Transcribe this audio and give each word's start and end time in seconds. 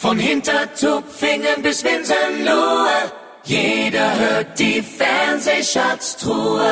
Von 0.00 0.18
Hintertupfingen 0.18 1.62
bis 1.62 1.84
Winsenlohe, 1.84 3.12
jeder 3.44 4.18
hört 4.18 4.58
die 4.58 4.80
Fernsehschatztruhe. 4.80 6.64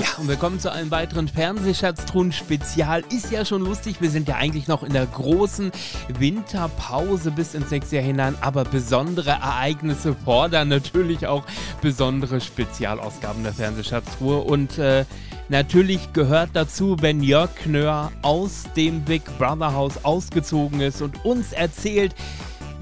Ja, 0.00 0.08
und 0.18 0.26
willkommen 0.26 0.58
zu 0.58 0.72
einem 0.72 0.90
weiteren 0.90 1.28
Fernsehschatztruhen-Spezial. 1.28 3.04
Ist 3.10 3.30
ja 3.30 3.44
schon 3.44 3.62
lustig, 3.62 4.00
wir 4.00 4.10
sind 4.10 4.26
ja 4.26 4.34
eigentlich 4.34 4.66
noch 4.66 4.82
in 4.82 4.92
der 4.92 5.06
großen 5.06 5.70
Winterpause 6.18 7.30
bis 7.30 7.54
ins 7.54 7.70
nächste 7.70 7.94
Jahr 7.94 8.04
hinein, 8.04 8.34
aber 8.40 8.64
besondere 8.64 9.30
Ereignisse 9.30 10.16
fordern 10.24 10.66
natürlich 10.66 11.28
auch 11.28 11.44
besondere 11.80 12.40
Spezialausgaben 12.40 13.44
der 13.44 13.52
Fernsehschatztruhe 13.52 14.40
und 14.40 14.78
äh, 14.78 15.04
Natürlich 15.50 16.14
gehört 16.14 16.50
dazu, 16.54 16.96
wenn 17.00 17.22
Jörg 17.22 17.54
Knör 17.54 18.10
aus 18.22 18.62
dem 18.76 19.02
Big 19.02 19.24
Brother 19.36 19.74
Haus 19.74 20.02
ausgezogen 20.02 20.80
ist 20.80 21.02
und 21.02 21.22
uns 21.26 21.52
erzählt, 21.52 22.14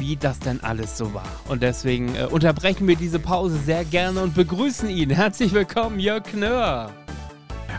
wie 0.03 0.17
das 0.17 0.41
denn 0.41 0.61
alles 0.65 0.99
so 0.99 1.15
war. 1.15 1.23
Und 1.49 1.63
deswegen 1.63 2.17
äh, 2.17 2.25
unterbrechen 2.25 2.89
wir 2.89 2.97
diese 2.97 3.21
Pause 3.21 3.57
sehr 3.57 3.85
gerne 3.85 4.21
und 4.21 4.35
begrüßen 4.35 4.91
ihn. 4.91 5.11
Herzlich 5.11 5.53
willkommen, 5.53 6.01
Jörg 6.01 6.25
Knör. 6.25 6.91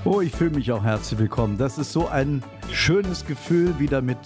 Oh, 0.06 0.22
ich 0.22 0.32
fühle 0.32 0.52
mich 0.52 0.72
auch 0.72 0.86
herzlich 0.86 1.20
willkommen. 1.20 1.58
Das 1.58 1.78
ist 1.78 1.92
so 1.92 2.08
ein 2.08 2.42
schönes 2.72 3.26
Gefühl, 3.26 3.78
wieder 3.78 4.02
mit 4.02 4.18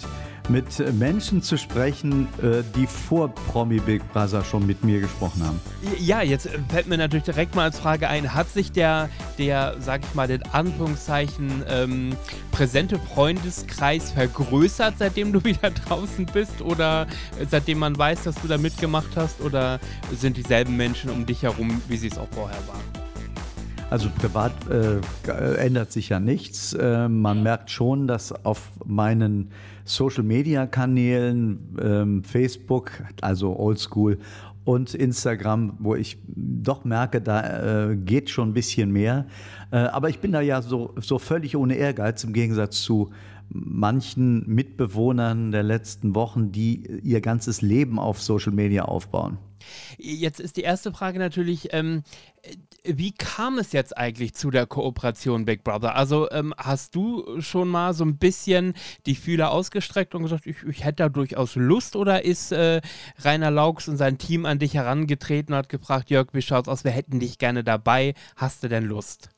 mit 0.49 0.65
Menschen 0.97 1.41
zu 1.41 1.57
sprechen, 1.57 2.27
äh, 2.41 2.63
die 2.75 2.87
vor 2.87 3.29
Promi 3.29 3.79
Big 3.79 4.01
Brother 4.13 4.43
schon 4.43 4.65
mit 4.65 4.83
mir 4.83 5.01
gesprochen 5.01 5.43
haben. 5.43 5.59
Ja, 5.99 6.21
jetzt 6.21 6.49
fällt 6.69 6.87
mir 6.87 6.97
natürlich 6.97 7.25
direkt 7.25 7.55
mal 7.55 7.63
als 7.63 7.79
Frage 7.79 8.07
ein, 8.07 8.33
hat 8.33 8.49
sich 8.49 8.71
der, 8.71 9.09
der 9.37 9.75
sag 9.79 10.01
ich 10.03 10.15
mal, 10.15 10.27
den 10.27 10.43
Anführungszeichen 10.43 11.63
ähm, 11.67 12.15
präsente 12.51 12.99
Freundeskreis 12.99 14.11
vergrößert, 14.11 14.95
seitdem 14.97 15.33
du 15.33 15.43
wieder 15.43 15.71
draußen 15.87 16.25
bist 16.25 16.61
oder 16.61 17.07
seitdem 17.49 17.79
man 17.79 17.97
weiß, 17.97 18.23
dass 18.23 18.35
du 18.35 18.47
da 18.47 18.57
mitgemacht 18.57 19.15
hast 19.15 19.41
oder 19.41 19.79
sind 20.15 20.37
dieselben 20.37 20.77
Menschen 20.77 21.09
um 21.09 21.25
dich 21.25 21.43
herum, 21.43 21.81
wie 21.87 21.97
sie 21.97 22.07
es 22.07 22.17
auch 22.17 22.29
vorher 22.31 22.59
waren? 22.67 23.07
Also 23.89 24.09
privat 24.09 24.51
äh, 24.69 24.99
ändert 25.55 25.93
sich 25.93 26.09
ja 26.09 26.19
nichts. 26.19 26.73
Äh, 26.73 27.07
man 27.07 27.41
merkt 27.41 27.71
schon, 27.71 28.07
dass 28.07 28.33
auf 28.45 28.71
meinen 28.85 29.51
Social-Media-Kanälen, 29.89 31.77
ähm, 31.81 32.23
Facebook, 32.23 32.91
also 33.21 33.57
Oldschool 33.57 34.19
und 34.63 34.93
Instagram, 34.93 35.77
wo 35.79 35.95
ich 35.95 36.17
doch 36.27 36.83
merke, 36.83 37.21
da 37.21 37.89
äh, 37.89 37.95
geht 37.95 38.29
schon 38.29 38.49
ein 38.49 38.53
bisschen 38.53 38.91
mehr. 38.91 39.25
Äh, 39.71 39.77
aber 39.77 40.09
ich 40.09 40.19
bin 40.19 40.33
da 40.33 40.41
ja 40.41 40.61
so, 40.61 40.93
so 40.99 41.19
völlig 41.19 41.55
ohne 41.55 41.75
Ehrgeiz 41.75 42.23
im 42.25 42.33
Gegensatz 42.33 42.81
zu 42.81 43.11
manchen 43.49 44.45
Mitbewohnern 44.47 45.51
der 45.51 45.63
letzten 45.63 46.15
Wochen, 46.15 46.51
die 46.51 46.85
ihr 47.03 47.21
ganzes 47.21 47.61
Leben 47.61 47.97
auf 47.97 48.21
Social 48.21 48.51
Media 48.51 48.83
aufbauen. 48.83 49.37
Jetzt 49.97 50.39
ist 50.39 50.57
die 50.57 50.61
erste 50.61 50.91
Frage 50.91 51.19
natürlich, 51.19 51.69
ähm, 51.71 52.03
wie 52.87 53.11
kam 53.11 53.57
es 53.57 53.71
jetzt 53.71 53.97
eigentlich 53.97 54.33
zu 54.33 54.51
der 54.51 54.65
Kooperation 54.65 55.45
Big 55.45 55.63
Brother? 55.63 55.95
Also 55.95 56.29
ähm, 56.31 56.53
hast 56.57 56.95
du 56.95 57.41
schon 57.41 57.67
mal 57.67 57.93
so 57.93 58.05
ein 58.05 58.17
bisschen 58.17 58.73
die 59.05 59.15
Fühler 59.15 59.51
ausgestreckt 59.51 60.15
und 60.15 60.23
gesagt, 60.23 60.45
ich, 60.45 60.63
ich 60.63 60.83
hätte 60.83 61.03
da 61.03 61.09
durchaus 61.09 61.55
Lust 61.55 61.95
oder 61.95 62.23
ist 62.25 62.51
äh, 62.51 62.81
Rainer 63.19 63.51
Laux 63.51 63.87
und 63.87 63.97
sein 63.97 64.17
Team 64.17 64.45
an 64.45 64.59
dich 64.59 64.73
herangetreten 64.73 65.53
und 65.53 65.59
hat 65.59 65.69
gefragt, 65.69 66.09
Jörg, 66.09 66.27
wie 66.33 66.41
schaut's 66.41 66.69
aus? 66.69 66.83
Wir 66.83 66.91
hätten 66.91 67.19
dich 67.19 67.37
gerne 67.37 67.63
dabei. 67.63 68.13
Hast 68.35 68.63
du 68.63 68.69
denn 68.69 68.85
Lust? 68.85 69.29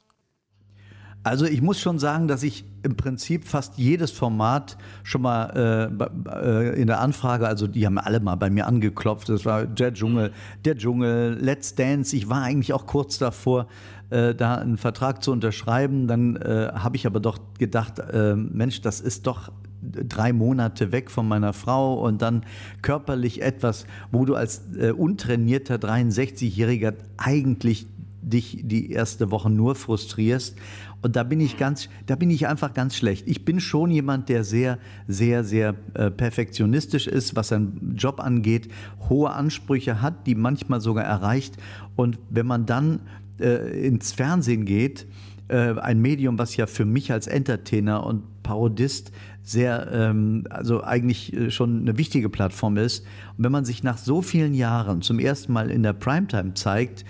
Also 1.23 1.45
ich 1.45 1.61
muss 1.61 1.79
schon 1.79 1.99
sagen, 1.99 2.27
dass 2.27 2.43
ich 2.43 2.63
im 2.81 2.95
Prinzip 2.95 3.45
fast 3.45 3.77
jedes 3.77 4.09
Format 4.09 4.77
schon 5.03 5.21
mal 5.21 5.89
äh, 6.29 6.71
äh, 6.71 6.81
in 6.81 6.87
der 6.87 7.01
Anfrage, 7.01 7.45
also 7.45 7.67
die 7.67 7.85
haben 7.85 7.97
alle 7.97 8.21
mal 8.21 8.35
bei 8.35 8.49
mir 8.49 8.67
angeklopft. 8.67 9.27
Das 9.27 9.45
war 9.45 9.65
der 9.65 9.93
Dschungel, 9.93 10.31
der 10.63 10.77
Dschungel, 10.77 11.37
Let's 11.41 11.75
Dance. 11.75 12.15
Ich 12.15 12.29
war 12.29 12.41
eigentlich 12.41 12.71
auch 12.71 12.85
kurz 12.85 13.17
davor, 13.17 13.67
äh, 14.11 14.33
da 14.33 14.55
einen 14.55 14.77
Vertrag 14.77 15.21
zu 15.21 15.33
unterschreiben. 15.33 16.07
Dann 16.07 16.37
äh, 16.37 16.71
habe 16.73 16.95
ich 16.95 17.05
aber 17.05 17.19
doch 17.19 17.37
gedacht, 17.57 17.99
äh, 17.99 18.35
Mensch, 18.35 18.81
das 18.81 19.01
ist 19.01 19.27
doch 19.27 19.51
drei 19.81 20.31
Monate 20.31 20.93
weg 20.93 21.11
von 21.11 21.27
meiner 21.27 21.51
Frau 21.51 21.95
und 22.05 22.21
dann 22.21 22.43
körperlich 22.81 23.41
etwas, 23.41 23.85
wo 24.11 24.23
du 24.23 24.35
als 24.35 24.61
äh, 24.79 24.91
untrainierter 24.91 25.75
63-Jähriger 25.75 26.93
eigentlich 27.17 27.87
dich 28.21 28.61
die 28.63 28.91
erste 28.91 29.31
Woche 29.31 29.49
nur 29.49 29.75
frustrierst 29.75 30.55
und 31.01 31.15
da 31.15 31.23
bin 31.23 31.39
ich 31.39 31.57
ganz, 31.57 31.89
da 32.07 32.15
bin 32.15 32.29
ich 32.29 32.47
einfach 32.47 32.73
ganz 32.73 32.95
schlecht. 32.95 33.27
Ich 33.27 33.45
bin 33.45 33.59
schon 33.59 33.91
jemand, 33.91 34.29
der 34.29 34.43
sehr, 34.43 34.79
sehr, 35.07 35.43
sehr 35.43 35.75
äh, 35.93 36.11
perfektionistisch 36.11 37.07
ist, 37.07 37.35
was 37.35 37.49
seinen 37.49 37.95
Job 37.95 38.19
angeht, 38.19 38.69
hohe 39.07 39.31
Ansprüche 39.31 40.01
hat, 40.01 40.27
die 40.27 40.35
manchmal 40.35 40.81
sogar 40.81 41.05
erreicht. 41.05 41.55
Und 41.95 42.19
wenn 42.29 42.45
man 42.45 42.65
dann 42.65 43.01
äh, 43.39 43.87
ins 43.87 44.11
Fernsehen 44.11 44.65
geht, 44.65 45.07
äh, 45.47 45.79
ein 45.79 46.01
Medium, 46.01 46.37
was 46.37 46.55
ja 46.57 46.67
für 46.67 46.85
mich 46.85 47.11
als 47.11 47.27
Entertainer 47.27 48.05
und 48.05 48.43
Parodist 48.43 49.11
sehr, 49.41 49.89
ähm, 49.91 50.43
also 50.49 50.83
eigentlich 50.83 51.33
äh, 51.33 51.49
schon 51.49 51.81
eine 51.81 51.97
wichtige 51.97 52.29
Plattform 52.29 52.77
ist. 52.77 53.05
Und 53.37 53.45
wenn 53.45 53.51
man 53.51 53.65
sich 53.65 53.83
nach 53.83 53.97
so 53.97 54.21
vielen 54.21 54.53
Jahren 54.53 55.01
zum 55.01 55.17
ersten 55.17 55.53
Mal 55.53 55.71
in 55.71 55.81
der 55.81 55.93
Primetime 55.93 56.53
zeigt 56.53 57.05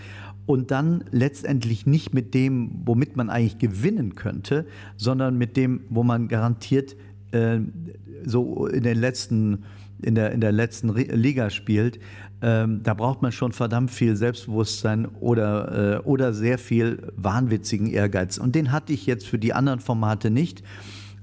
und 0.49 0.71
dann 0.71 1.03
letztendlich 1.11 1.85
nicht 1.85 2.11
mit 2.11 2.33
dem, 2.33 2.71
womit 2.83 3.15
man 3.15 3.29
eigentlich 3.29 3.59
gewinnen 3.59 4.15
könnte, 4.15 4.65
sondern 4.97 5.37
mit 5.37 5.55
dem, 5.55 5.81
wo 5.89 6.01
man 6.01 6.27
garantiert 6.27 6.95
äh, 7.31 7.59
so 8.25 8.65
in 8.65 8.81
den 8.81 8.97
letzten 8.97 9.65
in 10.01 10.15
der, 10.15 10.31
in 10.31 10.41
der 10.41 10.53
letzten 10.53 10.95
Liga 10.95 11.49
spielt, 11.51 11.99
ähm, 12.41 12.81
da 12.83 12.95
braucht 12.95 13.21
man 13.21 13.31
schon 13.31 13.51
verdammt 13.51 13.91
viel 13.91 14.15
Selbstbewusstsein 14.15 15.05
oder, 15.19 15.97
äh, 15.97 15.99
oder 15.99 16.33
sehr 16.33 16.57
viel 16.57 17.11
wahnwitzigen 17.15 17.87
Ehrgeiz. 17.87 18.37
Und 18.37 18.55
den 18.55 18.71
hatte 18.71 18.93
ich 18.93 19.05
jetzt 19.05 19.27
für 19.27 19.37
die 19.37 19.53
anderen 19.53 19.81
Formate 19.81 20.31
nicht. 20.31 20.63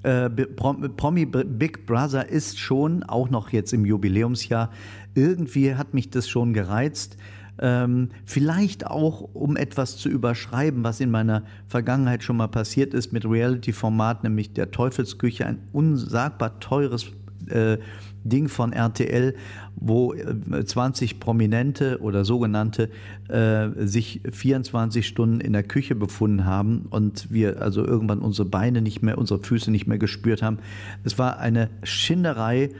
Äh, 0.02 0.28
Promi 0.28 1.24
Big 1.24 1.86
Brother 1.86 2.28
ist 2.28 2.60
schon, 2.60 3.02
auch 3.02 3.30
noch 3.30 3.50
jetzt 3.50 3.72
im 3.72 3.86
Jubiläumsjahr, 3.86 4.70
irgendwie 5.14 5.74
hat 5.74 5.94
mich 5.94 6.10
das 6.10 6.28
schon 6.28 6.52
gereizt. 6.52 7.16
Ähm, 7.58 8.10
vielleicht 8.24 8.86
auch, 8.86 9.28
um 9.32 9.56
etwas 9.56 9.96
zu 9.96 10.08
überschreiben, 10.08 10.84
was 10.84 11.00
in 11.00 11.10
meiner 11.10 11.42
Vergangenheit 11.68 12.22
schon 12.22 12.36
mal 12.36 12.48
passiert 12.48 12.94
ist 12.94 13.12
mit 13.12 13.24
Reality-Format, 13.24 14.24
nämlich 14.24 14.52
der 14.52 14.70
Teufelsküche, 14.70 15.46
ein 15.46 15.58
unsagbar 15.72 16.60
teures 16.60 17.06
äh, 17.48 17.78
Ding 18.24 18.48
von 18.48 18.72
RTL, 18.72 19.34
wo 19.76 20.12
äh, 20.14 20.64
20 20.64 21.20
Prominente 21.20 22.00
oder 22.00 22.24
sogenannte 22.24 22.90
äh, 23.28 23.68
sich 23.86 24.20
24 24.30 25.06
Stunden 25.06 25.40
in 25.40 25.52
der 25.52 25.62
Küche 25.62 25.94
befunden 25.94 26.44
haben 26.44 26.86
und 26.90 27.30
wir 27.30 27.62
also 27.62 27.84
irgendwann 27.84 28.18
unsere 28.18 28.48
Beine 28.48 28.82
nicht 28.82 29.02
mehr, 29.02 29.18
unsere 29.18 29.42
Füße 29.42 29.70
nicht 29.70 29.86
mehr 29.86 29.98
gespürt 29.98 30.42
haben. 30.42 30.58
Es 31.04 31.18
war 31.18 31.38
eine 31.38 31.70
Schinderei 31.82 32.70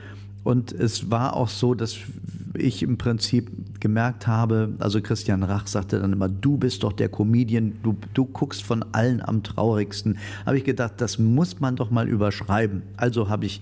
und 0.43 0.73
es 0.73 1.11
war 1.11 1.35
auch 1.35 1.49
so, 1.49 1.75
dass 1.75 1.97
ich 2.55 2.83
im 2.83 2.99
Prinzip 2.99 3.51
gemerkt 3.87 4.27
habe, 4.27 4.75
also 4.81 5.01
Christian 5.01 5.45
Rach 5.45 5.69
sagte 5.69 6.01
dann 6.01 6.13
immer, 6.13 6.29
du 6.29 6.57
bist 6.57 6.83
doch 6.83 6.93
der 6.93 7.09
Comedian, 7.09 7.79
du, 7.85 7.97
du 8.15 8.25
guckst 8.25 8.65
von 8.65 8.85
allen 8.91 9.23
am 9.23 9.45
traurigsten. 9.45 10.19
Habe 10.45 10.59
ich 10.59 10.65
gedacht, 10.65 10.95
das 10.97 11.21
muss 11.21 11.61
man 11.61 11.77
doch 11.77 11.93
mal 11.93 12.09
überschreiben. 12.09 12.83
Also 12.97 13.29
habe 13.29 13.47
ich 13.47 13.61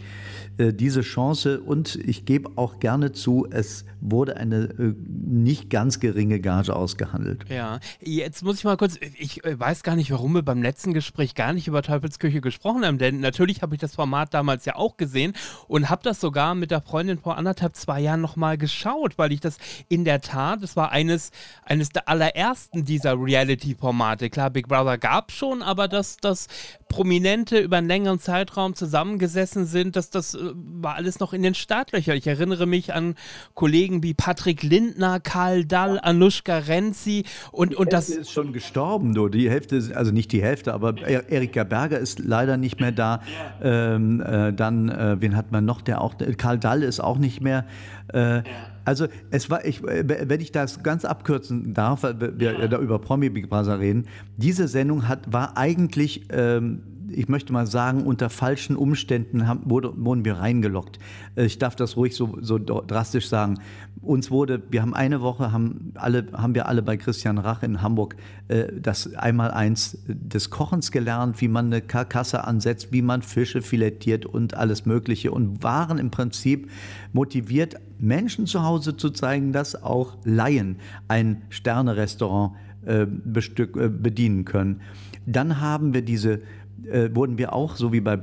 äh, 0.56 0.72
diese 0.72 1.00
Chance 1.00 1.60
und 1.60 1.96
ich 1.96 2.24
gebe 2.24 2.52
auch 2.56 2.78
gerne 2.78 3.12
zu, 3.12 3.46
es 3.50 3.84
wurde 4.00 4.36
eine 4.36 4.64
äh, 4.78 4.94
nicht 5.08 5.68
ganz 5.68 5.98
geringe 5.98 6.40
Gage 6.40 6.74
ausgehandelt. 6.74 7.44
Ja, 7.50 7.80
jetzt 8.00 8.44
muss 8.44 8.58
ich 8.58 8.64
mal 8.64 8.76
kurz, 8.76 8.98
ich 9.18 9.44
äh, 9.44 9.58
weiß 9.58 9.82
gar 9.82 9.96
nicht, 9.96 10.10
warum 10.10 10.34
wir 10.34 10.42
beim 10.42 10.62
letzten 10.62 10.94
Gespräch 10.94 11.34
gar 11.34 11.52
nicht 11.52 11.66
über 11.66 11.82
Teufelsküche 11.82 12.40
gesprochen 12.40 12.84
haben, 12.84 12.98
denn 12.98 13.20
natürlich 13.20 13.62
habe 13.62 13.74
ich 13.74 13.80
das 13.80 13.94
Format 13.94 14.32
damals 14.32 14.64
ja 14.64 14.76
auch 14.76 14.96
gesehen 14.96 15.32
und 15.66 15.90
habe 15.90 16.02
das 16.04 16.20
sogar 16.20 16.54
mit 16.54 16.70
der 16.70 16.80
Freundin 16.80 17.18
vor 17.18 17.36
anderthalb, 17.36 17.74
zwei 17.74 18.00
Jahren 18.00 18.20
nochmal 18.20 18.56
geschaut, 18.56 19.18
weil 19.18 19.32
ich 19.32 19.40
das 19.40 19.58
in 19.88 20.04
der 20.04 20.13
Tat, 20.20 20.62
das 20.62 20.76
war 20.76 20.92
eines, 20.92 21.30
eines 21.64 21.90
der 21.90 22.08
allerersten 22.08 22.84
dieser 22.84 23.14
Reality-Formate. 23.18 24.30
Klar, 24.30 24.50
Big 24.50 24.68
Brother 24.68 24.98
gab 24.98 25.30
es 25.30 25.36
schon, 25.36 25.62
aber 25.62 25.88
dass 25.88 26.16
das 26.16 26.48
Prominente 26.88 27.58
über 27.58 27.78
einen 27.78 27.88
längeren 27.88 28.20
Zeitraum 28.20 28.74
zusammengesessen 28.74 29.66
sind, 29.66 29.96
dass 29.96 30.10
das 30.10 30.38
war 30.40 30.94
alles 30.94 31.18
noch 31.18 31.32
in 31.32 31.42
den 31.42 31.54
Startlöchern. 31.54 32.16
Ich 32.16 32.26
erinnere 32.26 32.66
mich 32.66 32.94
an 32.94 33.16
Kollegen 33.54 34.02
wie 34.04 34.14
Patrick 34.14 34.62
Lindner, 34.62 35.18
Karl 35.18 35.64
Dall, 35.64 35.98
Anushka 36.00 36.58
Renzi 36.58 37.24
und, 37.50 37.74
und 37.74 37.92
das. 37.92 38.10
ist 38.10 38.30
schon 38.30 38.52
gestorben, 38.52 39.12
du. 39.12 39.28
Die 39.28 39.50
Hälfte, 39.50 39.92
also 39.94 40.12
nicht 40.12 40.30
die 40.30 40.42
Hälfte, 40.42 40.72
aber 40.72 40.96
Erika 41.02 41.64
Berger 41.64 41.98
ist 41.98 42.20
leider 42.20 42.56
nicht 42.56 42.80
mehr 42.80 42.92
da. 42.92 43.22
Ähm, 43.60 44.20
äh, 44.20 44.52
dann, 44.52 44.88
äh, 44.88 45.20
wen 45.20 45.36
hat 45.36 45.50
man 45.50 45.64
noch, 45.64 45.80
der 45.80 46.00
auch, 46.00 46.14
Karl 46.36 46.58
Dall 46.58 46.82
ist 46.82 47.00
auch 47.00 47.18
nicht 47.18 47.40
mehr. 47.40 47.66
Äh, 48.12 48.42
also 48.84 49.06
es 49.30 49.50
war, 49.50 49.64
ich, 49.64 49.82
wenn 49.82 50.40
ich 50.40 50.52
das 50.52 50.82
ganz 50.82 51.04
abkürzen 51.04 51.74
darf, 51.74 52.02
weil 52.02 52.38
wir 52.38 52.52
ja. 52.52 52.68
da 52.68 52.78
über 52.78 52.98
Promi 52.98 53.30
Big 53.30 53.48
Brother 53.48 53.78
reden, 53.78 54.06
diese 54.36 54.68
Sendung 54.68 55.08
hat, 55.08 55.32
war 55.32 55.56
eigentlich 55.56 56.26
ähm, 56.30 56.82
ich 57.16 57.28
möchte 57.28 57.52
mal 57.52 57.66
sagen, 57.66 58.04
unter 58.04 58.30
falschen 58.30 58.76
Umständen 58.76 59.46
haben, 59.46 59.62
wurde, 59.64 59.92
wurden 59.96 60.24
wir 60.24 60.34
reingelockt. 60.34 60.98
Äh, 61.36 61.44
ich 61.44 61.58
darf 61.58 61.76
das 61.76 61.96
ruhig 61.96 62.14
so, 62.16 62.36
so 62.40 62.58
drastisch 62.58 63.28
sagen. 63.28 63.58
Uns 64.00 64.30
wurde, 64.30 64.62
wir 64.70 64.82
haben 64.82 64.94
eine 64.94 65.20
Woche, 65.22 65.52
haben, 65.52 65.92
alle, 65.94 66.26
haben 66.32 66.54
wir 66.54 66.68
alle 66.68 66.82
bei 66.82 66.96
Christian 66.96 67.38
Rach 67.38 67.62
in 67.62 67.80
Hamburg 67.80 68.16
äh, 68.48 68.66
das 68.78 69.14
einmal 69.14 69.50
eins 69.50 69.98
des 70.06 70.50
Kochens 70.50 70.90
gelernt, 70.90 71.40
wie 71.40 71.48
man 71.48 71.66
eine 71.66 71.80
Karkasse 71.80 72.44
ansetzt, 72.44 72.92
wie 72.92 73.02
man 73.02 73.22
Fische 73.22 73.62
filettiert 73.62 74.26
und 74.26 74.54
alles 74.54 74.84
Mögliche 74.84 75.32
und 75.32 75.62
waren 75.62 75.98
im 75.98 76.10
Prinzip 76.10 76.70
motiviert, 77.12 77.76
Menschen 77.98 78.46
zu 78.46 78.62
Hause 78.62 78.96
zu 78.96 79.10
zeigen, 79.10 79.52
dass 79.52 79.82
auch 79.82 80.18
Laien 80.24 80.76
ein 81.08 81.42
Sternerestaurant 81.48 82.52
äh, 82.84 83.02
äh, 83.02 83.88
bedienen 83.88 84.44
können. 84.44 84.82
Dann 85.24 85.60
haben 85.60 85.94
wir 85.94 86.02
diese 86.02 86.42
äh, 86.86 87.14
wurden 87.14 87.38
wir 87.38 87.52
auch, 87.52 87.76
so 87.76 87.92
wie 87.92 88.00
bei 88.00 88.18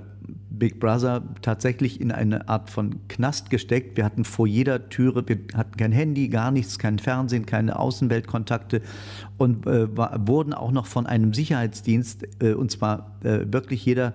Big 0.51 0.79
Brother, 0.79 1.23
tatsächlich 1.41 2.01
in 2.01 2.11
eine 2.11 2.49
Art 2.49 2.69
von 2.69 3.07
Knast 3.07 3.49
gesteckt. 3.49 3.97
Wir 3.97 4.05
hatten 4.05 4.25
vor 4.25 4.45
jeder 4.45 4.89
Türe, 4.89 5.27
wir 5.27 5.39
hatten 5.55 5.77
kein 5.77 5.91
Handy, 5.91 6.27
gar 6.27 6.51
nichts, 6.51 6.77
kein 6.77 6.99
Fernsehen, 6.99 7.45
keine 7.45 7.79
Außenweltkontakte 7.79 8.81
und 9.37 9.65
äh, 9.65 9.95
war, 9.95 10.27
wurden 10.27 10.53
auch 10.53 10.71
noch 10.71 10.85
von 10.85 11.07
einem 11.07 11.33
Sicherheitsdienst, 11.33 12.27
äh, 12.43 12.53
und 12.53 12.69
zwar 12.71 13.17
äh, 13.23 13.45
wirklich 13.51 13.85
jeder 13.85 14.13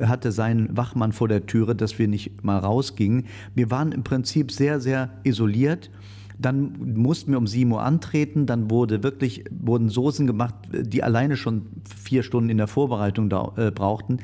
hatte 0.00 0.32
seinen 0.32 0.76
Wachmann 0.76 1.12
vor 1.12 1.28
der 1.28 1.46
Türe, 1.46 1.76
dass 1.76 1.98
wir 1.98 2.08
nicht 2.08 2.42
mal 2.42 2.58
rausgingen. 2.58 3.26
Wir 3.54 3.70
waren 3.70 3.92
im 3.92 4.02
Prinzip 4.02 4.50
sehr, 4.50 4.80
sehr 4.80 5.10
isoliert 5.22 5.90
dann 6.38 6.94
mussten 6.94 7.30
wir 7.30 7.38
um 7.38 7.46
7 7.46 7.70
Uhr 7.72 7.82
antreten, 7.82 8.46
dann 8.46 8.70
wurde 8.70 9.02
wirklich, 9.02 9.44
wurden 9.50 9.88
Soßen 9.88 10.26
gemacht, 10.26 10.54
die 10.70 11.02
alleine 11.02 11.36
schon 11.36 11.66
vier 12.02 12.22
Stunden 12.22 12.50
in 12.50 12.58
der 12.58 12.66
Vorbereitung 12.66 13.28
da, 13.28 13.52
äh, 13.56 13.70
brauchten. 13.70 14.18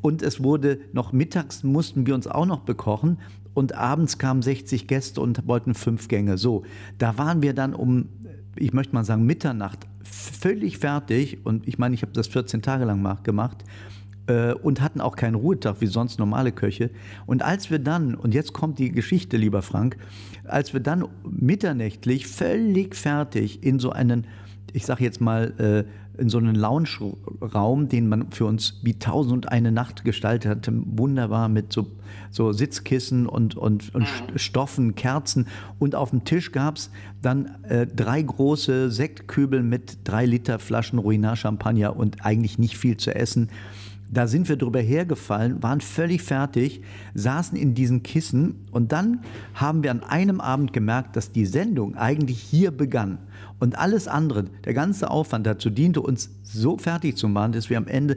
Und 0.00 0.22
es 0.22 0.42
wurde 0.42 0.78
noch 0.92 1.12
mittags 1.12 1.64
mussten 1.64 2.06
wir 2.06 2.14
uns 2.14 2.26
auch 2.26 2.46
noch 2.46 2.60
bekochen 2.60 3.18
und 3.54 3.74
abends 3.74 4.18
kamen 4.18 4.42
60 4.42 4.86
Gäste 4.86 5.20
und 5.20 5.46
wollten 5.48 5.74
fünf 5.74 6.08
Gänge. 6.08 6.38
So, 6.38 6.62
da 6.98 7.18
waren 7.18 7.42
wir 7.42 7.54
dann 7.54 7.74
um, 7.74 8.08
ich 8.56 8.72
möchte 8.72 8.94
mal 8.94 9.04
sagen, 9.04 9.26
Mitternacht 9.26 9.86
völlig 10.04 10.78
fertig 10.78 11.44
und 11.44 11.66
ich 11.66 11.78
meine, 11.78 11.94
ich 11.94 12.02
habe 12.02 12.12
das 12.12 12.28
14 12.28 12.62
Tage 12.62 12.84
lang 12.84 13.22
gemacht 13.24 13.64
äh, 14.28 14.52
und 14.52 14.80
hatten 14.80 15.00
auch 15.00 15.16
keinen 15.16 15.34
Ruhetag 15.34 15.80
wie 15.80 15.86
sonst 15.86 16.18
normale 16.18 16.52
Köche. 16.52 16.90
Und 17.26 17.42
als 17.42 17.70
wir 17.70 17.78
dann, 17.78 18.14
und 18.14 18.34
jetzt 18.34 18.52
kommt 18.52 18.78
die 18.78 18.92
Geschichte, 18.92 19.36
lieber 19.36 19.62
Frank, 19.62 19.96
als 20.44 20.72
wir 20.72 20.80
dann 20.80 21.06
mitternächtlich 21.28 22.26
völlig 22.26 22.94
fertig 22.94 23.64
in 23.64 23.78
so 23.80 23.90
einen, 23.90 24.26
ich 24.72 24.86
sage 24.86 25.02
jetzt 25.02 25.20
mal, 25.20 25.52
äh, 25.58 25.84
in 26.18 26.28
so 26.28 26.38
einen 26.38 26.54
Lounge-Raum, 26.54 27.88
den 27.88 28.08
man 28.08 28.30
für 28.30 28.44
uns 28.44 28.80
wie 28.82 28.98
tausend 28.98 29.32
und 29.32 29.52
eine 29.52 29.72
Nacht 29.72 30.04
gestaltet 30.04 30.50
hatte, 30.50 30.72
wunderbar 30.84 31.48
mit 31.48 31.72
so, 31.72 31.86
so 32.30 32.52
Sitzkissen 32.52 33.26
und, 33.26 33.56
und, 33.56 33.94
und 33.94 34.02
mhm. 34.02 34.38
Stoffen, 34.38 34.94
Kerzen. 34.94 35.46
Und 35.78 35.94
auf 35.94 36.10
dem 36.10 36.24
Tisch 36.24 36.52
gab 36.52 36.76
es 36.76 36.90
dann 37.22 37.50
äh, 37.68 37.86
drei 37.86 38.20
große 38.20 38.90
Sektkübel 38.90 39.62
mit 39.62 39.98
drei 40.04 40.26
Liter 40.26 40.58
Flaschen 40.58 40.98
Ruinart 40.98 41.38
Champagner 41.38 41.96
und 41.96 42.24
eigentlich 42.24 42.58
nicht 42.58 42.76
viel 42.76 42.96
zu 42.96 43.14
essen. 43.14 43.48
Da 44.10 44.26
sind 44.26 44.48
wir 44.48 44.56
drüber 44.56 44.80
hergefallen, 44.80 45.62
waren 45.62 45.82
völlig 45.82 46.22
fertig, 46.22 46.82
saßen 47.14 47.58
in 47.58 47.74
diesen 47.74 48.02
Kissen 48.02 48.66
und 48.70 48.90
dann 48.90 49.20
haben 49.54 49.82
wir 49.82 49.90
an 49.90 50.02
einem 50.02 50.40
Abend 50.40 50.72
gemerkt, 50.72 51.14
dass 51.14 51.30
die 51.30 51.44
Sendung 51.44 51.94
eigentlich 51.94 52.40
hier 52.40 52.70
begann. 52.70 53.18
Und 53.58 53.78
alles 53.78 54.08
andere, 54.08 54.44
der 54.64 54.74
ganze 54.74 55.10
Aufwand 55.10 55.46
dazu 55.46 55.70
diente, 55.70 56.00
uns 56.00 56.30
so 56.42 56.76
fertig 56.78 57.16
zu 57.16 57.28
machen, 57.28 57.52
dass 57.52 57.70
wir 57.70 57.76
am 57.76 57.86
Ende 57.86 58.16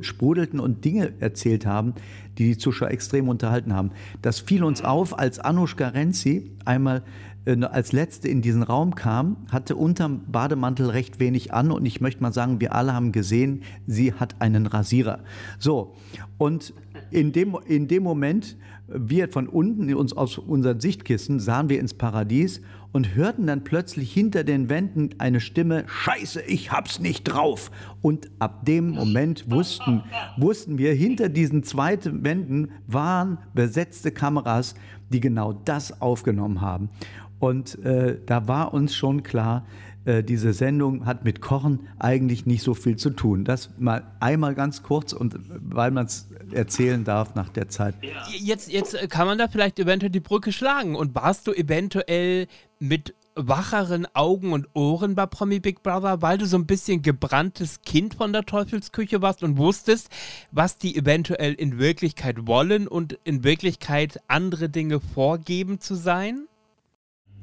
sprudelten 0.00 0.60
und 0.60 0.84
Dinge 0.84 1.12
erzählt 1.20 1.66
haben, 1.66 1.94
die 2.38 2.44
die 2.44 2.58
Zuschauer 2.58 2.90
extrem 2.90 3.28
unterhalten 3.28 3.74
haben. 3.74 3.90
Das 4.22 4.40
fiel 4.40 4.64
uns 4.64 4.82
auf, 4.82 5.18
als 5.18 5.38
Anushka 5.38 5.88
Renzi 5.88 6.52
einmal 6.64 7.02
äh, 7.44 7.60
als 7.64 7.92
letzte 7.92 8.28
in 8.28 8.40
diesen 8.40 8.62
Raum 8.62 8.94
kam, 8.94 9.36
hatte 9.50 9.76
unterm 9.76 10.22
Bademantel 10.30 10.90
recht 10.90 11.18
wenig 11.18 11.52
an 11.52 11.72
und 11.72 11.84
ich 11.84 12.00
möchte 12.00 12.22
mal 12.22 12.32
sagen, 12.32 12.60
wir 12.60 12.74
alle 12.74 12.94
haben 12.94 13.12
gesehen, 13.12 13.62
sie 13.86 14.14
hat 14.14 14.40
einen 14.40 14.66
Rasierer. 14.66 15.20
So, 15.58 15.94
und 16.38 16.72
in 17.10 17.32
dem, 17.32 17.56
in 17.66 17.88
dem 17.88 18.04
Moment, 18.04 18.56
wir 18.86 19.28
von 19.28 19.48
unten 19.48 19.92
uns 19.94 20.16
aus 20.16 20.38
unseren 20.38 20.80
Sichtkissen 20.80 21.40
sahen 21.40 21.68
wir 21.68 21.80
ins 21.80 21.94
Paradies 21.94 22.60
und 22.92 23.14
hörten 23.14 23.46
dann 23.46 23.64
plötzlich 23.64 24.12
hinter 24.12 24.44
den 24.44 24.68
Wänden 24.68 25.10
eine 25.18 25.40
Stimme, 25.40 25.84
Scheiße, 25.86 26.42
ich 26.42 26.70
hab's 26.70 27.00
nicht 27.00 27.24
drauf. 27.24 27.70
Und 28.02 28.30
ab 28.38 28.64
dem 28.66 28.90
Moment 28.90 29.50
wussten, 29.50 30.02
wussten 30.36 30.78
wir, 30.78 30.92
hinter 30.92 31.28
diesen 31.28 31.62
zweiten 31.62 32.22
Wänden 32.22 32.72
waren 32.86 33.38
besetzte 33.54 34.12
Kameras, 34.12 34.74
die 35.10 35.20
genau 35.20 35.52
das 35.52 36.00
aufgenommen 36.00 36.60
haben. 36.60 36.90
Und 37.38 37.84
äh, 37.84 38.18
da 38.24 38.46
war 38.46 38.72
uns 38.72 38.94
schon 38.94 39.22
klar, 39.22 39.66
äh, 40.04 40.22
diese 40.22 40.52
Sendung 40.52 41.06
hat 41.06 41.24
mit 41.24 41.40
Kochen 41.40 41.88
eigentlich 41.98 42.46
nicht 42.46 42.62
so 42.62 42.74
viel 42.74 42.96
zu 42.96 43.10
tun. 43.10 43.44
Das 43.44 43.70
mal 43.78 44.02
einmal 44.20 44.54
ganz 44.54 44.82
kurz 44.82 45.12
und 45.12 45.36
weil 45.48 45.90
man 45.90 46.06
es 46.06 46.28
erzählen 46.52 47.04
darf 47.04 47.34
nach 47.34 47.48
der 47.48 47.68
Zeit. 47.68 47.94
Jetzt, 48.36 48.70
jetzt 48.70 48.96
kann 49.10 49.26
man 49.26 49.38
da 49.38 49.48
vielleicht 49.48 49.78
eventuell 49.78 50.10
die 50.10 50.20
Brücke 50.20 50.52
schlagen. 50.52 50.96
Und 50.96 51.14
warst 51.14 51.46
du 51.46 51.52
eventuell 51.52 52.46
mit 52.78 53.14
wacheren 53.34 54.06
Augen 54.14 54.52
und 54.52 54.68
Ohren 54.74 55.14
bei 55.14 55.26
Promi 55.26 55.60
Big 55.60 55.82
Brother, 55.82 56.20
weil 56.20 56.38
du 56.38 56.46
so 56.46 56.56
ein 56.56 56.66
bisschen 56.66 57.02
gebranntes 57.02 57.80
Kind 57.82 58.14
von 58.14 58.32
der 58.32 58.44
Teufelsküche 58.44 59.22
warst 59.22 59.42
und 59.42 59.56
wusstest, 59.56 60.10
was 60.50 60.78
die 60.78 60.96
eventuell 60.96 61.54
in 61.54 61.78
Wirklichkeit 61.78 62.46
wollen 62.46 62.86
und 62.88 63.18
in 63.24 63.44
Wirklichkeit 63.44 64.20
andere 64.28 64.68
Dinge 64.68 65.00
vorgeben 65.00 65.80
zu 65.80 65.94
sein? 65.94 66.46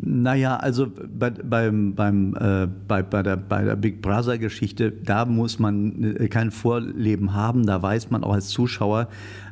Naja, 0.01 0.56
also 0.56 0.88
bei, 0.88 1.30
beim, 1.30 1.94
beim, 1.94 2.34
äh, 2.36 2.68
bei, 2.88 3.04
bei, 3.04 3.22
der, 3.22 3.36
bei 3.36 3.66
der 3.66 3.75
Big 3.75 4.01
Brother-Geschichte, 4.01 4.92
da 4.92 5.25
muss 5.25 5.60
man 5.60 6.16
äh, 6.16 6.30
kein 6.30 6.51
Vorleben 6.51 7.34
haben, 7.34 7.66
da 7.66 7.81
weiß 7.81 8.10
man 8.10 8.24
auch 8.24 8.34
als 8.34 8.48
Zuschauer, 8.48 9.10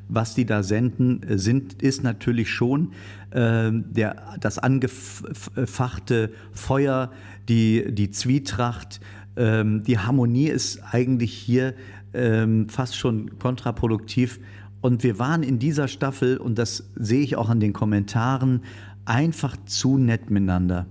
was 0.07 0.35
die 0.35 0.45
da 0.45 0.63
senden, 0.63 1.19
sind, 1.37 1.81
ist 1.81 2.01
natürlich 2.01 2.49
schon 2.49 2.93
äh, 3.31 3.71
der, 3.73 4.37
das 4.39 4.57
angefachte 4.57 6.31
Feuer, 6.53 7.11
die, 7.49 7.93
die 7.93 8.11
Zwietracht, 8.11 9.01
ähm, 9.35 9.83
die 9.83 9.99
Harmonie 9.99 10.47
ist 10.47 10.81
eigentlich 10.91 11.33
hier 11.33 11.73
ähm, 12.13 12.69
fast 12.69 12.95
schon 12.95 13.37
kontraproduktiv. 13.37 14.39
Und 14.79 15.03
wir 15.03 15.19
waren 15.19 15.43
in 15.43 15.59
dieser 15.59 15.87
Staffel, 15.87 16.37
und 16.37 16.57
das 16.57 16.89
sehe 16.95 17.21
ich 17.21 17.35
auch 17.35 17.49
an 17.49 17.59
den 17.59 17.73
Kommentaren, 17.73 18.61
einfach 19.07 19.55
zu 19.65 19.97
nett 19.97 20.29
miteinander. 20.29 20.85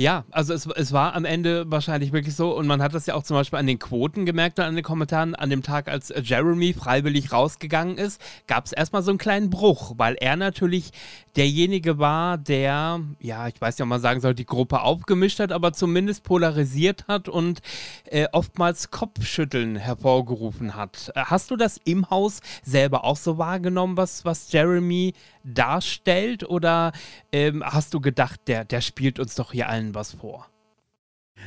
Ja, 0.00 0.24
also 0.30 0.54
es, 0.54 0.64
es 0.64 0.92
war 0.92 1.16
am 1.16 1.24
Ende 1.24 1.68
wahrscheinlich 1.72 2.12
wirklich 2.12 2.36
so 2.36 2.56
und 2.56 2.68
man 2.68 2.80
hat 2.80 2.94
das 2.94 3.06
ja 3.06 3.14
auch 3.14 3.24
zum 3.24 3.36
Beispiel 3.36 3.58
an 3.58 3.66
den 3.66 3.80
Quoten 3.80 4.26
gemerkt, 4.26 4.60
an 4.60 4.76
den 4.76 4.84
Kommentaren. 4.84 5.34
An 5.34 5.50
dem 5.50 5.64
Tag, 5.64 5.88
als 5.88 6.12
Jeremy 6.22 6.72
freiwillig 6.72 7.32
rausgegangen 7.32 7.98
ist, 7.98 8.20
gab 8.46 8.66
es 8.66 8.72
erstmal 8.72 9.02
so 9.02 9.10
einen 9.10 9.18
kleinen 9.18 9.50
Bruch, 9.50 9.94
weil 9.96 10.14
er 10.14 10.36
natürlich 10.36 10.92
derjenige 11.34 11.98
war, 11.98 12.38
der, 12.38 13.00
ja, 13.18 13.48
ich 13.48 13.60
weiß 13.60 13.76
nicht, 13.76 13.82
ob 13.82 13.88
man 13.88 14.00
sagen 14.00 14.20
soll, 14.20 14.34
die 14.34 14.46
Gruppe 14.46 14.82
aufgemischt 14.82 15.40
hat, 15.40 15.50
aber 15.50 15.72
zumindest 15.72 16.22
polarisiert 16.22 17.06
hat 17.08 17.28
und 17.28 17.60
äh, 18.04 18.28
oftmals 18.30 18.90
Kopfschütteln 18.90 19.74
hervorgerufen 19.74 20.76
hat. 20.76 21.10
Äh, 21.16 21.22
hast 21.24 21.50
du 21.50 21.56
das 21.56 21.80
im 21.84 22.08
Haus 22.08 22.40
selber 22.62 23.04
auch 23.04 23.16
so 23.16 23.36
wahrgenommen, 23.36 23.96
was, 23.96 24.24
was 24.24 24.52
Jeremy 24.52 25.14
darstellt 25.44 26.44
oder 26.44 26.92
ähm, 27.32 27.64
hast 27.64 27.94
du 27.94 28.00
gedacht, 28.00 28.40
der, 28.46 28.64
der 28.64 28.80
spielt 28.80 29.18
uns 29.18 29.34
doch 29.34 29.52
hier 29.52 29.68
allen 29.68 29.87
allen 29.88 29.94
was 29.94 30.12
vor? 30.12 30.46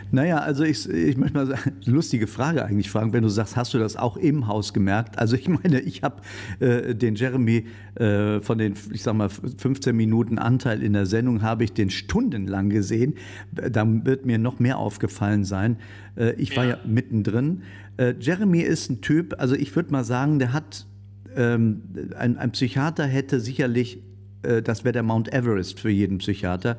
Naja, 0.09 0.37
also 0.37 0.63
ich, 0.63 0.89
ich 0.89 1.17
möchte 1.17 1.35
mal 1.35 1.47
sagen, 1.47 1.73
lustige 1.85 2.25
Frage 2.25 2.63
eigentlich 2.63 2.89
fragen, 2.89 3.11
wenn 3.11 3.23
du 3.23 3.29
sagst, 3.29 3.57
hast 3.57 3.73
du 3.73 3.77
das 3.77 3.97
auch 3.97 4.15
im 4.15 4.47
Haus 4.47 4.73
gemerkt? 4.73 5.19
Also 5.19 5.35
ich 5.35 5.47
meine, 5.63 5.81
ich 5.81 6.01
habe 6.01 6.21
äh, 6.59 6.95
den 6.95 7.15
Jeremy 7.15 7.67
äh, 7.95 8.39
von 8.39 8.57
den, 8.57 8.73
ich 8.91 9.03
sag 9.03 9.15
mal, 9.15 9.29
15 9.29 9.95
Minuten 9.95 10.39
Anteil 10.39 10.81
in 10.81 10.93
der 10.93 11.05
Sendung, 11.05 11.41
habe 11.41 11.65
ich 11.65 11.73
den 11.73 11.89
stundenlang 11.89 12.69
gesehen. 12.69 13.15
Da 13.51 13.85
wird 13.85 14.25
mir 14.25 14.37
noch 14.37 14.59
mehr 14.59 14.77
aufgefallen 14.77 15.43
sein. 15.43 15.77
Äh, 16.15 16.33
ich 16.35 16.55
war 16.55 16.65
ja, 16.65 16.71
ja 16.71 16.79
mittendrin. 16.85 17.63
Äh, 17.97 18.15
Jeremy 18.17 18.61
ist 18.61 18.89
ein 18.89 19.01
Typ, 19.01 19.35
also 19.39 19.55
ich 19.55 19.75
würde 19.75 19.91
mal 19.91 20.05
sagen, 20.05 20.39
der 20.39 20.53
hat, 20.53 20.87
ähm, 21.35 21.83
ein, 22.17 22.37
ein 22.37 22.51
Psychiater 22.51 23.05
hätte 23.05 23.41
sicherlich 23.41 23.99
äh, 24.43 24.61
das 24.61 24.83
wäre 24.83 24.93
der 24.93 25.03
Mount 25.03 25.33
Everest 25.33 25.79
für 25.79 25.89
jeden 25.89 26.19
Psychiater. 26.19 26.77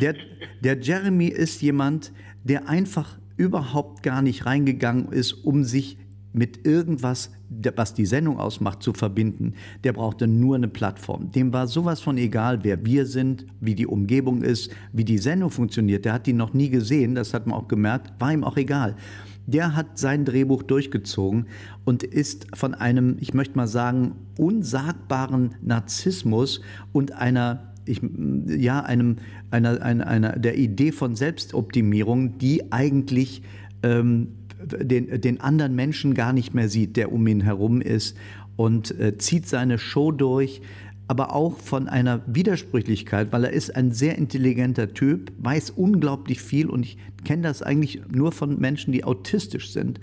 Der, 0.00 0.14
der 0.60 0.80
Jeremy 0.80 1.26
ist 1.26 1.62
jemand, 1.62 2.12
der 2.44 2.68
einfach 2.68 3.18
überhaupt 3.36 4.02
gar 4.02 4.22
nicht 4.22 4.46
reingegangen 4.46 5.12
ist, 5.12 5.32
um 5.32 5.64
sich 5.64 5.98
mit 6.32 6.64
irgendwas, 6.64 7.30
was 7.74 7.94
die 7.94 8.06
Sendung 8.06 8.38
ausmacht, 8.38 8.82
zu 8.82 8.92
verbinden. 8.92 9.54
Der 9.82 9.92
brauchte 9.92 10.28
nur 10.28 10.54
eine 10.54 10.68
Plattform. 10.68 11.32
Dem 11.32 11.52
war 11.52 11.66
sowas 11.66 12.00
von 12.00 12.16
egal, 12.18 12.60
wer 12.62 12.84
wir 12.84 13.06
sind, 13.06 13.46
wie 13.60 13.74
die 13.74 13.86
Umgebung 13.86 14.42
ist, 14.42 14.70
wie 14.92 15.04
die 15.04 15.18
Sendung 15.18 15.50
funktioniert. 15.50 16.04
Der 16.04 16.12
hat 16.12 16.26
die 16.26 16.32
noch 16.32 16.54
nie 16.54 16.70
gesehen, 16.70 17.16
das 17.16 17.34
hat 17.34 17.46
man 17.46 17.58
auch 17.58 17.66
gemerkt, 17.66 18.12
war 18.20 18.32
ihm 18.32 18.44
auch 18.44 18.56
egal. 18.56 18.96
Der 19.46 19.76
hat 19.76 19.98
sein 19.98 20.24
Drehbuch 20.24 20.62
durchgezogen 20.62 21.46
und 21.84 22.02
ist 22.02 22.46
von 22.54 22.74
einem, 22.74 23.16
ich 23.20 23.34
möchte 23.34 23.56
mal 23.56 23.66
sagen, 23.66 24.12
unsagbaren 24.38 25.54
Narzissmus 25.62 26.60
und 26.92 27.12
einer 27.12 27.70
ich, 27.86 28.00
ja, 28.46 28.80
einem, 28.80 29.16
einer, 29.50 29.82
einer, 29.82 30.06
einer, 30.06 30.38
der 30.38 30.58
Idee 30.58 30.92
von 30.92 31.16
Selbstoptimierung, 31.16 32.38
die 32.38 32.72
eigentlich 32.72 33.42
ähm, 33.82 34.28
den, 34.62 35.20
den 35.20 35.40
anderen 35.40 35.74
Menschen 35.74 36.14
gar 36.14 36.32
nicht 36.32 36.54
mehr 36.54 36.68
sieht, 36.68 36.96
der 36.96 37.12
um 37.12 37.26
ihn 37.26 37.40
herum 37.40 37.80
ist 37.80 38.16
und 38.56 38.98
äh, 39.00 39.16
zieht 39.16 39.48
seine 39.48 39.78
Show 39.78 40.12
durch, 40.12 40.60
aber 41.10 41.34
auch 41.34 41.58
von 41.58 41.88
einer 41.88 42.20
Widersprüchlichkeit, 42.28 43.32
weil 43.32 43.42
er 43.42 43.50
ist 43.50 43.74
ein 43.74 43.90
sehr 43.90 44.16
intelligenter 44.16 44.94
Typ, 44.94 45.32
weiß 45.38 45.70
unglaublich 45.70 46.40
viel 46.40 46.70
und 46.70 46.84
ich 46.84 46.98
kenne 47.24 47.42
das 47.42 47.62
eigentlich 47.62 48.00
nur 48.12 48.30
von 48.30 48.60
Menschen, 48.60 48.92
die 48.92 49.02
autistisch 49.02 49.72
sind. 49.72 49.98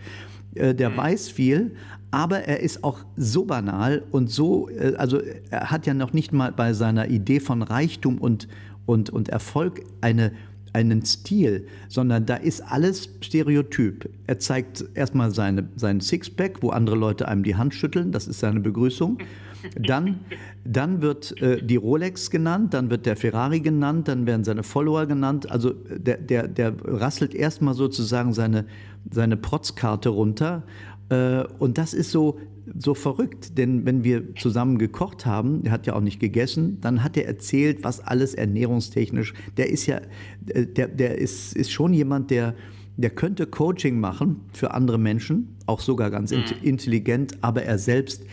Äh, 0.56 0.76
der 0.76 0.90
mhm. 0.90 0.98
weiß 0.98 1.30
viel, 1.30 1.76
aber 2.12 2.40
er 2.40 2.60
ist 2.60 2.84
auch 2.84 3.06
so 3.16 3.46
banal 3.46 4.04
und 4.12 4.30
so, 4.30 4.68
äh, 4.68 4.96
also 4.98 5.22
er 5.50 5.72
hat 5.72 5.88
ja 5.88 5.94
noch 5.94 6.12
nicht 6.12 6.34
mal 6.34 6.52
bei 6.52 6.74
seiner 6.74 7.08
Idee 7.08 7.40
von 7.40 7.62
Reichtum 7.62 8.18
und, 8.18 8.50
und, 8.86 9.10
und 9.10 9.30
Erfolg 9.30 9.84
eine 10.02 10.34
einen 10.74 11.04
Stil, 11.06 11.66
sondern 11.88 12.26
da 12.26 12.36
ist 12.36 12.62
alles 12.62 13.10
Stereotyp. 13.22 14.10
Er 14.28 14.38
zeigt 14.38 14.84
erstmal 14.94 15.32
seine, 15.32 15.70
seinen 15.78 16.02
Sixpack, 16.02 16.62
wo 16.62 16.70
andere 16.70 16.98
Leute 16.98 17.28
einem 17.28 17.44
die 17.44 17.56
Hand 17.56 17.74
schütteln, 17.74 18.12
das 18.12 18.28
ist 18.28 18.42
seine 18.42 18.60
Begrüßung. 18.60 19.18
Dann, 19.80 20.20
dann 20.64 21.02
wird 21.02 21.42
äh, 21.42 21.62
die 21.64 21.76
Rolex 21.76 22.30
genannt, 22.30 22.74
dann 22.74 22.90
wird 22.90 23.06
der 23.06 23.16
Ferrari 23.16 23.60
genannt, 23.60 24.08
dann 24.08 24.26
werden 24.26 24.44
seine 24.44 24.64
Follower 24.64 25.06
genannt. 25.06 25.50
Also 25.50 25.72
der, 25.72 26.18
der, 26.18 26.48
der 26.48 26.74
rasselt 26.84 27.34
erstmal 27.34 27.74
sozusagen 27.74 28.34
seine, 28.34 28.66
seine 29.12 29.38
Protzkarte 29.38 30.10
runter. 30.10 30.64
Äh, 31.10 31.44
und 31.60 31.78
das 31.78 31.94
ist 31.94 32.12
so 32.12 32.40
so 32.78 32.94
verrückt, 32.94 33.58
denn 33.58 33.86
wenn 33.86 34.04
wir 34.04 34.36
zusammen 34.36 34.78
gekocht 34.78 35.26
haben, 35.26 35.64
er 35.64 35.72
hat 35.72 35.88
ja 35.88 35.96
auch 35.96 36.02
nicht 36.02 36.20
gegessen, 36.20 36.80
dann 36.82 37.04
hat 37.04 37.16
er 37.18 37.26
erzählt, 37.26 37.84
was 37.84 38.00
alles 38.02 38.34
ernährungstechnisch, 38.34 39.34
der 39.56 39.70
ist 39.70 39.86
ja, 39.86 40.02
äh, 40.48 40.66
der, 40.66 40.88
der 40.88 41.18
ist, 41.18 41.56
ist 41.56 41.72
schon 41.72 41.94
jemand, 41.94 42.30
der, 42.32 42.56
der 42.98 43.12
könnte 43.12 43.46
Coaching 43.46 44.00
machen 44.00 44.42
für 44.54 44.74
andere 44.74 44.98
Menschen, 44.98 45.56
auch 45.66 45.80
sogar 45.80 46.10
ganz 46.12 46.32
mhm. 46.32 46.44
intelligent, 46.62 47.38
aber 47.42 47.64
er 47.64 47.78
selbst 47.78 48.26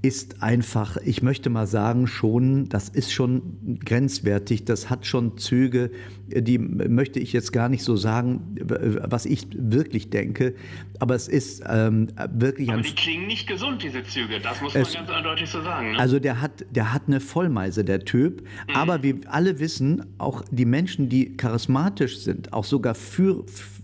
ist 0.00 0.42
einfach, 0.42 0.96
ich 0.98 1.22
möchte 1.22 1.50
mal 1.50 1.66
sagen, 1.66 2.06
schon, 2.06 2.68
das 2.68 2.88
ist 2.88 3.12
schon 3.12 3.80
grenzwertig, 3.84 4.64
das 4.64 4.90
hat 4.90 5.06
schon 5.06 5.38
Züge, 5.38 5.90
die 6.28 6.58
möchte 6.58 7.18
ich 7.18 7.32
jetzt 7.32 7.52
gar 7.52 7.68
nicht 7.68 7.82
so 7.82 7.96
sagen, 7.96 8.56
was 8.60 9.26
ich 9.26 9.48
wirklich 9.54 10.10
denke, 10.10 10.54
aber 11.00 11.16
es 11.16 11.26
ist 11.26 11.64
ähm, 11.68 12.08
wirklich... 12.32 12.70
Aber 12.70 12.82
die 12.82 12.94
klingen 12.94 13.26
nicht 13.26 13.48
gesund, 13.48 13.82
diese 13.82 14.04
Züge, 14.04 14.38
das 14.40 14.60
muss 14.60 14.74
man 14.74 14.84
ganz 14.84 15.10
eindeutig 15.10 15.50
so 15.50 15.62
sagen. 15.62 15.92
Ne? 15.92 15.98
Also 15.98 16.20
der 16.20 16.40
hat, 16.40 16.64
der 16.70 16.92
hat 16.92 17.02
eine 17.08 17.18
Vollmeise, 17.18 17.84
der 17.84 18.04
Typ, 18.04 18.42
mhm. 18.42 18.76
aber 18.76 19.02
wir 19.02 19.16
alle 19.26 19.58
wissen, 19.58 20.06
auch 20.18 20.44
die 20.50 20.64
Menschen, 20.64 21.08
die 21.08 21.36
charismatisch 21.36 22.18
sind, 22.18 22.52
auch 22.52 22.64
sogar 22.64 22.94
für, 22.94 23.44
für 23.46 23.77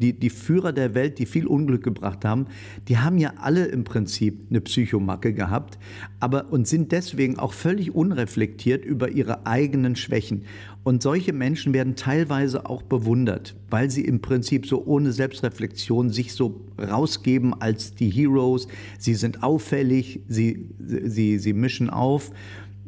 die, 0.00 0.12
die 0.12 0.30
Führer 0.30 0.72
der 0.72 0.94
Welt, 0.94 1.18
die 1.18 1.26
viel 1.26 1.46
Unglück 1.46 1.82
gebracht 1.82 2.24
haben, 2.24 2.46
die 2.88 2.98
haben 2.98 3.18
ja 3.18 3.34
alle 3.40 3.66
im 3.66 3.84
Prinzip 3.84 4.46
eine 4.50 4.60
Psychomacke 4.60 5.32
gehabt, 5.32 5.78
aber 6.18 6.52
und 6.52 6.66
sind 6.66 6.92
deswegen 6.92 7.38
auch 7.38 7.52
völlig 7.52 7.94
unreflektiert 7.94 8.84
über 8.84 9.10
ihre 9.10 9.46
eigenen 9.46 9.96
Schwächen. 9.96 10.44
Und 10.82 11.02
solche 11.02 11.34
Menschen 11.34 11.74
werden 11.74 11.94
teilweise 11.94 12.66
auch 12.66 12.82
bewundert, 12.82 13.54
weil 13.68 13.90
sie 13.90 14.04
im 14.04 14.22
Prinzip 14.22 14.66
so 14.66 14.84
ohne 14.84 15.12
Selbstreflexion 15.12 16.10
sich 16.10 16.32
so 16.32 16.62
rausgeben 16.78 17.54
als 17.60 17.94
die 17.94 18.08
Heroes. 18.08 18.66
Sie 18.98 19.14
sind 19.14 19.42
auffällig, 19.42 20.20
sie, 20.26 20.70
sie, 20.78 21.38
sie 21.38 21.52
mischen 21.52 21.90
auf. 21.90 22.30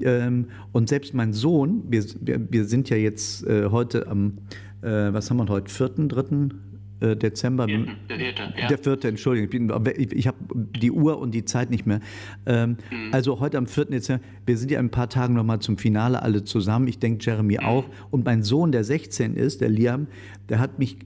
Ähm, 0.00 0.46
und 0.72 0.88
selbst 0.88 1.12
mein 1.12 1.34
Sohn, 1.34 1.82
wir, 1.88 2.04
wir 2.22 2.64
sind 2.64 2.88
ja 2.88 2.96
jetzt 2.96 3.46
äh, 3.46 3.68
heute 3.70 4.06
am 4.06 4.38
äh, 4.82 5.12
was 5.12 5.30
haben 5.30 5.38
wir 5.38 5.48
heute, 5.48 5.72
vierten, 5.72 6.08
dritten 6.08 6.72
äh, 7.00 7.16
Dezember? 7.16 7.66
Vierten, 7.66 7.96
der 8.08 8.18
vierte, 8.18 8.42
ja. 8.58 8.68
Der 8.68 8.78
vierte, 8.78 9.08
Entschuldigung, 9.08 9.66
ich, 9.96 10.12
ich 10.12 10.26
habe 10.26 10.38
die 10.54 10.90
Uhr 10.90 11.18
und 11.18 11.32
die 11.32 11.44
Zeit 11.44 11.70
nicht 11.70 11.86
mehr. 11.86 12.00
Ähm, 12.46 12.76
mhm. 12.90 13.12
Also 13.12 13.40
heute 13.40 13.58
am 13.58 13.66
4. 13.66 13.86
Dezember, 13.86 14.24
wir 14.46 14.56
sind 14.56 14.70
ja 14.70 14.80
in 14.80 14.86
ein 14.86 14.90
paar 14.90 15.08
Tagen 15.08 15.34
nochmal 15.34 15.60
zum 15.60 15.78
Finale 15.78 16.22
alle 16.22 16.44
zusammen, 16.44 16.88
ich 16.88 16.98
denke 16.98 17.24
Jeremy 17.24 17.58
mhm. 17.60 17.66
auch. 17.66 17.84
Und 18.10 18.24
mein 18.24 18.42
Sohn, 18.42 18.72
der 18.72 18.84
16 18.84 19.34
ist, 19.34 19.60
der 19.60 19.68
Liam, 19.68 20.06
der 20.48 20.58
hat 20.58 20.78
mich 20.78 20.98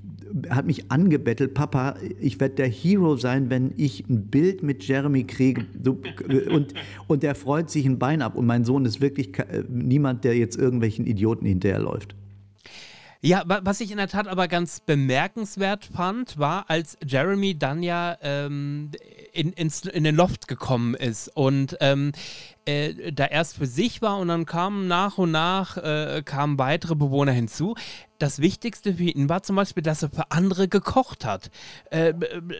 hat 0.50 0.66
mich 0.66 0.90
angebettelt, 0.90 1.54
Papa, 1.54 1.94
ich 2.20 2.40
werde 2.40 2.56
der 2.56 2.68
Hero 2.68 3.16
sein, 3.16 3.48
wenn 3.48 3.72
ich 3.76 4.08
ein 4.08 4.26
Bild 4.26 4.62
mit 4.62 4.86
Jeremy 4.86 5.24
kriege. 5.24 5.64
Und, 6.50 6.74
und 7.06 7.22
der 7.22 7.34
freut 7.34 7.70
sich 7.70 7.86
ein 7.86 7.98
Bein 7.98 8.22
ab. 8.22 8.36
Und 8.36 8.44
mein 8.44 8.64
Sohn 8.64 8.84
ist 8.84 9.00
wirklich 9.00 9.30
niemand, 9.68 10.24
der 10.24 10.36
jetzt 10.36 10.56
irgendwelchen 10.56 11.06
Idioten 11.06 11.46
hinterherläuft. 11.46 12.14
Ja, 13.26 13.42
was 13.44 13.80
ich 13.80 13.90
in 13.90 13.96
der 13.96 14.06
Tat 14.06 14.28
aber 14.28 14.46
ganz 14.46 14.78
bemerkenswert 14.78 15.84
fand, 15.84 16.38
war, 16.38 16.70
als 16.70 16.96
Jeremy 17.04 17.58
dann 17.58 17.82
ja 17.82 18.16
ähm, 18.20 18.92
in, 19.32 19.52
ins, 19.52 19.84
in 19.84 20.04
den 20.04 20.14
Loft 20.14 20.46
gekommen 20.46 20.94
ist 20.94 21.26
und 21.34 21.76
ähm, 21.80 22.12
äh, 22.66 23.12
da 23.12 23.24
erst 23.24 23.56
für 23.56 23.66
sich 23.66 24.00
war 24.00 24.18
und 24.18 24.28
dann 24.28 24.46
kamen 24.46 24.86
nach 24.86 25.18
und 25.18 25.32
nach 25.32 25.76
äh, 25.76 26.22
kamen 26.24 26.56
weitere 26.60 26.94
Bewohner 26.94 27.32
hinzu 27.32 27.74
das 28.18 28.40
Wichtigste 28.40 28.94
für 28.94 29.04
ihn 29.04 29.28
war 29.28 29.42
zum 29.42 29.56
Beispiel, 29.56 29.82
dass 29.82 30.02
er 30.02 30.10
für 30.10 30.30
andere 30.30 30.68
gekocht 30.68 31.24
hat. 31.24 31.50
Äh, 31.90 32.14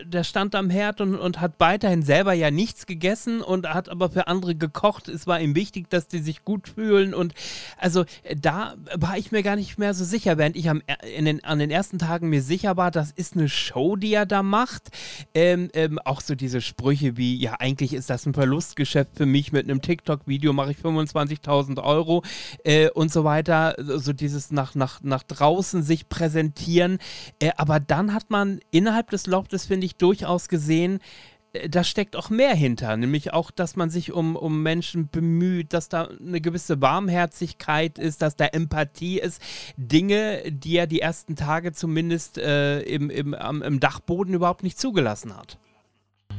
der 0.05 0.23
stand 0.23 0.55
am 0.55 0.69
Herd 0.69 1.01
und, 1.01 1.15
und 1.15 1.41
hat 1.41 1.53
weiterhin 1.59 2.03
selber 2.03 2.33
ja 2.33 2.51
nichts 2.51 2.85
gegessen 2.85 3.41
und 3.41 3.67
hat 3.67 3.89
aber 3.89 4.09
für 4.09 4.27
andere 4.27 4.55
gekocht. 4.55 5.07
Es 5.07 5.27
war 5.27 5.39
ihm 5.39 5.55
wichtig, 5.55 5.89
dass 5.89 6.07
die 6.07 6.19
sich 6.19 6.43
gut 6.43 6.69
fühlen. 6.69 7.13
Und 7.13 7.33
also 7.77 8.05
da 8.39 8.75
war 8.95 9.17
ich 9.17 9.31
mir 9.31 9.43
gar 9.43 9.55
nicht 9.55 9.79
mehr 9.79 9.93
so 9.93 10.05
sicher, 10.05 10.37
während 10.37 10.55
ich 10.55 10.69
am, 10.69 10.81
in 11.15 11.25
den, 11.25 11.43
an 11.43 11.59
den 11.59 11.71
ersten 11.71 11.97
Tagen 11.97 12.29
mir 12.29 12.41
sicher 12.41 12.77
war, 12.77 12.91
das 12.91 13.11
ist 13.11 13.35
eine 13.35 13.49
Show, 13.49 13.95
die 13.95 14.13
er 14.13 14.25
da 14.25 14.43
macht. 14.43 14.89
Ähm, 15.33 15.69
ähm, 15.73 15.99
auch 15.99 16.21
so 16.21 16.35
diese 16.35 16.61
Sprüche 16.61 17.17
wie, 17.17 17.35
ja, 17.35 17.55
eigentlich 17.59 17.93
ist 17.93 18.09
das 18.09 18.25
ein 18.25 18.33
Verlustgeschäft 18.33 19.15
für 19.15 19.25
mich. 19.25 19.51
Mit 19.51 19.69
einem 19.69 19.81
TikTok-Video 19.81 20.53
mache 20.53 20.71
ich 20.71 20.77
25.000 20.77 21.83
Euro 21.83 22.23
äh, 22.63 22.89
und 22.89 23.11
so 23.11 23.23
weiter. 23.23 23.75
So 23.77 24.13
dieses 24.13 24.51
nach, 24.51 24.75
nach, 24.75 25.01
nach 25.01 25.23
draußen 25.23 25.46
draußen 25.47 25.81
sich 25.81 26.09
präsentieren. 26.09 26.99
Äh, 27.39 27.51
aber 27.57 27.79
dann 27.79 28.13
hat 28.13 28.29
man 28.29 28.59
innerhalb 28.71 29.09
des 29.11 29.27
Loftes, 29.27 29.65
finde 29.65 29.85
ich, 29.85 29.95
durchaus 29.95 30.49
gesehen, 30.49 30.99
äh, 31.53 31.69
da 31.69 31.83
steckt 31.83 32.17
auch 32.17 32.29
mehr 32.29 32.53
hinter, 32.53 32.97
nämlich 32.97 33.33
auch, 33.33 33.49
dass 33.49 33.77
man 33.77 33.89
sich 33.89 34.11
um, 34.11 34.35
um 34.35 34.61
Menschen 34.61 35.09
bemüht, 35.09 35.71
dass 35.71 35.87
da 35.87 36.09
eine 36.19 36.41
gewisse 36.41 36.81
Warmherzigkeit 36.81 37.97
ist, 37.97 38.21
dass 38.21 38.35
da 38.35 38.45
Empathie 38.45 39.19
ist. 39.19 39.41
Dinge, 39.77 40.43
die 40.51 40.75
er 40.75 40.87
die 40.87 40.99
ersten 40.99 41.37
Tage 41.37 41.71
zumindest 41.71 42.37
äh, 42.37 42.81
im, 42.81 43.09
im, 43.09 43.33
am, 43.33 43.61
im 43.61 43.79
Dachboden 43.79 44.33
überhaupt 44.33 44.63
nicht 44.63 44.79
zugelassen 44.79 45.35
hat. 45.35 45.57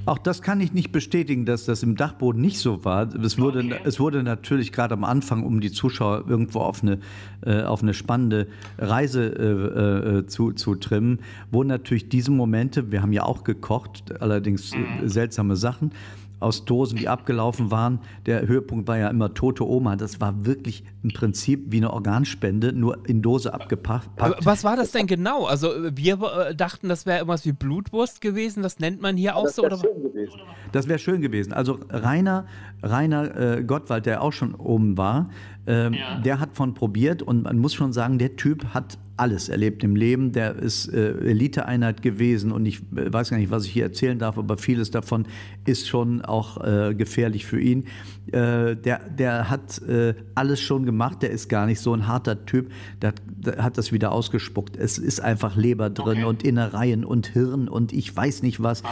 Auch 0.08 0.16
das 0.16 0.40
kann 0.40 0.62
ich 0.62 0.72
nicht 0.72 0.90
bestätigen, 0.90 1.44
dass 1.44 1.66
das 1.66 1.82
im 1.82 1.94
Dachboden 1.94 2.40
nicht 2.40 2.58
so 2.60 2.82
war. 2.82 3.14
Es 3.14 3.38
wurde, 3.38 3.58
okay. 3.58 3.80
es 3.84 4.00
wurde 4.00 4.22
natürlich 4.22 4.72
gerade 4.72 4.94
am 4.94 5.04
Anfang, 5.04 5.44
um 5.44 5.60
die 5.60 5.70
Zuschauer 5.70 6.24
irgendwo 6.26 6.60
auf 6.60 6.82
eine, 6.82 7.00
äh, 7.44 7.60
auf 7.60 7.82
eine 7.82 7.92
spannende 7.92 8.46
Reise 8.78 9.26
äh, 9.26 10.18
äh, 10.20 10.26
zu, 10.26 10.52
zu 10.52 10.76
trimmen, 10.76 11.18
wurden 11.50 11.68
natürlich 11.68 12.08
diese 12.08 12.30
Momente, 12.30 12.90
wir 12.90 13.02
haben 13.02 13.12
ja 13.12 13.24
auch 13.24 13.44
gekocht, 13.44 14.18
allerdings 14.18 14.72
äh, 14.72 14.78
mhm. 14.78 15.08
seltsame 15.08 15.56
Sachen, 15.56 15.92
aus 16.40 16.64
Dosen, 16.64 16.98
die 16.98 17.08
abgelaufen 17.08 17.70
waren. 17.70 18.00
Der 18.26 18.46
Höhepunkt 18.46 18.86
war 18.88 18.98
ja 18.98 19.08
immer 19.08 19.34
tote 19.34 19.66
Oma. 19.66 19.96
Das 19.96 20.20
war 20.20 20.44
wirklich 20.44 20.84
im 21.02 21.12
Prinzip 21.12 21.72
wie 21.72 21.78
eine 21.78 21.92
Organspende, 21.92 22.72
nur 22.72 23.08
in 23.08 23.22
Dose 23.22 23.52
abgepackt. 23.52 24.08
Was 24.16 24.64
war 24.64 24.76
das 24.76 24.92
denn 24.92 25.06
genau? 25.06 25.46
Also 25.46 25.70
wir 25.94 26.18
äh, 26.20 26.54
dachten, 26.54 26.88
das 26.88 27.06
wäre 27.06 27.18
irgendwas 27.18 27.44
wie 27.44 27.52
Blutwurst 27.52 28.20
gewesen. 28.20 28.62
Das 28.62 28.78
nennt 28.78 29.00
man 29.00 29.16
hier 29.16 29.36
auch 29.36 29.44
das 29.44 29.56
so. 29.56 29.64
Oder? 29.64 29.78
Schön 29.78 30.02
gewesen. 30.02 30.40
Das 30.72 30.88
wäre 30.88 30.98
schön 30.98 31.20
gewesen. 31.20 31.52
Also 31.52 31.78
Rainer, 31.90 32.46
Rainer 32.82 33.58
äh, 33.58 33.64
Gottwald, 33.64 34.06
der 34.06 34.22
auch 34.22 34.32
schon 34.32 34.54
oben 34.54 34.96
war, 34.96 35.30
ähm, 35.66 35.94
ja. 35.94 36.20
der 36.20 36.40
hat 36.40 36.50
von 36.54 36.74
probiert 36.74 37.22
und 37.22 37.44
man 37.44 37.58
muss 37.58 37.74
schon 37.74 37.92
sagen, 37.92 38.18
der 38.18 38.36
Typ 38.36 38.74
hat 38.74 38.98
alles 39.18 39.48
erlebt 39.48 39.82
im 39.84 39.96
Leben. 39.96 40.32
Der 40.32 40.56
ist 40.56 40.92
äh, 40.92 41.12
Eliteeinheit 41.18 42.02
gewesen 42.02 42.52
und 42.52 42.66
ich 42.66 42.80
äh, 42.96 43.12
weiß 43.12 43.30
gar 43.30 43.38
nicht, 43.38 43.50
was 43.50 43.64
ich 43.64 43.72
hier 43.72 43.84
erzählen 43.84 44.18
darf, 44.18 44.38
aber 44.38 44.56
vieles 44.56 44.90
davon 44.90 45.26
ist 45.66 45.88
schon 45.88 46.22
auch 46.22 46.64
äh, 46.64 46.94
gefährlich 46.94 47.46
für 47.46 47.60
ihn. 47.60 47.84
Äh, 48.28 48.76
der, 48.76 49.00
der 49.10 49.50
hat 49.50 49.82
äh, 49.82 50.14
alles 50.34 50.60
schon 50.60 50.86
gemacht, 50.86 51.22
der 51.22 51.30
ist 51.30 51.48
gar 51.48 51.66
nicht 51.66 51.80
so 51.80 51.92
ein 51.92 52.06
harter 52.06 52.46
Typ, 52.46 52.70
der, 53.02 53.14
der 53.26 53.62
hat 53.62 53.78
das 53.78 53.92
wieder 53.92 54.12
ausgespuckt. 54.12 54.76
Es 54.76 54.98
ist 54.98 55.20
einfach 55.20 55.56
Leber 55.56 55.90
drin 55.90 56.18
okay. 56.18 56.24
und 56.24 56.42
Innereien 56.42 57.04
und 57.04 57.26
Hirn 57.28 57.68
und 57.68 57.92
ich 57.92 58.14
weiß 58.14 58.42
nicht 58.42 58.62
was. 58.62 58.84
Ah, 58.84 58.88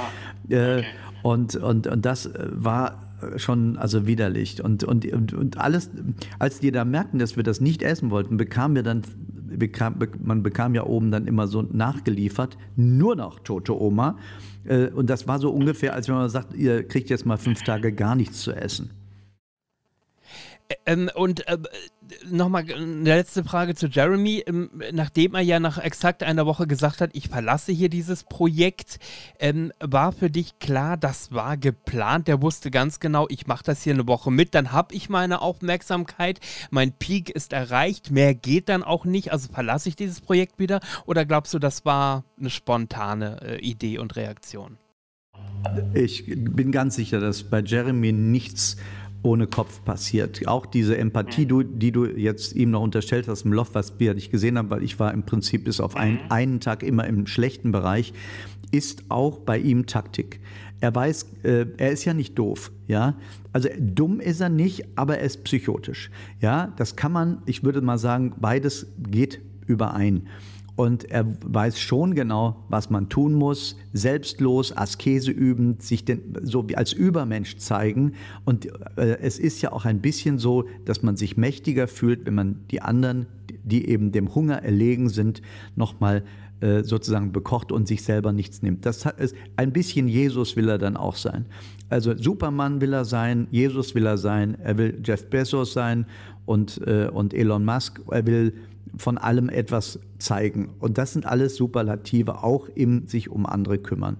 äh, 0.48 0.78
okay. 0.78 0.84
und, 1.22 1.56
und, 1.56 1.86
und 1.86 2.04
das 2.04 2.30
war 2.50 3.02
schon 3.36 3.78
also 3.78 4.06
widerlich. 4.06 4.62
Und, 4.62 4.84
und, 4.84 5.10
und, 5.12 5.32
und 5.32 5.58
alles, 5.58 5.90
als 6.38 6.60
die 6.60 6.70
da 6.70 6.84
merkten, 6.84 7.18
dass 7.18 7.36
wir 7.36 7.42
das 7.42 7.60
nicht 7.60 7.82
essen 7.82 8.10
wollten, 8.10 8.36
bekamen 8.36 8.76
wir 8.76 8.82
dann 8.82 9.02
bekam, 9.46 9.96
man 10.22 10.42
bekam 10.42 10.74
ja 10.74 10.84
oben 10.84 11.10
dann 11.10 11.26
immer 11.26 11.46
so 11.46 11.62
nachgeliefert, 11.62 12.56
nur 12.76 13.16
noch 13.16 13.40
tote 13.40 13.80
Oma. 13.80 14.18
Äh, 14.64 14.88
und 14.88 15.08
das 15.10 15.26
war 15.28 15.38
so 15.38 15.50
ungefähr, 15.50 15.94
als 15.94 16.08
wenn 16.08 16.16
man 16.16 16.28
sagt, 16.28 16.54
ihr 16.54 16.86
kriegt 16.86 17.10
jetzt 17.10 17.26
mal 17.26 17.38
fünf 17.38 17.62
Tage 17.62 17.92
gar 17.92 18.14
nichts 18.14 18.40
zu 18.40 18.52
essen. 18.52 18.90
Ähm, 20.84 21.10
und 21.14 21.46
äh, 21.46 21.58
nochmal 22.30 22.64
eine 22.72 23.02
letzte 23.02 23.44
Frage 23.44 23.74
zu 23.74 23.86
Jeremy. 23.86 24.44
Ähm, 24.46 24.70
nachdem 24.92 25.34
er 25.34 25.40
ja 25.40 25.60
nach 25.60 25.78
exakt 25.78 26.22
einer 26.22 26.46
Woche 26.46 26.66
gesagt 26.66 27.00
hat, 27.00 27.10
ich 27.12 27.28
verlasse 27.28 27.72
hier 27.72 27.88
dieses 27.88 28.24
Projekt, 28.24 28.98
ähm, 29.38 29.72
war 29.80 30.12
für 30.12 30.30
dich 30.30 30.58
klar, 30.58 30.96
das 30.96 31.32
war 31.32 31.56
geplant. 31.56 32.28
Der 32.28 32.42
wusste 32.42 32.70
ganz 32.70 33.00
genau, 33.00 33.26
ich 33.28 33.46
mache 33.46 33.64
das 33.64 33.82
hier 33.82 33.94
eine 33.94 34.06
Woche 34.06 34.30
mit, 34.30 34.54
dann 34.54 34.72
habe 34.72 34.94
ich 34.94 35.08
meine 35.08 35.40
Aufmerksamkeit, 35.40 36.40
mein 36.70 36.92
Peak 36.92 37.30
ist 37.30 37.52
erreicht, 37.52 38.10
mehr 38.10 38.34
geht 38.34 38.68
dann 38.68 38.82
auch 38.82 39.04
nicht, 39.04 39.32
also 39.32 39.52
verlasse 39.52 39.88
ich 39.88 39.96
dieses 39.96 40.20
Projekt 40.20 40.58
wieder? 40.58 40.80
Oder 41.06 41.24
glaubst 41.24 41.54
du, 41.54 41.58
das 41.58 41.84
war 41.84 42.24
eine 42.38 42.50
spontane 42.50 43.40
äh, 43.42 43.58
Idee 43.58 43.98
und 43.98 44.16
Reaktion? 44.16 44.78
Ich 45.94 46.26
bin 46.26 46.70
ganz 46.72 46.94
sicher, 46.96 47.20
dass 47.20 47.44
bei 47.44 47.60
Jeremy 47.60 48.12
nichts 48.12 48.76
ohne 49.22 49.46
Kopf 49.46 49.84
passiert. 49.84 50.46
Auch 50.46 50.66
diese 50.66 50.96
Empathie, 50.96 51.46
du, 51.46 51.62
die 51.62 51.92
du 51.92 52.06
jetzt 52.06 52.54
ihm 52.54 52.70
noch 52.70 52.82
unterstellt 52.82 53.28
hast 53.28 53.44
im 53.44 53.52
Loft, 53.52 53.74
was 53.74 53.98
wir 53.98 54.14
nicht 54.14 54.30
gesehen 54.30 54.58
haben, 54.58 54.70
weil 54.70 54.82
ich 54.82 54.98
war 54.98 55.12
im 55.12 55.24
Prinzip 55.24 55.64
bis 55.64 55.80
auf 55.80 55.96
einen, 55.96 56.14
mhm. 56.14 56.30
einen 56.30 56.60
Tag 56.60 56.82
immer 56.82 57.06
im 57.06 57.26
schlechten 57.26 57.72
Bereich, 57.72 58.12
ist 58.70 59.04
auch 59.08 59.38
bei 59.38 59.58
ihm 59.58 59.86
Taktik. 59.86 60.40
Er 60.80 60.94
weiß, 60.94 61.26
äh, 61.42 61.66
er 61.78 61.90
ist 61.90 62.04
ja 62.04 62.14
nicht 62.14 62.38
doof, 62.38 62.70
ja. 62.86 63.14
Also 63.52 63.68
dumm 63.78 64.20
ist 64.20 64.40
er 64.40 64.50
nicht, 64.50 64.84
aber 64.96 65.18
er 65.18 65.24
ist 65.24 65.44
psychotisch, 65.44 66.10
ja. 66.40 66.72
Das 66.76 66.96
kann 66.96 67.12
man, 67.12 67.42
ich 67.46 67.64
würde 67.64 67.80
mal 67.80 67.98
sagen, 67.98 68.34
beides 68.38 68.86
geht 68.98 69.40
überein. 69.66 70.28
Und 70.76 71.10
er 71.10 71.26
weiß 71.42 71.80
schon 71.80 72.14
genau, 72.14 72.64
was 72.68 72.90
man 72.90 73.08
tun 73.08 73.32
muss, 73.32 73.76
selbstlos, 73.94 74.76
Askese 74.76 75.30
üben, 75.30 75.80
sich 75.80 76.04
den, 76.04 76.36
so 76.42 76.68
wie 76.68 76.76
als 76.76 76.92
Übermensch 76.92 77.56
zeigen. 77.56 78.12
Und 78.44 78.66
äh, 78.96 79.18
es 79.20 79.38
ist 79.38 79.62
ja 79.62 79.72
auch 79.72 79.86
ein 79.86 80.02
bisschen 80.02 80.38
so, 80.38 80.64
dass 80.84 81.02
man 81.02 81.16
sich 81.16 81.38
mächtiger 81.38 81.88
fühlt, 81.88 82.26
wenn 82.26 82.34
man 82.34 82.60
die 82.70 82.82
anderen, 82.82 83.26
die 83.64 83.88
eben 83.88 84.12
dem 84.12 84.34
Hunger 84.34 84.62
erlegen 84.62 85.08
sind, 85.08 85.40
nochmal 85.76 86.22
äh, 86.60 86.84
sozusagen 86.84 87.32
bekocht 87.32 87.72
und 87.72 87.88
sich 87.88 88.02
selber 88.02 88.32
nichts 88.32 88.62
nimmt. 88.62 88.86
Das 88.86 89.06
ist 89.18 89.34
ein 89.56 89.72
bisschen 89.72 90.08
Jesus 90.08 90.56
will 90.56 90.68
er 90.68 90.78
dann 90.78 90.96
auch 90.96 91.16
sein. 91.16 91.46
Also 91.88 92.16
Superman 92.16 92.80
will 92.80 92.92
er 92.92 93.04
sein, 93.04 93.46
Jesus 93.50 93.94
will 93.94 94.06
er 94.06 94.18
sein, 94.18 94.56
er 94.62 94.78
will 94.78 95.00
Jeff 95.04 95.28
Bezos 95.28 95.72
sein 95.72 96.06
und, 96.46 96.80
äh, 96.86 97.08
und 97.12 97.34
Elon 97.34 97.64
Musk, 97.64 98.00
er 98.10 98.26
will 98.26 98.54
von 98.96 99.18
allem 99.18 99.48
etwas 99.48 99.98
zeigen. 100.18 100.70
Und 100.78 100.98
das 100.98 101.12
sind 101.12 101.26
alles 101.26 101.56
Superlative, 101.56 102.42
auch 102.42 102.68
im 102.74 103.06
sich 103.06 103.30
um 103.30 103.46
andere 103.46 103.78
kümmern. 103.78 104.18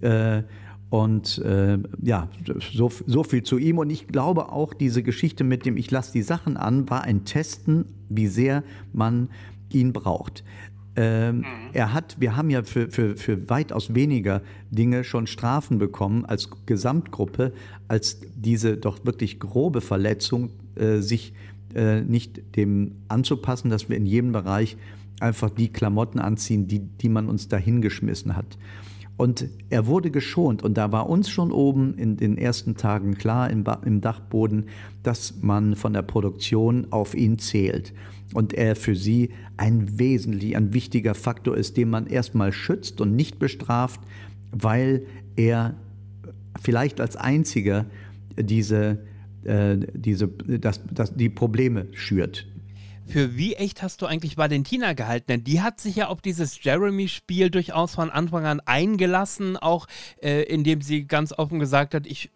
Äh, 0.00 0.42
und 0.90 1.38
äh, 1.38 1.78
ja, 2.02 2.28
so, 2.72 2.90
so 3.06 3.24
viel 3.24 3.42
zu 3.42 3.58
ihm. 3.58 3.78
Und 3.78 3.90
ich 3.90 4.06
glaube 4.06 4.52
auch, 4.52 4.74
diese 4.74 5.02
Geschichte 5.02 5.42
mit 5.42 5.66
dem 5.66 5.76
Ich 5.76 5.90
lasse 5.90 6.12
die 6.12 6.22
Sachen 6.22 6.56
an, 6.56 6.88
war 6.88 7.02
ein 7.02 7.24
Testen, 7.24 7.86
wie 8.08 8.28
sehr 8.28 8.62
man 8.92 9.28
ihn 9.70 9.92
braucht. 9.92 10.44
Ähm, 10.96 11.38
mhm. 11.38 11.44
Er 11.72 11.92
hat, 11.92 12.20
wir 12.20 12.36
haben 12.36 12.50
ja 12.50 12.62
für, 12.62 12.88
für, 12.88 13.16
für 13.16 13.50
weitaus 13.50 13.94
weniger 13.94 14.42
Dinge 14.70 15.02
schon 15.02 15.26
Strafen 15.26 15.78
bekommen 15.78 16.24
als 16.24 16.48
Gesamtgruppe, 16.66 17.52
als 17.88 18.20
diese 18.36 18.76
doch 18.76 19.04
wirklich 19.04 19.40
grobe 19.40 19.80
Verletzung 19.80 20.50
äh, 20.76 20.98
sich 20.98 21.32
äh, 21.74 22.00
nicht 22.02 22.56
dem 22.56 22.92
anzupassen, 23.08 23.70
dass 23.70 23.88
wir 23.88 23.96
in 23.96 24.06
jedem 24.06 24.32
Bereich 24.32 24.76
einfach 25.20 25.50
die 25.50 25.68
Klamotten 25.68 26.18
anziehen, 26.18 26.66
die, 26.66 26.80
die 26.80 27.08
man 27.08 27.28
uns 27.28 27.48
dahingeschmissen 27.48 28.36
hat. 28.36 28.58
Und 29.16 29.48
er 29.70 29.86
wurde 29.86 30.10
geschont 30.10 30.64
und 30.64 30.76
da 30.76 30.90
war 30.90 31.08
uns 31.08 31.30
schon 31.30 31.52
oben 31.52 31.96
in 31.98 32.16
den 32.16 32.36
ersten 32.36 32.76
Tagen 32.76 33.14
klar 33.14 33.48
im, 33.48 33.64
im, 33.84 34.00
Dachboden, 34.00 34.64
dass 35.04 35.34
man 35.40 35.76
von 35.76 35.92
der 35.92 36.02
Produktion 36.02 36.88
auf 36.90 37.14
ihn 37.14 37.38
zählt 37.38 37.92
und 38.32 38.52
er 38.52 38.74
für 38.74 38.96
sie 38.96 39.30
ein 39.56 40.00
wesentlich, 40.00 40.56
ein 40.56 40.74
wichtiger 40.74 41.14
Faktor 41.14 41.56
ist, 41.56 41.76
den 41.76 41.90
man 41.90 42.08
erstmal 42.08 42.52
schützt 42.52 43.00
und 43.00 43.14
nicht 43.14 43.38
bestraft, 43.38 44.00
weil 44.50 45.06
er 45.36 45.74
vielleicht 46.60 47.00
als 47.00 47.14
einziger 47.16 47.86
diese 48.36 48.98
äh, 49.44 49.78
diese, 49.92 50.28
das, 50.28 50.80
das, 50.90 51.14
die 51.14 51.28
Probleme 51.28 51.86
schürt. 51.92 52.46
Für 53.06 53.36
wie 53.36 53.54
echt 53.54 53.82
hast 53.82 54.00
du 54.00 54.06
eigentlich 54.06 54.38
Valentina 54.38 54.94
gehalten? 54.94 55.26
Denn 55.28 55.44
die 55.44 55.60
hat 55.60 55.78
sich 55.78 55.96
ja 55.96 56.08
auf 56.08 56.22
dieses 56.22 56.62
Jeremy-Spiel 56.64 57.50
durchaus 57.50 57.94
von 57.94 58.10
Anfang 58.10 58.46
an 58.46 58.60
eingelassen, 58.60 59.58
auch 59.58 59.86
äh, 60.22 60.42
indem 60.44 60.80
sie 60.80 61.06
ganz 61.06 61.32
offen 61.32 61.58
gesagt 61.58 61.94
hat, 61.94 62.06
ich, 62.06 62.30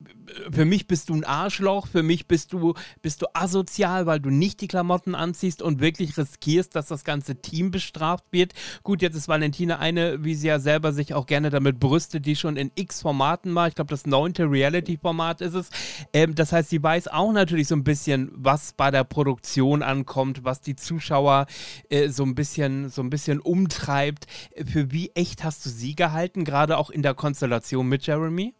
für 0.51 0.65
mich 0.65 0.87
bist 0.87 1.09
du 1.09 1.15
ein 1.15 1.25
Arschloch, 1.25 1.87
für 1.87 2.03
mich 2.03 2.27
bist 2.27 2.53
du, 2.53 2.75
bist 3.03 3.23
du 3.23 3.27
asozial, 3.35 4.07
weil 4.07 4.21
du 4.21 4.31
nicht 4.31 4.61
die 4.61 4.69
Klamotten 4.69 5.15
anziehst 5.15 5.63
und 5.63 5.81
wirklich 5.81 6.17
riskierst, 6.17 6.75
dass 6.75 6.87
das 6.87 7.05
ganze 7.05 7.37
Team 7.37 7.71
bestraft 7.71 8.25
wird. 8.31 8.53
Gut, 8.83 9.03
jetzt 9.03 9.15
ist 9.15 9.29
Valentina 9.29 9.79
eine, 9.79 10.25
wie 10.25 10.35
sie 10.35 10.49
ja 10.49 10.59
selber 10.59 10.93
sich 10.93 11.15
auch 11.15 11.27
gerne 11.27 11.51
damit 11.51 11.81
brüstet, 11.81 12.27
die 12.27 12.37
schon 12.37 12.57
in 12.57 12.71
x 12.75 13.03
Formaten 13.03 13.55
war. 13.55 13.69
Ich 13.69 13.75
glaube, 13.75 13.91
das 13.91 14.07
neunte 14.07 14.51
Reality-Format 14.51 15.41
ist 15.41 15.55
es. 15.55 15.71
Ähm, 16.13 16.35
das 16.35 16.53
heißt, 16.53 16.71
sie 16.71 16.83
weiß 16.83 17.09
auch 17.09 17.33
natürlich 17.33 17.69
so 17.69 17.75
ein 17.75 17.85
bisschen, 17.85 18.31
was 18.35 18.73
bei 18.73 18.91
der 18.91 19.05
Produktion 19.05 19.83
ankommt, 19.83 20.45
was 20.45 20.61
die 20.61 20.77
Zuschauer 20.77 21.47
äh, 21.89 22.09
so 22.09 22.25
ein 22.25 22.35
bisschen 22.35 22.89
so 22.91 23.03
ein 23.03 23.11
bisschen 23.11 23.41
umtreibt. 23.41 24.27
Für 24.65 24.91
wie 24.93 25.11
echt 25.15 25.45
hast 25.45 25.65
du 25.65 25.71
sie 25.71 25.95
gehalten, 25.95 26.45
gerade 26.45 26.79
auch 26.79 26.91
in 26.91 27.03
der 27.03 27.15
Konstellation 27.15 27.89
mit 27.89 28.07
Jeremy? 28.07 28.55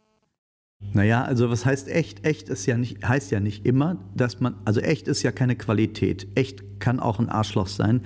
Naja, 0.93 1.23
also 1.23 1.49
was 1.49 1.65
heißt 1.65 1.87
echt? 1.89 2.25
Echt 2.25 2.49
ist 2.49 2.65
ja 2.65 2.77
nicht, 2.77 3.07
heißt 3.07 3.31
ja 3.31 3.39
nicht 3.39 3.65
immer, 3.65 3.97
dass 4.15 4.39
man, 4.39 4.55
also 4.65 4.79
echt 4.79 5.07
ist 5.07 5.23
ja 5.23 5.31
keine 5.31 5.55
Qualität. 5.55 6.27
Echt 6.35 6.79
kann 6.79 6.99
auch 6.99 7.19
ein 7.19 7.29
Arschloch 7.29 7.67
sein, 7.67 8.01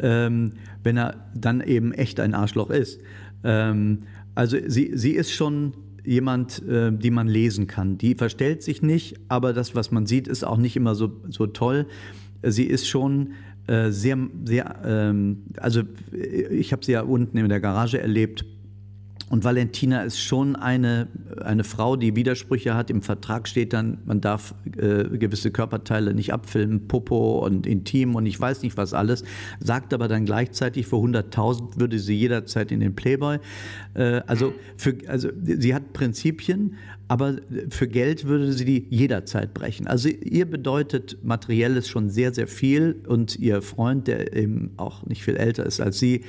ähm, 0.00 0.52
wenn 0.82 0.96
er 0.96 1.28
dann 1.34 1.60
eben 1.60 1.92
echt 1.92 2.20
ein 2.20 2.34
Arschloch 2.34 2.70
ist. 2.70 3.00
Ähm, 3.42 4.04
also 4.34 4.56
sie, 4.66 4.92
sie 4.94 5.12
ist 5.12 5.32
schon 5.32 5.74
jemand, 6.04 6.62
äh, 6.66 6.92
die 6.92 7.10
man 7.10 7.28
lesen 7.28 7.66
kann. 7.66 7.98
Die 7.98 8.14
verstellt 8.14 8.62
sich 8.62 8.80
nicht, 8.80 9.16
aber 9.28 9.52
das, 9.52 9.74
was 9.74 9.90
man 9.90 10.06
sieht, 10.06 10.28
ist 10.28 10.44
auch 10.44 10.58
nicht 10.58 10.76
immer 10.76 10.94
so, 10.94 11.20
so 11.28 11.46
toll 11.46 11.86
sie 12.46 12.64
ist 12.64 12.88
schon 12.88 13.32
äh, 13.66 13.90
sehr, 13.90 14.18
sehr, 14.44 14.76
ähm, 14.84 15.44
also 15.58 15.82
ich 16.12 16.72
habe 16.72 16.84
sie 16.84 16.92
ja 16.92 17.02
unten 17.02 17.36
in 17.38 17.48
der 17.48 17.60
Garage 17.60 18.00
erlebt 18.00 18.44
und 19.34 19.42
Valentina 19.42 20.02
ist 20.02 20.20
schon 20.20 20.54
eine, 20.54 21.08
eine 21.42 21.64
Frau, 21.64 21.96
die 21.96 22.14
Widersprüche 22.14 22.76
hat. 22.76 22.88
Im 22.88 23.02
Vertrag 23.02 23.48
steht 23.48 23.72
dann, 23.72 23.98
man 24.04 24.20
darf 24.20 24.54
äh, 24.76 25.18
gewisse 25.18 25.50
Körperteile 25.50 26.14
nicht 26.14 26.32
abfilmen, 26.32 26.86
Popo 26.86 27.44
und 27.44 27.66
Intim 27.66 28.14
und 28.14 28.26
ich 28.26 28.40
weiß 28.40 28.62
nicht 28.62 28.76
was 28.76 28.94
alles. 28.94 29.24
Sagt 29.58 29.92
aber 29.92 30.06
dann 30.06 30.24
gleichzeitig, 30.24 30.86
für 30.86 30.98
100.000 30.98 31.80
würde 31.80 31.98
sie 31.98 32.14
jederzeit 32.14 32.70
in 32.70 32.78
den 32.78 32.94
Playboy. 32.94 33.40
Äh, 33.94 34.22
also, 34.28 34.54
für, 34.76 34.94
also 35.08 35.30
sie 35.42 35.74
hat 35.74 35.92
Prinzipien, 35.94 36.76
aber 37.08 37.36
für 37.68 37.86
Geld 37.86 38.26
würde 38.26 38.52
sie 38.52 38.64
die 38.64 38.86
jederzeit 38.88 39.52
brechen. 39.52 39.86
Also 39.86 40.08
ihr 40.08 40.46
bedeutet 40.46 41.18
materielles 41.22 41.88
schon 41.88 42.08
sehr, 42.08 42.32
sehr 42.32 42.46
viel 42.46 42.96
und 43.06 43.38
ihr 43.38 43.60
Freund, 43.62 44.08
der 44.08 44.34
eben 44.34 44.70
auch 44.76 45.04
nicht 45.04 45.22
viel 45.22 45.36
älter 45.36 45.66
ist 45.66 45.80
als 45.80 45.98
sie, 45.98 46.24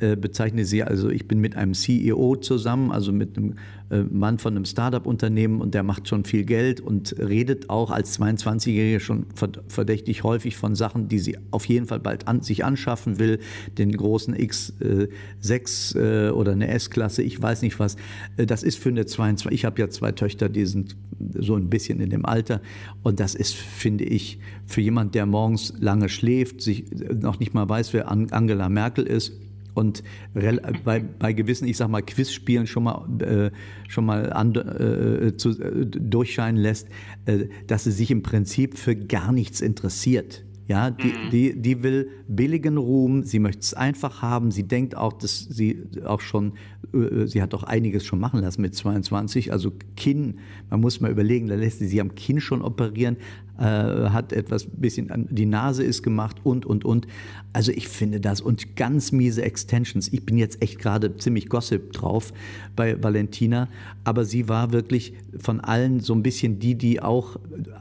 äh, 0.00 0.16
bezeichnet 0.16 0.66
sie 0.66 0.82
also, 0.84 1.10
ich 1.10 1.26
bin 1.26 1.40
mit 1.40 1.56
einem 1.56 1.74
CEO 1.74 2.36
zusammen, 2.36 2.92
also 2.92 3.12
mit 3.12 3.36
einem 3.36 3.54
äh, 3.90 4.02
Mann 4.04 4.38
von 4.38 4.54
einem 4.54 4.64
Start-up-Unternehmen 4.64 5.60
und 5.60 5.74
der 5.74 5.82
macht 5.82 6.08
schon 6.08 6.24
viel 6.24 6.44
Geld 6.44 6.80
und 6.80 7.14
redet 7.18 7.68
auch 7.68 7.90
als 7.90 8.18
22-Jährige 8.18 9.00
schon 9.00 9.26
verdächtig 9.68 10.22
häufig 10.22 10.56
von 10.56 10.74
Sachen, 10.74 11.08
die 11.08 11.18
sie 11.18 11.36
auf 11.50 11.66
jeden 11.66 11.86
Fall 11.86 12.00
bald 12.00 12.28
an, 12.28 12.42
sich 12.42 12.64
anschaffen 12.64 13.18
will, 13.18 13.40
den 13.76 13.92
großen 13.92 14.36
X6 14.36 15.98
äh, 15.98 16.30
oder 16.30 16.52
eine 16.52 16.68
S-Klasse, 16.68 17.22
ich 17.22 17.40
weiß 17.40 17.62
nicht 17.62 17.78
was. 17.80 17.96
Äh, 18.36 18.46
das 18.46 18.62
ist 18.62 18.78
für 18.78 18.88
eine 18.88 19.04
22, 19.04 19.52
ich 19.52 19.64
habe 19.64 19.80
ja 19.80 19.90
zwei 19.90 20.11
Töchter, 20.14 20.48
die 20.48 20.66
sind 20.66 20.96
so 21.38 21.54
ein 21.54 21.70
bisschen 21.70 22.00
in 22.00 22.10
dem 22.10 22.24
Alter 22.24 22.60
und 23.02 23.20
das 23.20 23.34
ist, 23.34 23.54
finde 23.54 24.04
ich, 24.04 24.38
für 24.66 24.80
jemand, 24.80 25.14
der 25.14 25.26
morgens 25.26 25.74
lange 25.78 26.08
schläft, 26.08 26.60
sich 26.60 26.84
noch 27.12 27.38
nicht 27.38 27.54
mal 27.54 27.68
weiß, 27.68 27.92
wer 27.92 28.10
Angela 28.10 28.68
Merkel 28.68 29.06
ist, 29.06 29.32
und 29.74 30.02
bei, 30.84 31.00
bei 31.00 31.32
gewissen, 31.32 31.66
ich 31.66 31.76
sag 31.76 31.88
mal, 31.88 32.02
Quizspielen 32.02 32.66
schon 32.66 32.84
mal, 32.84 33.06
äh, 33.20 33.50
schon 33.88 34.06
mal 34.06 34.32
an, 34.32 34.54
äh, 34.54 35.36
zu, 35.36 35.50
äh, 35.50 35.86
durchscheinen 35.86 36.60
lässt, 36.60 36.88
äh, 37.26 37.46
dass 37.66 37.84
sie 37.84 37.92
sich 37.92 38.10
im 38.10 38.22
Prinzip 38.22 38.78
für 38.78 38.96
gar 38.96 39.32
nichts 39.32 39.60
interessiert. 39.60 40.44
Ja, 40.68 40.90
die, 40.90 41.08
mhm. 41.08 41.30
die, 41.30 41.60
die 41.60 41.82
will 41.82 42.10
billigen 42.28 42.76
Ruhm, 42.76 43.24
sie 43.24 43.40
möchte 43.40 43.60
es 43.60 43.74
einfach 43.74 44.22
haben, 44.22 44.50
sie 44.52 44.62
denkt 44.62 44.96
auch, 44.96 45.12
dass 45.12 45.40
sie 45.40 45.82
auch 46.04 46.20
schon, 46.20 46.52
äh, 46.94 47.26
sie 47.26 47.42
hat 47.42 47.52
auch 47.54 47.64
einiges 47.64 48.04
schon 48.04 48.20
machen 48.20 48.40
lassen 48.40 48.62
mit 48.62 48.74
22, 48.74 49.52
also 49.52 49.72
Kinn, 49.96 50.38
man 50.70 50.80
muss 50.80 51.00
mal 51.00 51.10
überlegen, 51.10 51.48
da 51.48 51.56
lässt 51.56 51.80
sie 51.80 51.88
sich 51.88 52.00
am 52.00 52.14
Kinn 52.14 52.40
schon 52.40 52.62
operieren, 52.62 53.16
äh, 53.58 53.62
hat 53.62 54.32
etwas 54.32 54.66
bisschen, 54.66 55.28
die 55.30 55.46
Nase 55.46 55.82
ist 55.82 56.02
gemacht 56.02 56.36
und, 56.44 56.66
und, 56.66 56.84
und. 56.84 57.06
Also 57.52 57.70
ich 57.70 57.88
finde 57.88 58.20
das 58.20 58.40
und 58.40 58.76
ganz 58.76 59.12
miese 59.12 59.42
Extensions. 59.42 60.12
Ich 60.12 60.24
bin 60.24 60.38
jetzt 60.38 60.62
echt 60.62 60.78
gerade 60.78 61.16
ziemlich 61.16 61.48
Gossip 61.48 61.92
drauf 61.92 62.32
bei 62.74 63.02
Valentina, 63.02 63.68
aber 64.04 64.24
sie 64.24 64.48
war 64.48 64.72
wirklich 64.72 65.14
von 65.38 65.60
allen 65.60 66.00
so 66.00 66.14
ein 66.14 66.22
bisschen 66.22 66.58
die, 66.58 66.74
die 66.76 67.02
auch 67.02 67.36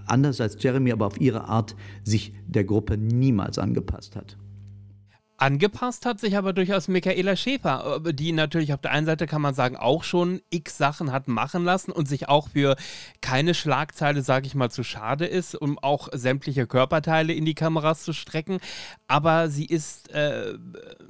anders 0.05 0.41
als 0.41 0.61
Jeremy, 0.61 0.91
aber 0.91 1.07
auf 1.07 1.19
ihre 1.19 1.45
Art 1.47 1.75
sich 2.03 2.33
der 2.47 2.63
Gruppe 2.63 2.97
niemals 2.97 3.57
angepasst 3.57 4.15
hat. 4.15 4.37
Angepasst 5.41 6.05
hat 6.05 6.19
sich 6.19 6.37
aber 6.37 6.53
durchaus 6.53 6.87
Michaela 6.87 7.35
Schäfer, 7.35 8.01
äh, 8.05 8.13
die 8.13 8.31
natürlich 8.31 8.73
auf 8.73 8.81
der 8.81 8.91
einen 8.91 9.07
Seite 9.07 9.25
kann 9.25 9.41
man 9.41 9.55
sagen 9.55 9.75
auch 9.75 10.03
schon 10.03 10.39
x 10.51 10.77
Sachen 10.77 11.11
hat 11.11 11.27
machen 11.27 11.63
lassen 11.63 11.91
und 11.91 12.07
sich 12.07 12.29
auch 12.29 12.49
für 12.49 12.75
keine 13.21 13.55
Schlagzeile, 13.55 14.21
sage 14.21 14.45
ich 14.45 14.53
mal, 14.53 14.69
zu 14.69 14.83
schade 14.83 15.25
ist, 15.25 15.55
um 15.55 15.79
auch 15.79 16.09
sämtliche 16.13 16.67
Körperteile 16.67 17.33
in 17.33 17.45
die 17.45 17.55
Kameras 17.55 18.03
zu 18.03 18.13
strecken. 18.13 18.59
Aber 19.07 19.49
sie 19.49 19.65
ist 19.65 20.11
äh, 20.11 20.53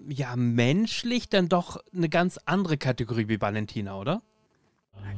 ja 0.07 0.37
menschlich 0.37 1.27
dann 1.27 1.49
doch 1.49 1.83
eine 1.93 2.07
ganz 2.07 2.39
andere 2.45 2.77
Kategorie 2.77 3.27
wie 3.27 3.41
Valentina, 3.41 3.99
oder? 3.99 4.21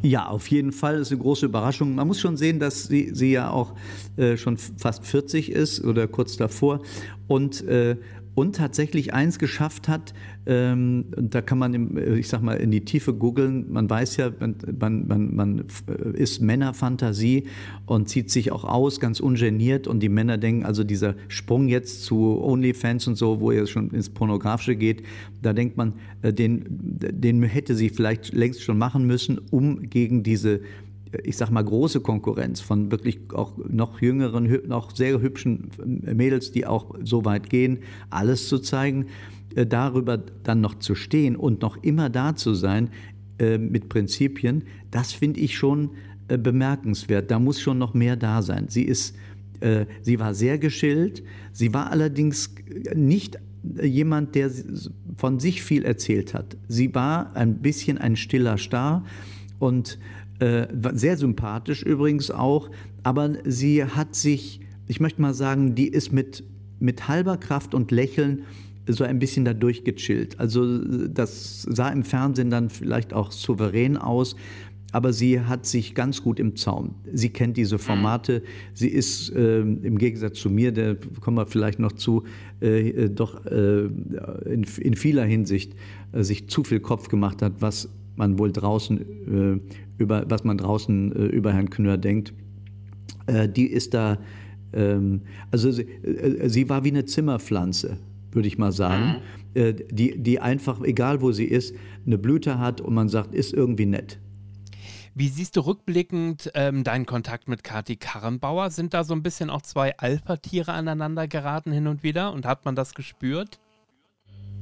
Ja, 0.02 0.28
auf 0.28 0.48
jeden 0.48 0.72
Fall 0.72 0.98
ist 1.00 1.12
eine 1.12 1.22
große 1.22 1.46
Überraschung. 1.46 1.96
Man 1.96 2.08
muss 2.08 2.20
schon 2.20 2.36
sehen, 2.36 2.60
dass 2.60 2.86
sie, 2.86 3.12
sie 3.14 3.32
ja 3.32 3.52
auch 3.52 3.74
äh, 4.18 4.38
schon 4.38 4.58
fast 4.58 5.06
40 5.06 5.52
ist 5.52 5.84
oder 5.84 6.08
kurz 6.08 6.36
davor 6.36 6.82
und 7.28 7.62
äh, 7.68 7.98
und 8.36 8.56
tatsächlich 8.56 9.14
eins 9.14 9.38
geschafft 9.40 9.88
hat, 9.88 10.14
ähm, 10.46 11.06
da 11.16 11.42
kann 11.42 11.58
man, 11.58 11.74
im, 11.74 11.98
äh, 11.98 12.16
ich 12.16 12.28
sag 12.28 12.42
mal, 12.42 12.56
in 12.56 12.72
die 12.72 12.84
Tiefe 12.84 13.14
googeln. 13.14 13.72
Man 13.72 13.90
weiß 13.90 14.18
ja, 14.18 14.32
man, 14.40 15.08
man, 15.08 15.36
man 15.36 15.66
äh, 15.88 16.18
ist 16.18 16.42
Männerfantasie 16.42 17.46
und 17.86 18.10
zieht 18.10 18.32
sich 18.32 18.52
auch 18.52 18.64
aus, 18.64 19.00
ganz 19.00 19.20
ungeniert. 19.20 19.88
Und 19.88 20.02
die 20.02 20.10
Männer 20.10 20.38
denken, 20.38 20.66
also 20.66 20.84
dieser 20.84 21.16
Sprung 21.28 21.68
jetzt 21.68 22.04
zu 22.04 22.42
OnlyFans 22.42 23.08
und 23.08 23.16
so, 23.16 23.40
wo 23.40 23.52
er 23.52 23.68
schon 23.68 23.92
ins 23.92 24.10
Pornografische 24.10 24.76
geht, 24.76 25.04
da 25.42 25.54
denkt 25.54 25.78
man, 25.78 25.94
äh, 26.22 26.34
den, 26.34 26.66
den 26.70 27.44
hätte 27.44 27.76
sie 27.76 27.90
vielleicht 27.90 28.34
längst 28.34 28.64
schon 28.64 28.78
machen 28.78 29.06
müssen, 29.06 29.40
um 29.52 29.90
gegen 29.90 30.24
diese 30.24 30.62
ich 31.24 31.38
sag 31.38 31.52
mal, 31.52 31.64
große 31.64 32.02
Konkurrenz 32.02 32.60
von 32.62 32.92
wirklich 32.92 33.20
auch 33.34 33.54
noch 33.70 34.02
jüngeren, 34.02 34.68
noch 34.68 34.96
sehr 34.96 35.22
hübschen 35.22 35.70
Mädels, 35.86 36.52
die 36.52 36.66
auch 36.66 36.96
so 37.04 37.26
weit 37.26 37.50
gehen, 37.50 37.80
alles 38.10 38.48
zu 38.48 38.60
zeigen, 38.60 39.08
äh, 39.56 39.66
darüber 39.66 40.18
dann 40.18 40.62
noch 40.62 40.80
zu 40.80 40.96
stehen 40.96 41.36
und 41.36 41.62
noch 41.62 41.82
immer 41.84 42.10
da 42.10 42.36
zu 42.36 42.54
sein 42.54 42.90
äh, 43.40 43.58
mit 43.58 43.90
Prinzipien, 43.90 44.64
das 44.92 45.14
finde 45.14 45.40
ich 45.40 45.58
schon 45.58 45.92
äh, 46.28 46.38
bemerkenswert. 46.38 47.30
Da 47.30 47.40
muss 47.40 47.62
schon 47.62 47.78
noch 47.78 47.94
mehr 47.94 48.16
da 48.16 48.42
sein. 48.42 48.66
Sie 48.70 48.84
ist, 48.84 49.16
sie 50.02 50.20
war 50.20 50.34
sehr 50.34 50.58
geschillt, 50.58 51.24
sie 51.54 51.74
war 51.74 51.90
allerdings 51.90 52.54
nicht 52.94 53.40
jemand, 53.82 54.36
der 54.36 54.52
von 55.16 55.40
sich 55.40 55.64
viel 55.64 55.86
erzählt 55.86 56.34
hat. 56.34 56.58
Sie 56.68 56.94
war 56.94 57.34
ein 57.34 57.60
bisschen 57.60 57.98
ein 57.98 58.18
stiller 58.18 58.58
Star 58.58 59.06
und 59.60 60.00
sehr 60.94 61.18
sympathisch 61.18 61.84
übrigens 61.84 62.32
auch, 62.32 62.70
aber 63.04 63.34
sie 63.46 63.84
hat 63.84 64.16
sich, 64.16 64.60
ich 64.88 65.00
möchte 65.00 65.22
mal 65.22 65.34
sagen, 65.34 65.76
die 65.76 65.88
ist 65.88 66.12
mit, 66.12 66.44
mit 66.80 67.08
halber 67.08 67.38
Kraft 67.38 67.74
und 67.74 67.92
Lächeln 67.92 68.44
so 68.88 69.04
ein 69.04 69.20
bisschen 69.20 69.46
da 69.46 69.54
durchgechillt. 69.54 70.40
Also 70.40 70.80
das 71.08 71.62
sah 71.64 71.90
im 71.90 72.04
Fernsehen 72.04 72.50
dann 72.50 72.70
vielleicht 72.70 73.14
auch 73.14 73.32
souverän 73.32 73.98
aus, 73.98 74.36
aber 74.94 75.12
sie 75.12 75.40
hat 75.40 75.66
sich 75.66 75.96
ganz 75.96 76.22
gut 76.22 76.40
im 76.40 76.56
Zaum. 76.56 76.96
Sie 77.12 77.30
kennt 77.30 77.58
diese 77.58 77.80
Formate. 77.80 78.44
Sie 78.76 78.90
ist 78.90 79.32
äh, 79.32 79.62
im 79.62 79.98
Gegensatz 79.98 80.40
zu 80.40 80.52
mir, 80.52 80.72
da 80.72 80.96
kommen 81.20 81.36
wir 81.36 81.48
vielleicht 81.48 81.80
noch 81.80 81.94
zu, 81.94 82.24
äh, 82.62 83.10
doch 83.10 83.44
äh, 83.46 83.86
in, 83.86 84.66
in, 84.80 84.94
vieler 84.94 85.26
Hinsicht 85.26 85.74
äh, 86.12 86.24
sich 86.24 86.48
zu 86.48 86.64
viel 86.64 86.80
Kopf 86.80 87.08
gemacht 87.08 87.42
hat, 87.42 87.54
was 87.60 87.90
man 88.16 88.38
wohl 88.40 88.52
draußen, 88.52 89.00
äh, 89.00 89.60
über, 89.98 90.26
was 90.30 90.44
man 90.44 90.58
draußen 90.58 91.16
äh, 91.16 91.26
über 91.26 91.54
Herrn 91.54 91.70
Knör 91.70 91.98
denkt, 91.98 92.34
äh, 93.28 93.48
die 93.48 93.68
ist 93.68 93.94
da, 93.94 94.18
ähm, 94.74 95.22
also 95.52 95.72
sie, 95.72 95.88
sie, 96.46 96.70
war 96.70 96.84
wie 96.84 96.90
eine 96.90 97.06
Zimmerpflanze, 97.06 97.98
würde 98.32 98.48
ich 98.48 98.58
mal 98.58 98.72
sagen, 98.72 99.06
mhm. 99.06 99.22
Die, 99.56 100.18
die 100.18 100.40
einfach, 100.40 100.82
egal 100.82 101.22
wo 101.22 101.32
sie 101.32 101.46
ist, 101.46 101.76
eine 102.08 102.18
Blüte 102.18 102.58
hat 102.58 102.82
und 102.82 102.96
man 102.96 103.08
sagt, 103.08 103.36
ist 103.36 103.54
irgendwie 103.54 103.86
nett. 103.86 104.18
Wie 105.16 105.28
siehst 105.28 105.56
du 105.58 105.62
rückblickend 105.62 106.50
ähm, 106.56 106.84
deinen 106.84 107.06
Kontakt 107.06 107.48
mit 107.48 107.64
Kati 107.64 107.98
Karrenbauer? 107.98 108.72
Sind 108.72 108.96
da 108.96 109.04
so 109.04 109.14
ein 109.14 109.22
bisschen 109.22 109.52
auch 109.52 109.62
zwei 109.62 109.96
Alpha-Tiere 109.96 110.74
aneinander 110.74 111.28
geraten 111.28 111.72
hin 111.72 111.86
und 111.86 112.02
wieder 112.02 112.34
und 112.34 112.48
hat 112.48 112.66
man 112.66 112.76
das 112.76 112.96
gespürt? 112.96 113.60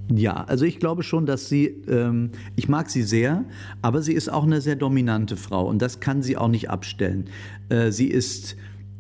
Ja, 0.10 0.44
also 0.44 0.66
ich 0.66 0.80
glaube 0.80 1.04
schon, 1.04 1.26
dass 1.26 1.48
sie, 1.48 1.68
ähm, 1.88 2.32
ich 2.56 2.68
mag 2.68 2.90
sie 2.90 3.04
sehr, 3.04 3.46
aber 3.82 4.02
sie 4.02 4.14
ist 4.14 4.30
auch 4.30 4.44
eine 4.44 4.62
sehr 4.62 4.76
dominante 4.76 5.38
Frau 5.38 5.68
und 5.68 5.82
das 5.82 6.00
kann 6.00 6.22
sie 6.22 6.38
auch 6.38 6.50
nicht 6.50 6.70
abstellen. 6.70 7.26
Äh, 7.70 7.92
sie 7.92 8.08
ist 8.08 8.56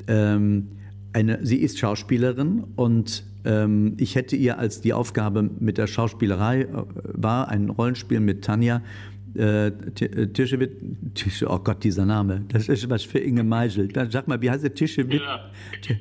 ähm, 0.07 0.69
eine, 1.13 1.45
sie 1.45 1.57
ist 1.57 1.79
Schauspielerin 1.79 2.63
und 2.75 3.23
ähm, 3.43 3.95
ich 3.97 4.15
hätte 4.15 4.35
ihr 4.35 4.59
als 4.59 4.81
die 4.81 4.93
Aufgabe 4.93 5.49
mit 5.59 5.77
der 5.77 5.87
Schauspielerei 5.87 6.61
äh, 6.61 6.67
war 7.03 7.49
ein 7.49 7.69
Rollenspiel 7.69 8.19
mit 8.19 8.43
Tanja 8.43 8.81
äh, 9.35 9.71
Tischewitz, 10.33 10.71
Tisch, 11.13 11.43
oh 11.43 11.59
Gott, 11.59 11.83
dieser 11.83 12.05
Name, 12.05 12.45
das 12.49 12.69
ist 12.69 12.89
was 12.89 13.03
für 13.03 13.19
Inge 13.19 13.43
Meisel. 13.43 13.89
Sag 14.09 14.27
mal, 14.27 14.41
wie 14.41 14.49
heißt 14.49 14.63
der 14.63 14.73
Tischewitz? 14.73 15.21
Ja, 15.21 15.51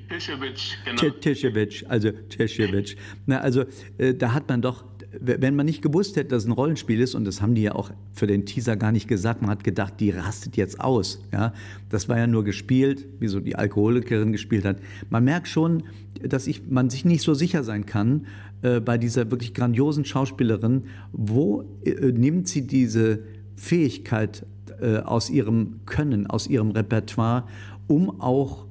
Tischewitz, 0.09 0.77
genau. 0.85 1.11
Tischewitz, 1.21 1.85
also 1.89 2.11
Tischewitz. 2.11 2.97
Na, 3.27 3.41
also 3.41 3.65
äh, 3.99 4.15
da 4.15 4.33
hat 4.33 4.49
man 4.49 4.63
doch 4.63 4.85
wenn 5.19 5.57
man 5.57 5.67
nicht 5.67 5.83
gewusst 5.83 6.17
hätte, 6.17 6.29
dass 6.31 6.45
es 6.45 6.49
ein 6.49 6.53
Rollenspiel 6.53 7.01
ist, 7.01 7.15
und 7.15 7.25
das 7.25 7.43
haben 7.43 7.55
die 7.55 7.63
ja 7.63 7.75
auch 7.75 7.91
für 8.13 8.27
den 8.27 8.47
Teaser 8.47 8.77
gar 8.77 8.93
nicht 8.93 9.09
gesagt, 9.09 9.43
man 9.43 9.51
hat 9.51 9.65
gedacht, 9.65 9.95
die 9.99 10.11
rastet 10.11 10.57
jetzt 10.57 10.81
aus. 10.81 11.21
Ja? 11.33 11.53
Das 11.89 12.09
war 12.09 12.17
ja 12.17 12.27
nur 12.27 12.45
gespielt, 12.45 13.07
wie 13.19 13.29
so 13.29 13.41
die 13.41 13.57
Alkoholikerin 13.57 14.31
gespielt 14.33 14.65
hat. 14.65 14.79
Man 15.09 15.25
merkt 15.25 15.49
schon, 15.49 15.83
dass 16.23 16.47
ich, 16.47 16.69
man 16.69 16.91
sich 16.91 17.05
nicht 17.05 17.23
so 17.23 17.35
sicher 17.35 17.65
sein 17.65 17.87
kann 17.87 18.27
äh, 18.63 18.81
bei 18.81 18.99
dieser 18.99 19.31
wirklich 19.31 19.53
grandiosen 19.53 20.05
Schauspielerin, 20.05 20.85
wo 21.13 21.65
äh, 21.85 22.13
nimmt 22.13 22.47
sie 22.47 22.67
diese 22.67 23.25
Fähigkeit 23.57 24.47
äh, 24.81 24.99
aus 24.99 25.29
ihrem 25.29 25.81
Können, 25.87 26.29
aus 26.29 26.47
ihrem 26.47 26.71
Repertoire, 26.71 27.49
um 27.89 28.21
auch 28.21 28.67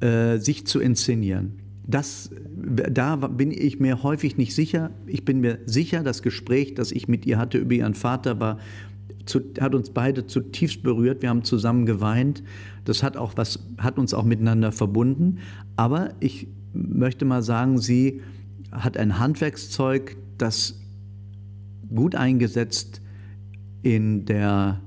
äh, 0.00 0.36
sich 0.38 0.66
zu 0.66 0.80
inszenieren 0.80 1.57
das, 1.88 2.30
da 2.54 3.16
bin 3.16 3.50
ich 3.50 3.80
mir 3.80 4.02
häufig 4.02 4.36
nicht 4.36 4.54
sicher. 4.54 4.90
Ich 5.06 5.24
bin 5.24 5.40
mir 5.40 5.58
sicher, 5.64 6.02
das 6.02 6.22
Gespräch, 6.22 6.74
das 6.74 6.92
ich 6.92 7.08
mit 7.08 7.24
ihr 7.24 7.38
hatte 7.38 7.56
über 7.56 7.74
ihren 7.74 7.94
Vater, 7.94 8.38
war, 8.38 8.58
zu, 9.24 9.40
hat 9.58 9.74
uns 9.74 9.88
beide 9.88 10.26
zutiefst 10.26 10.82
berührt. 10.82 11.22
Wir 11.22 11.30
haben 11.30 11.44
zusammen 11.44 11.86
geweint. 11.86 12.42
Das 12.84 13.02
hat 13.02 13.16
auch 13.16 13.32
was, 13.36 13.60
hat 13.78 13.98
uns 13.98 14.12
auch 14.12 14.24
miteinander 14.24 14.70
verbunden. 14.70 15.38
Aber 15.76 16.12
ich 16.20 16.48
möchte 16.74 17.24
mal 17.24 17.42
sagen, 17.42 17.78
sie 17.78 18.20
hat 18.70 18.98
ein 18.98 19.18
Handwerkszeug, 19.18 20.18
das 20.36 20.78
gut 21.94 22.14
eingesetzt 22.14 23.00
in 23.80 24.26
der, 24.26 24.82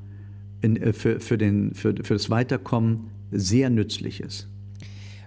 in, 0.62 0.76
äh, 0.76 0.94
für, 0.94 1.20
für, 1.20 1.40
den, 1.40 1.74
für, 1.74 1.96
für 2.04 2.14
das 2.14 2.30
Weiterkommen 2.30 3.08
sehr 3.32 3.72
nützlich 3.72 4.22
ist. 4.22 4.51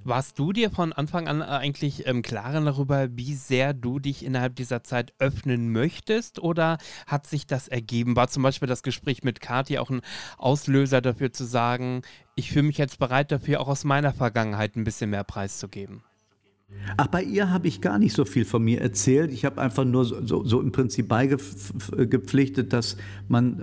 Warst 0.06 0.38
du 0.38 0.52
dir 0.52 0.70
von 0.70 0.92
Anfang 0.92 1.28
an 1.28 1.40
eigentlich 1.40 2.04
im 2.04 2.20
Klaren 2.20 2.66
darüber, 2.66 3.08
wie 3.16 3.34
sehr 3.34 3.72
du 3.72 3.98
dich 3.98 4.22
innerhalb 4.22 4.54
dieser 4.54 4.84
Zeit 4.84 5.14
öffnen 5.18 5.72
möchtest 5.72 6.38
oder 6.38 6.76
hat 7.06 7.26
sich 7.26 7.46
das 7.46 7.68
ergeben? 7.68 8.14
War 8.14 8.28
zum 8.28 8.42
Beispiel 8.42 8.68
das 8.68 8.82
Gespräch 8.82 9.22
mit 9.22 9.40
Kathi 9.40 9.78
auch 9.78 9.88
ein 9.88 10.02
Auslöser 10.36 11.00
dafür 11.00 11.32
zu 11.32 11.44
sagen, 11.44 12.02
ich 12.34 12.50
fühle 12.52 12.64
mich 12.64 12.76
jetzt 12.76 12.98
bereit 12.98 13.32
dafür, 13.32 13.62
auch 13.62 13.68
aus 13.68 13.84
meiner 13.84 14.12
Vergangenheit 14.12 14.76
ein 14.76 14.84
bisschen 14.84 15.08
mehr 15.08 15.24
preiszugeben? 15.24 16.02
Ach, 16.96 17.06
bei 17.06 17.22
ihr 17.22 17.50
habe 17.50 17.66
ich 17.66 17.80
gar 17.80 17.98
nicht 17.98 18.14
so 18.14 18.24
viel 18.24 18.44
von 18.44 18.62
mir 18.62 18.80
erzählt. 18.80 19.32
Ich 19.32 19.44
habe 19.44 19.60
einfach 19.60 19.84
nur 19.84 20.04
so, 20.04 20.24
so, 20.24 20.44
so 20.44 20.60
im 20.60 20.70
Prinzip 20.70 21.08
beigepflichtet, 21.08 22.72
dass 22.72 22.96
man, 23.28 23.60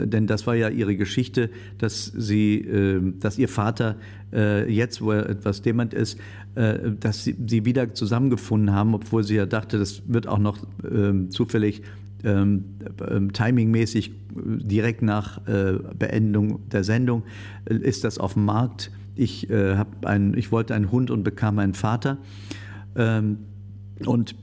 äh, 0.00 0.06
denn 0.06 0.26
das 0.26 0.46
war 0.46 0.54
ja 0.54 0.68
ihre 0.68 0.96
Geschichte, 0.96 1.50
dass 1.78 2.06
sie, 2.06 2.60
äh, 2.60 3.00
dass 3.20 3.38
ihr 3.38 3.48
Vater 3.48 3.96
äh, 4.32 4.70
jetzt, 4.72 5.02
wo 5.02 5.12
er 5.12 5.28
etwas 5.28 5.62
dement 5.62 5.94
ist, 5.94 6.18
äh, 6.54 6.90
dass 6.98 7.24
sie, 7.24 7.36
sie, 7.46 7.64
wieder 7.64 7.94
zusammengefunden 7.94 8.74
haben, 8.74 8.94
obwohl 8.94 9.24
sie 9.24 9.36
ja 9.36 9.46
dachte, 9.46 9.78
das 9.78 10.02
wird 10.06 10.26
auch 10.26 10.38
noch 10.38 10.58
ähm, 10.90 11.30
zufällig 11.30 11.82
ähm, 12.24 12.64
ähm, 13.06 13.32
timingmäßig 13.32 14.12
direkt 14.34 15.02
nach 15.02 15.46
äh, 15.46 15.74
Beendigung 15.98 16.68
der 16.70 16.82
Sendung 16.82 17.22
äh, 17.66 17.74
ist 17.74 18.04
das 18.04 18.18
auf 18.18 18.34
dem 18.34 18.46
Markt 18.46 18.90
ich, 19.14 19.50
äh, 19.50 19.84
ein, 20.04 20.34
ich 20.36 20.52
wollte 20.52 20.74
einen 20.74 20.90
Hund 20.90 21.10
und 21.10 21.22
bekam 21.22 21.58
einen 21.58 21.74
Vater. 21.74 22.18
Ähm, 22.96 23.38
und 24.04 24.34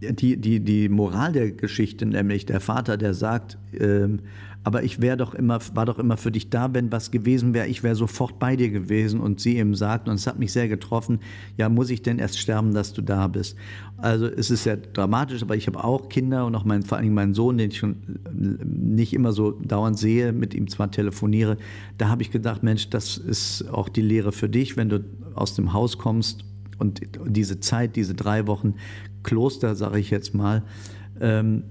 die, 0.00 0.36
die, 0.36 0.60
die 0.60 0.88
Moral 0.88 1.32
der 1.32 1.50
Geschichte, 1.52 2.06
nämlich 2.06 2.46
der 2.46 2.60
Vater, 2.60 2.96
der 2.96 3.14
sagt, 3.14 3.58
ähm, 3.78 4.20
aber 4.64 4.82
ich 4.82 5.00
wäre 5.00 5.16
doch 5.16 5.34
immer, 5.34 5.60
war 5.74 5.86
doch 5.86 5.98
immer 5.98 6.16
für 6.16 6.30
dich 6.30 6.50
da, 6.50 6.74
wenn 6.74 6.92
was 6.92 7.10
gewesen 7.10 7.54
wäre, 7.54 7.68
ich 7.68 7.82
wäre 7.82 7.94
sofort 7.94 8.38
bei 8.38 8.54
dir 8.54 8.70
gewesen. 8.70 9.20
Und 9.20 9.40
sie 9.40 9.56
eben 9.56 9.74
sagt, 9.74 10.08
und 10.08 10.16
es 10.16 10.26
hat 10.26 10.38
mich 10.38 10.52
sehr 10.52 10.68
getroffen, 10.68 11.20
ja, 11.56 11.68
muss 11.68 11.88
ich 11.90 12.02
denn 12.02 12.18
erst 12.18 12.38
sterben, 12.38 12.74
dass 12.74 12.92
du 12.92 13.00
da 13.00 13.28
bist? 13.28 13.56
Also 13.96 14.26
es 14.26 14.50
ist 14.50 14.64
sehr 14.64 14.76
dramatisch, 14.76 15.42
aber 15.42 15.56
ich 15.56 15.66
habe 15.68 15.82
auch 15.82 16.08
Kinder 16.08 16.44
und 16.44 16.54
auch 16.54 16.64
mein, 16.64 16.82
vor 16.82 17.00
Dingen 17.00 17.14
meinen 17.14 17.34
Sohn, 17.34 17.56
den 17.56 17.70
ich 17.70 17.78
schon 17.78 17.96
nicht 18.30 19.14
immer 19.14 19.32
so 19.32 19.52
dauernd 19.52 19.98
sehe, 19.98 20.32
mit 20.32 20.54
ihm 20.54 20.68
zwar 20.68 20.90
telefoniere. 20.90 21.56
Da 21.96 22.08
habe 22.08 22.22
ich 22.22 22.30
gedacht, 22.30 22.62
Mensch, 22.62 22.90
das 22.90 23.16
ist 23.16 23.68
auch 23.70 23.88
die 23.88 24.02
Lehre 24.02 24.32
für 24.32 24.48
dich, 24.48 24.76
wenn 24.76 24.88
du 24.90 25.04
aus 25.34 25.54
dem 25.54 25.72
Haus 25.72 25.98
kommst 25.98 26.44
und 26.78 27.00
diese 27.26 27.60
Zeit, 27.60 27.96
diese 27.96 28.14
drei 28.14 28.46
Wochen 28.46 28.74
Kloster, 29.28 29.74
sage 29.74 29.98
ich 29.98 30.08
jetzt 30.08 30.34
mal, 30.34 30.62
ähm, 31.20 31.64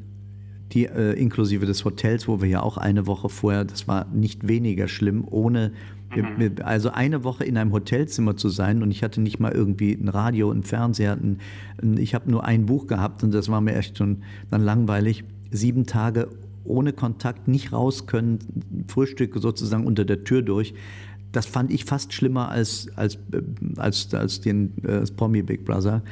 die 0.73 0.85
äh, 0.85 1.13
inklusive 1.13 1.65
des 1.65 1.85
Hotels, 1.85 2.27
wo 2.27 2.39
wir 2.39 2.47
ja 2.47 2.61
auch 2.61 2.77
eine 2.77 3.07
Woche 3.07 3.29
vorher, 3.29 3.65
das 3.65 3.87
war 3.87 4.05
nicht 4.13 4.47
weniger 4.47 4.87
schlimm, 4.87 5.25
ohne 5.27 5.71
mhm. 6.15 6.57
also 6.63 6.91
eine 6.91 7.23
Woche 7.23 7.45
in 7.45 7.57
einem 7.57 7.71
Hotelzimmer 7.71 8.37
zu 8.37 8.49
sein 8.49 8.83
und 8.83 8.91
ich 8.91 9.01
hatte 9.01 9.21
nicht 9.21 9.39
mal 9.39 9.53
irgendwie 9.53 9.93
ein 9.93 10.07
Radio, 10.07 10.51
ein 10.51 10.61
Fernseher, 10.61 11.13
ein, 11.13 11.39
ich 11.97 12.13
habe 12.13 12.29
nur 12.29 12.43
ein 12.43 12.67
Buch 12.67 12.85
gehabt 12.85 13.23
und 13.23 13.33
das 13.33 13.49
war 13.49 13.59
mir 13.59 13.75
echt 13.75 13.97
schon 13.97 14.21
dann 14.51 14.61
langweilig. 14.61 15.23
Sieben 15.49 15.87
Tage 15.87 16.27
ohne 16.63 16.93
Kontakt, 16.93 17.47
nicht 17.47 17.73
raus 17.73 18.05
können, 18.05 18.37
Frühstück 18.87 19.33
sozusagen 19.35 19.87
unter 19.87 20.05
der 20.05 20.23
Tür 20.25 20.43
durch. 20.43 20.75
Das 21.31 21.47
fand 21.47 21.71
ich 21.71 21.85
fast 21.85 22.13
schlimmer 22.13 22.49
als, 22.49 22.87
als, 22.95 23.15
äh, 23.31 23.41
als, 23.77 24.13
als 24.13 24.41
den 24.41 24.73
äh, 24.83 25.01
Promi 25.15 25.41
Big 25.41 25.65
Brother. 25.65 26.03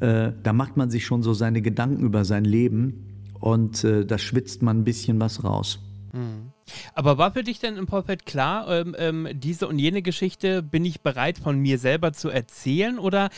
Äh, 0.00 0.32
da 0.42 0.52
macht 0.52 0.76
man 0.76 0.90
sich 0.90 1.06
schon 1.06 1.22
so 1.22 1.32
seine 1.32 1.62
Gedanken 1.62 2.02
über 2.02 2.24
sein 2.24 2.44
Leben 2.44 3.32
und 3.40 3.84
äh, 3.84 4.04
da 4.04 4.18
schwitzt 4.18 4.62
man 4.62 4.80
ein 4.80 4.84
bisschen 4.84 5.20
was 5.20 5.44
raus. 5.44 5.80
Mhm. 6.12 6.52
Aber 6.94 7.16
war 7.18 7.32
für 7.32 7.44
dich 7.44 7.60
denn 7.60 7.76
im 7.76 7.86
Vorfeld 7.86 8.26
klar, 8.26 8.68
ähm, 8.68 8.96
ähm, 8.98 9.28
diese 9.34 9.68
und 9.68 9.78
jene 9.78 10.02
Geschichte 10.02 10.62
bin 10.62 10.84
ich 10.84 11.00
bereit 11.00 11.38
von 11.38 11.58
mir 11.58 11.78
selber 11.78 12.12
zu 12.12 12.28
erzählen 12.28 12.98
oder 12.98 13.30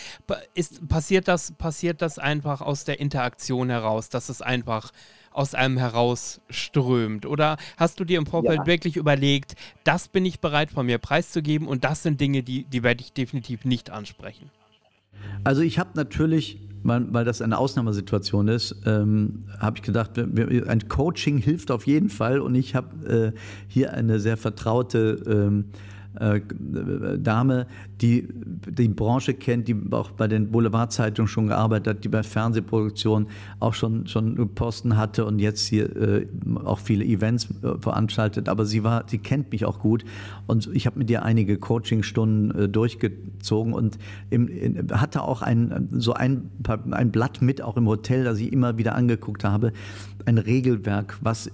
ist, 0.55 0.89
passiert, 0.89 1.29
das, 1.29 1.53
passiert 1.53 2.01
das 2.01 2.19
einfach 2.19 2.61
aus 2.63 2.85
der 2.85 3.01
Interaktion 3.01 3.69
heraus, 3.69 4.09
dass 4.09 4.29
es 4.29 4.41
einfach 4.41 4.93
aus 5.31 5.55
einem 5.55 5.77
herausströmt? 5.77 7.27
Oder 7.27 7.59
hast 7.77 8.01
du 8.01 8.05
dir 8.05 8.19
im 8.19 8.27
Vorfeld 8.27 8.61
ja. 8.61 8.67
wirklich 8.67 8.97
überlegt, 8.97 9.55
das 9.85 10.09
bin 10.09 10.25
ich 10.25 10.41
bereit 10.41 10.71
von 10.71 10.87
mir 10.87 10.99
preiszugeben 10.99 11.69
und 11.69 11.85
das 11.85 12.03
sind 12.03 12.21
Dinge, 12.21 12.43
die, 12.43 12.65
die 12.65 12.83
werde 12.83 13.03
ich 13.03 13.13
definitiv 13.13 13.65
nicht 13.65 13.91
ansprechen? 13.91 14.51
Also 15.45 15.63
ich 15.63 15.79
habe 15.79 15.91
natürlich 15.95 16.61
weil, 16.83 17.13
weil 17.13 17.25
das 17.25 17.43
eine 17.43 17.59
Ausnahmesituation 17.59 18.49
ist, 18.49 18.77
ähm, 18.87 19.45
habe 19.59 19.77
ich 19.79 19.83
gedacht, 19.83 20.13
ein 20.19 20.89
Coaching 20.89 21.39
hilft 21.39 21.71
auf 21.71 21.87
jeden 21.87 22.09
Fall. 22.09 22.41
Und 22.41 22.55
ich 22.55 22.75
habe 22.75 23.35
äh, 23.35 23.39
hier 23.67 23.93
eine 23.95 24.21
sehr 24.21 24.37
vertraute 24.37 25.23
ähm, 25.27 25.67
äh, 26.21 26.41
Dame, 27.19 27.67
die 28.01 28.29
die 28.31 28.89
Branche 28.89 29.35
kennt, 29.35 29.69
die 29.69 29.77
auch 29.91 30.11
bei 30.11 30.29
den 30.29 30.51
Boulevardzeitungen 30.51 31.29
schon 31.29 31.49
gearbeitet 31.49 31.97
hat, 31.97 32.05
die 32.05 32.09
bei 32.09 32.23
Fernsehproduktionen 32.23 33.29
auch 33.61 33.75
schon, 33.75 34.07
schon 34.07 34.55
Posten 34.55 34.97
hatte 34.97 35.25
und 35.25 35.39
jetzt 35.39 35.67
hier 35.67 35.95
äh, 35.97 36.27
auch 36.65 36.79
viele 36.79 37.05
Events 37.05 37.49
äh, 37.63 37.79
veranstaltet. 37.81 38.49
Aber 38.49 38.65
sie 38.65 38.85
war, 38.85 39.05
sie 39.07 39.19
kennt 39.19 39.53
mich 39.53 39.65
auch 39.65 39.79
gut 39.79 40.05
und 40.47 40.69
ich 40.73 40.87
habe 40.87 40.99
mit 40.99 41.11
ihr 41.11 41.23
einige 41.23 41.59
Coachingstunden 41.59 42.65
äh, 42.65 42.69
durchgezogen 42.69 43.73
und 43.73 43.99
im, 44.31 44.49
in, 44.49 44.89
hatte 44.93 45.23
auch 45.23 45.43
ein, 45.43 45.89
so 45.93 46.13
ein, 46.13 46.51
ein 46.91 47.11
Blatt 47.11 47.43
mit, 47.43 47.63
auch 47.63 47.77
im 47.77 47.87
Hotel, 47.87 48.25
das 48.25 48.39
ich 48.39 48.53
immer 48.53 48.79
wieder 48.79 48.95
angeguckt 48.95 49.45
habe, 49.45 49.73
ein 50.27 50.39
Regelwerk, 50.39 51.19
was 51.21 51.51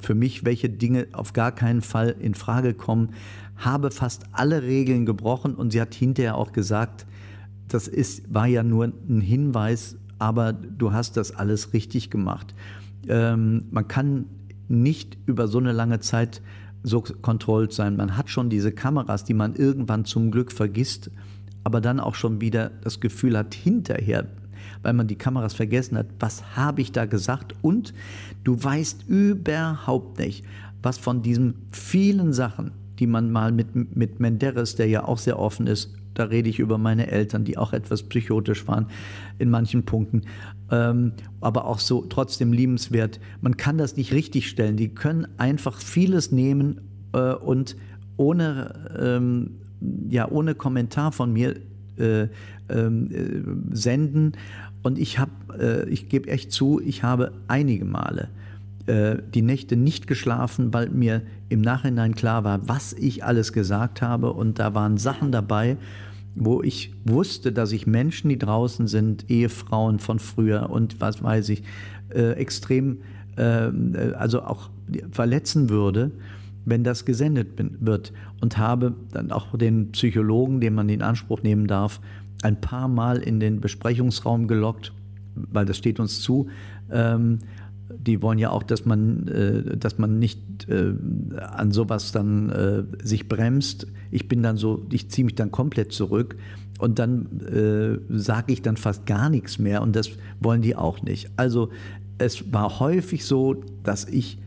für 0.00 0.14
mich, 0.14 0.44
welche 0.44 0.68
Dinge 0.68 1.08
auf 1.12 1.32
gar 1.32 1.52
keinen 1.52 1.82
Fall 1.82 2.14
in 2.18 2.34
Frage 2.34 2.74
kommen, 2.74 3.10
habe 3.56 3.90
fast 3.90 4.24
alle 4.32 4.62
Regeln 4.62 5.06
gebrochen 5.06 5.54
und 5.54 5.72
sie 5.72 5.80
hat 5.80 5.94
hinterher 5.94 6.36
auch 6.36 6.52
gesagt, 6.52 7.06
das 7.68 7.88
ist, 7.88 8.32
war 8.32 8.46
ja 8.46 8.62
nur 8.62 8.84
ein 8.84 9.20
Hinweis, 9.20 9.96
aber 10.18 10.52
du 10.52 10.92
hast 10.92 11.16
das 11.16 11.32
alles 11.32 11.72
richtig 11.72 12.10
gemacht. 12.10 12.54
Ähm, 13.08 13.64
man 13.70 13.88
kann 13.88 14.26
nicht 14.68 15.18
über 15.26 15.48
so 15.48 15.58
eine 15.58 15.72
lange 15.72 16.00
Zeit 16.00 16.42
so 16.82 17.00
kontrolliert 17.00 17.72
sein. 17.72 17.96
Man 17.96 18.16
hat 18.16 18.30
schon 18.30 18.50
diese 18.50 18.72
Kameras, 18.72 19.24
die 19.24 19.34
man 19.34 19.54
irgendwann 19.54 20.04
zum 20.04 20.30
Glück 20.30 20.52
vergisst, 20.52 21.10
aber 21.64 21.80
dann 21.80 22.00
auch 22.00 22.14
schon 22.14 22.40
wieder 22.40 22.70
das 22.82 23.00
Gefühl 23.00 23.38
hat, 23.38 23.54
hinterher, 23.54 24.26
weil 24.82 24.92
man 24.92 25.06
die 25.06 25.16
Kameras 25.16 25.54
vergessen 25.54 25.96
hat, 25.98 26.06
was 26.18 26.56
habe 26.56 26.80
ich 26.80 26.92
da 26.92 27.06
gesagt? 27.06 27.54
Und 27.62 27.94
du 28.44 28.62
weißt 28.62 29.08
überhaupt 29.08 30.18
nicht, 30.18 30.44
was 30.82 30.98
von 30.98 31.22
diesen 31.22 31.54
vielen 31.70 32.32
Sachen, 32.32 32.72
die 32.98 33.06
man 33.06 33.30
mal 33.30 33.52
mit, 33.52 33.96
mit 33.96 34.20
Menderes, 34.20 34.74
der 34.76 34.88
ja 34.88 35.04
auch 35.04 35.18
sehr 35.18 35.38
offen 35.38 35.66
ist, 35.66 35.94
da 36.14 36.24
rede 36.24 36.48
ich 36.48 36.58
über 36.58 36.78
meine 36.78 37.10
Eltern, 37.10 37.44
die 37.44 37.56
auch 37.56 37.72
etwas 37.72 38.02
psychotisch 38.02 38.66
waren 38.68 38.86
in 39.38 39.50
manchen 39.50 39.84
Punkten, 39.84 40.22
ähm, 40.70 41.12
aber 41.40 41.64
auch 41.64 41.78
so 41.78 42.02
trotzdem 42.02 42.52
liebenswert. 42.52 43.18
Man 43.40 43.56
kann 43.56 43.78
das 43.78 43.96
nicht 43.96 44.12
richtig 44.12 44.48
stellen. 44.48 44.76
Die 44.76 44.90
können 44.90 45.26
einfach 45.38 45.80
vieles 45.80 46.30
nehmen 46.30 46.82
äh, 47.12 47.32
und 47.32 47.76
ohne, 48.16 48.90
ähm, 48.98 49.58
ja, 50.10 50.30
ohne 50.30 50.54
Kommentar 50.54 51.12
von 51.12 51.32
mir 51.32 51.56
äh, 51.98 52.28
ähm, 52.68 53.10
äh, 53.10 53.76
senden. 53.76 54.32
Und 54.82 54.98
ich 54.98 55.18
habe, 55.18 55.30
äh, 55.58 55.88
ich 55.88 56.08
gebe 56.08 56.28
echt 56.28 56.52
zu, 56.52 56.80
ich 56.80 57.02
habe 57.02 57.32
einige 57.48 57.84
Male 57.84 58.28
die 58.84 59.42
Nächte 59.42 59.76
nicht 59.76 60.08
geschlafen, 60.08 60.74
weil 60.74 60.90
mir 60.90 61.22
im 61.48 61.60
Nachhinein 61.60 62.16
klar 62.16 62.42
war, 62.42 62.68
was 62.68 62.92
ich 62.92 63.22
alles 63.22 63.52
gesagt 63.52 64.02
habe. 64.02 64.32
Und 64.32 64.58
da 64.58 64.74
waren 64.74 64.98
Sachen 64.98 65.30
dabei, 65.30 65.76
wo 66.34 66.62
ich 66.62 66.92
wusste, 67.04 67.52
dass 67.52 67.70
ich 67.70 67.86
Menschen, 67.86 68.28
die 68.28 68.38
draußen 68.38 68.88
sind, 68.88 69.30
Ehefrauen 69.30 70.00
von 70.00 70.18
früher 70.18 70.70
und 70.70 71.00
was 71.00 71.22
weiß 71.22 71.50
ich, 71.50 71.62
äh, 72.14 72.32
extrem, 72.32 72.98
äh, 73.36 73.70
also 74.14 74.42
auch 74.42 74.70
verletzen 75.10 75.68
würde, 75.70 76.10
wenn 76.64 76.84
das 76.84 77.04
gesendet 77.04 77.48
wird. 77.80 78.12
Und 78.40 78.58
habe 78.58 78.94
dann 79.12 79.32
auch 79.32 79.56
den 79.56 79.92
Psychologen, 79.92 80.60
den 80.60 80.74
man 80.74 80.88
in 80.88 81.02
Anspruch 81.02 81.42
nehmen 81.42 81.66
darf, 81.66 82.00
ein 82.42 82.60
paar 82.60 82.88
Mal 82.88 83.18
in 83.18 83.40
den 83.40 83.60
Besprechungsraum 83.60 84.48
gelockt, 84.48 84.92
weil 85.34 85.64
das 85.64 85.76
steht 85.76 86.00
uns 86.00 86.20
zu. 86.20 86.48
Ähm, 86.90 87.38
die 87.94 88.22
wollen 88.22 88.38
ja 88.38 88.50
auch, 88.50 88.62
dass 88.62 88.84
man, 88.84 89.28
äh, 89.28 89.76
dass 89.76 89.98
man 89.98 90.18
nicht 90.18 90.68
äh, 90.68 90.94
an 91.40 91.72
sowas 91.72 92.12
dann 92.12 92.50
äh, 92.50 92.82
sich 93.02 93.28
bremst. 93.28 93.86
Ich 94.10 94.28
bin 94.28 94.42
dann 94.42 94.56
so, 94.56 94.86
ich 94.90 95.10
ziehe 95.10 95.24
mich 95.24 95.34
dann 95.34 95.50
komplett 95.50 95.92
zurück 95.92 96.36
und 96.78 96.98
dann 96.98 97.40
äh, 97.40 97.98
sage 98.16 98.52
ich 98.52 98.62
dann 98.62 98.76
fast 98.76 99.06
gar 99.06 99.28
nichts 99.28 99.58
mehr 99.58 99.82
und 99.82 99.94
das 99.94 100.10
wollen 100.40 100.62
die 100.62 100.74
auch 100.74 101.02
nicht. 101.02 101.30
Also 101.36 101.70
es 102.18 102.52
war 102.52 102.80
häufig 102.80 103.24
so, 103.24 103.62
dass 103.82 104.04
ich 104.06 104.38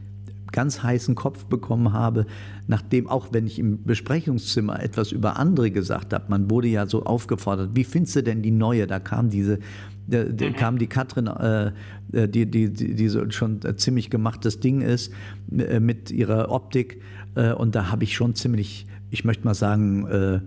ganz 0.55 0.81
heißen 0.81 1.13
Kopf 1.13 1.45
bekommen 1.45 1.93
habe, 1.93 2.25
nachdem, 2.65 3.07
auch 3.07 3.27
wenn 3.31 3.45
ich 3.45 3.59
im 3.59 3.83
Besprechungszimmer 3.83 4.81
etwas 4.81 5.11
über 5.11 5.37
andere 5.37 5.69
gesagt 5.69 6.13
habe, 6.13 6.25
man 6.29 6.49
wurde 6.49 6.69
ja 6.69 6.87
so 6.87 7.03
aufgefordert, 7.03 7.71
wie 7.73 7.83
findest 7.83 8.15
du 8.15 8.23
denn 8.23 8.41
die 8.41 8.51
neue? 8.51 8.87
Da 8.87 8.99
kam 8.99 9.29
diese 9.29 9.59
da, 10.07 10.23
da 10.23 10.45
mhm. 10.45 10.55
kam 10.55 10.77
die 10.77 10.87
Katrin, 10.87 11.27
äh, 11.27 11.71
äh, 12.13 12.27
die, 12.27 12.49
die, 12.49 12.71
die, 12.71 12.95
die 12.95 13.09
so 13.09 13.29
schon 13.31 13.59
ziemlich 13.77 14.09
gemachtes 14.09 14.59
Ding 14.59 14.81
ist, 14.81 15.11
äh, 15.51 15.79
mit 15.79 16.11
ihrer 16.11 16.51
Optik. 16.51 17.01
Äh, 17.35 17.53
und 17.53 17.75
da 17.75 17.91
habe 17.91 18.03
ich 18.03 18.15
schon 18.15 18.35
ziemlich, 18.35 18.85
ich 19.09 19.25
möchte 19.25 19.45
mal 19.45 19.55
sagen, 19.55 20.07
äh, 20.07 20.39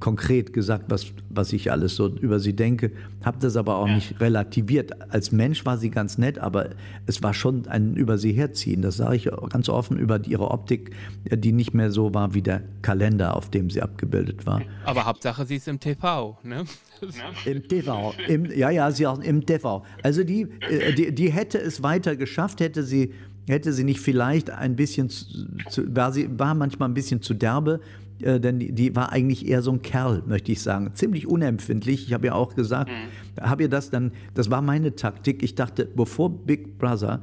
konkret 0.00 0.52
gesagt, 0.52 0.84
was, 0.88 1.06
was 1.30 1.52
ich 1.52 1.70
alles 1.70 1.96
so 1.96 2.08
über 2.08 2.40
sie 2.40 2.54
denke, 2.54 2.92
habe 3.24 3.38
das 3.40 3.56
aber 3.56 3.76
auch 3.76 3.88
ja. 3.88 3.94
nicht 3.94 4.20
relativiert. 4.20 4.92
Als 5.10 5.32
Mensch 5.32 5.64
war 5.64 5.78
sie 5.78 5.90
ganz 5.90 6.18
nett, 6.18 6.38
aber 6.38 6.70
es 7.06 7.22
war 7.22 7.34
schon 7.34 7.66
ein 7.68 7.94
über 7.94 8.18
sie 8.18 8.32
herziehen. 8.32 8.82
Das 8.82 8.96
sage 8.96 9.16
ich 9.16 9.30
ganz 9.50 9.68
offen 9.68 9.98
über 9.98 10.24
ihre 10.26 10.50
Optik, 10.50 10.94
die 11.24 11.52
nicht 11.52 11.74
mehr 11.74 11.90
so 11.90 12.14
war 12.14 12.34
wie 12.34 12.42
der 12.42 12.62
Kalender, 12.82 13.36
auf 13.36 13.50
dem 13.50 13.70
sie 13.70 13.82
abgebildet 13.82 14.46
war. 14.46 14.62
Aber 14.84 15.06
Hauptsache, 15.06 15.46
sie 15.46 15.56
ist 15.56 15.68
im 15.68 15.80
TV, 15.80 16.38
ne? 16.42 16.64
Im 17.44 17.68
TV, 17.68 18.14
im, 18.28 18.46
ja, 18.46 18.70
ja, 18.70 18.90
sie 18.90 19.06
auch 19.06 19.18
im 19.18 19.44
TV. 19.44 19.84
Also 20.02 20.24
die, 20.24 20.42
äh, 20.70 20.94
die, 20.94 21.14
die 21.14 21.30
hätte 21.30 21.58
es 21.58 21.82
weiter 21.82 22.16
geschafft, 22.16 22.60
hätte 22.60 22.82
sie, 22.82 23.12
hätte 23.46 23.72
sie 23.72 23.84
nicht 23.84 24.00
vielleicht 24.00 24.48
ein 24.48 24.76
bisschen, 24.76 25.10
zu, 25.10 25.94
war 25.94 26.12
sie 26.12 26.28
war 26.38 26.54
manchmal 26.54 26.88
ein 26.88 26.94
bisschen 26.94 27.20
zu 27.20 27.34
derbe, 27.34 27.80
äh, 28.20 28.38
denn 28.40 28.58
die, 28.58 28.72
die, 28.72 28.94
war 28.94 29.12
eigentlich 29.12 29.46
eher 29.46 29.62
so 29.62 29.72
ein 29.72 29.82
Kerl, 29.82 30.22
möchte 30.26 30.52
ich 30.52 30.62
sagen. 30.62 30.90
Ziemlich 30.94 31.26
unempfindlich. 31.26 32.06
Ich 32.06 32.12
habe 32.12 32.26
ja 32.26 32.34
auch 32.34 32.54
gesagt, 32.54 32.90
mhm. 32.90 33.42
habe 33.42 33.64
ihr 33.64 33.68
das 33.68 33.90
dann, 33.90 34.12
das 34.34 34.50
war 34.50 34.62
meine 34.62 34.94
Taktik. 34.94 35.42
Ich 35.42 35.54
dachte, 35.54 35.88
bevor 35.94 36.30
Big 36.30 36.78
Brother, 36.78 37.22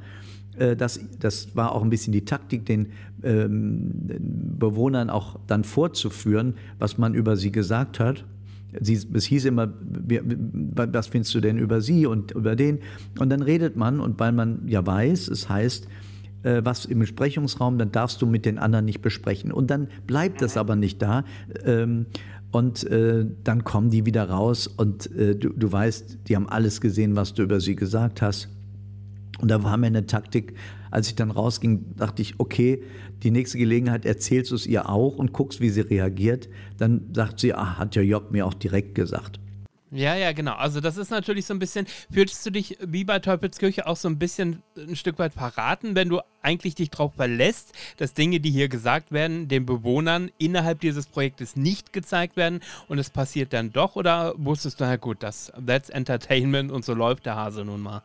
äh, 0.56 0.76
das, 0.76 1.00
das 1.18 1.54
war 1.56 1.72
auch 1.72 1.82
ein 1.82 1.90
bisschen 1.90 2.12
die 2.12 2.24
Taktik, 2.24 2.66
den 2.66 2.88
ähm, 3.22 3.90
Bewohnern 4.58 5.10
auch 5.10 5.38
dann 5.46 5.64
vorzuführen, 5.64 6.54
was 6.78 6.98
man 6.98 7.14
über 7.14 7.36
sie 7.36 7.52
gesagt 7.52 7.98
hat. 7.98 8.24
sie, 8.80 9.00
es 9.14 9.24
hieß 9.24 9.46
immer, 9.46 9.72
was 10.74 11.06
findest 11.06 11.34
du 11.34 11.40
denn 11.40 11.58
über 11.58 11.80
sie 11.80 12.06
und 12.06 12.32
über 12.32 12.56
den? 12.56 12.80
Und 13.18 13.30
dann 13.30 13.42
redet 13.42 13.76
man 13.76 14.00
und 14.00 14.20
weil 14.20 14.32
man 14.32 14.68
ja 14.68 14.84
weiß, 14.84 15.28
es 15.28 15.48
heißt, 15.48 15.88
äh, 16.42 16.62
was 16.64 16.84
im 16.84 16.98
Besprechungsraum, 17.00 17.78
dann 17.78 17.92
darfst 17.92 18.20
du 18.22 18.26
mit 18.26 18.44
den 18.44 18.58
anderen 18.58 18.84
nicht 18.84 19.02
besprechen. 19.02 19.52
Und 19.52 19.70
dann 19.70 19.88
bleibt 20.06 20.42
das 20.42 20.56
aber 20.56 20.76
nicht 20.76 21.00
da. 21.02 21.24
Ähm, 21.64 22.06
und 22.50 22.84
äh, 22.84 23.24
dann 23.44 23.64
kommen 23.64 23.90
die 23.90 24.04
wieder 24.04 24.28
raus 24.28 24.66
und 24.66 25.10
äh, 25.16 25.34
du, 25.34 25.50
du 25.50 25.72
weißt, 25.72 26.18
die 26.28 26.36
haben 26.36 26.48
alles 26.48 26.82
gesehen, 26.82 27.16
was 27.16 27.32
du 27.32 27.42
über 27.42 27.60
sie 27.60 27.76
gesagt 27.76 28.20
hast. 28.20 28.48
Und 29.40 29.50
da 29.50 29.62
war 29.62 29.76
mir 29.78 29.86
eine 29.86 30.06
Taktik, 30.06 30.54
als 30.90 31.08
ich 31.08 31.14
dann 31.14 31.30
rausging, 31.30 31.96
dachte 31.96 32.20
ich, 32.20 32.38
okay, 32.38 32.82
die 33.22 33.30
nächste 33.30 33.56
Gelegenheit 33.56 34.04
erzählst 34.04 34.50
du 34.50 34.54
es 34.54 34.66
ihr 34.66 34.88
auch 34.88 35.16
und 35.16 35.32
guckst, 35.32 35.60
wie 35.60 35.70
sie 35.70 35.80
reagiert. 35.80 36.50
Dann 36.76 37.06
sagt 37.14 37.40
sie, 37.40 37.54
ah, 37.54 37.78
hat 37.78 37.96
ja 37.96 38.02
Job 38.02 38.30
mir 38.30 38.46
auch 38.46 38.54
direkt 38.54 38.94
gesagt. 38.94 39.40
Ja, 39.94 40.16
ja, 40.16 40.32
genau. 40.32 40.54
Also 40.54 40.80
das 40.80 40.96
ist 40.96 41.10
natürlich 41.10 41.44
so 41.44 41.52
ein 41.52 41.58
bisschen, 41.58 41.86
fühlst 42.10 42.44
du 42.46 42.50
dich 42.50 42.78
wie 42.80 43.04
bei 43.04 43.18
Teufelskirche 43.18 43.86
auch 43.86 43.96
so 43.96 44.08
ein 44.08 44.18
bisschen 44.18 44.62
ein 44.76 44.96
Stück 44.96 45.18
weit 45.18 45.34
verraten, 45.34 45.94
wenn 45.94 46.08
du 46.08 46.20
eigentlich 46.40 46.74
dich 46.74 46.88
darauf 46.88 47.14
verlässt, 47.14 47.74
dass 47.98 48.14
Dinge, 48.14 48.40
die 48.40 48.50
hier 48.50 48.68
gesagt 48.68 49.12
werden, 49.12 49.48
den 49.48 49.66
Bewohnern 49.66 50.30
innerhalb 50.38 50.80
dieses 50.80 51.06
Projektes 51.06 51.56
nicht 51.56 51.92
gezeigt 51.92 52.38
werden 52.38 52.60
und 52.88 52.98
es 52.98 53.10
passiert 53.10 53.52
dann 53.52 53.70
doch? 53.70 53.94
Oder 53.96 54.32
wusstest 54.38 54.80
du, 54.80 54.84
na 54.84 54.96
gut, 54.96 55.22
das, 55.22 55.52
that's 55.66 55.90
Entertainment 55.90 56.72
und 56.72 56.86
so 56.86 56.94
läuft 56.94 57.26
der 57.26 57.36
Hase 57.36 57.62
nun 57.62 57.82
mal? 57.82 58.02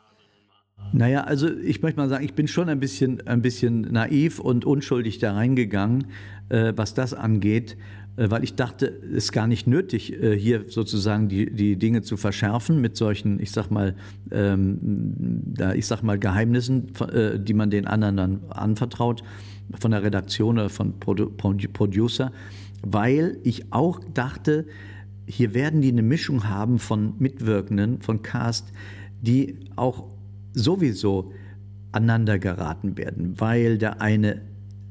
Naja, 0.92 1.24
also 1.24 1.50
ich 1.50 1.82
möchte 1.82 2.00
mal 2.00 2.10
sagen, 2.10 2.24
ich 2.24 2.34
bin 2.34 2.48
schon 2.48 2.68
ein 2.70 2.80
bisschen, 2.80 3.26
ein 3.28 3.42
bisschen 3.42 3.82
naiv 3.82 4.40
und 4.40 4.66
unschuldig 4.66 5.20
da 5.20 5.34
reingegangen, 5.34 6.08
äh, 6.50 6.74
was 6.76 6.94
das 6.94 7.14
angeht. 7.14 7.78
Äh, 8.18 8.30
weil 8.32 8.44
ich 8.44 8.56
dachte, 8.56 8.88
es 8.88 9.26
ist 9.26 9.32
gar 9.32 9.48
nicht 9.48 9.68
nötig, 9.68 10.12
äh, 10.22 10.38
hier 10.38 10.66
sozusagen 10.68 11.30
die, 11.30 11.54
die 11.54 11.78
Dinge 11.78 12.02
zu 12.02 12.18
verschärfen 12.18 12.82
mit 12.82 12.98
solchen, 12.98 13.40
ich 13.40 13.52
sag 13.52 13.70
mal, 13.70 13.96
ähm, 14.32 15.54
ich 15.76 15.86
sag 15.86 16.02
mal 16.02 16.20
Geheimnissen, 16.20 16.92
äh, 17.14 17.40
die 17.40 17.54
man 17.54 17.70
den 17.70 17.88
anderen 17.88 18.18
dann 18.18 18.40
anvertraut, 18.50 19.24
von 19.80 19.92
der 19.92 20.02
Redaktion 20.02 20.58
oder 20.58 20.70
von 20.70 21.00
Produ 21.00 21.30
Producer, 21.30 22.32
weil 22.84 23.38
ich 23.44 23.74
auch 23.74 24.00
dachte, 24.14 24.66
hier 25.26 25.54
werden 25.54 25.82
die 25.82 25.90
eine 25.90 26.04
Mischung 26.04 26.48
haben 26.48 26.80
von 26.80 27.16
Mitwirkenden, 27.20 28.02
von 28.02 28.22
Cast, 28.22 28.72
die 29.22 29.58
auch 29.76 30.06
sowieso 30.54 31.34
aneinander 31.92 32.40
geraten 32.40 32.98
werden, 32.98 33.34
weil 33.40 33.78
der 33.78 34.02
eine 34.02 34.42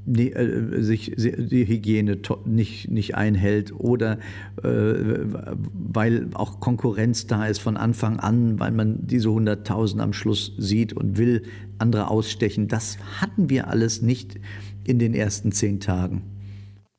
die, 0.06 0.32
äh, 0.32 0.80
sich 0.82 1.12
die 1.16 1.66
Hygiene 1.66 2.18
nicht, 2.44 2.90
nicht 2.90 3.14
einhält 3.14 3.72
oder 3.78 4.18
äh, 4.62 5.24
weil 5.72 6.28
auch 6.34 6.60
Konkurrenz 6.60 7.26
da 7.26 7.46
ist 7.46 7.58
von 7.58 7.76
Anfang 7.76 8.18
an, 8.20 8.58
weil 8.58 8.70
man 8.70 9.06
diese 9.06 9.28
100.000 9.28 10.00
am 10.00 10.12
Schluss 10.12 10.54
sieht 10.56 10.92
und 10.92 11.18
will 11.18 11.42
andere 11.78 12.08
ausstechen. 12.08 12.68
Das 12.68 12.98
hatten 13.20 13.50
wir 13.50 13.68
alles 13.68 14.00
nicht 14.00 14.38
in 14.84 14.98
den 14.98 15.14
ersten 15.14 15.52
zehn 15.52 15.80
Tagen. 15.80 16.22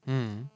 Hm. 0.05 0.46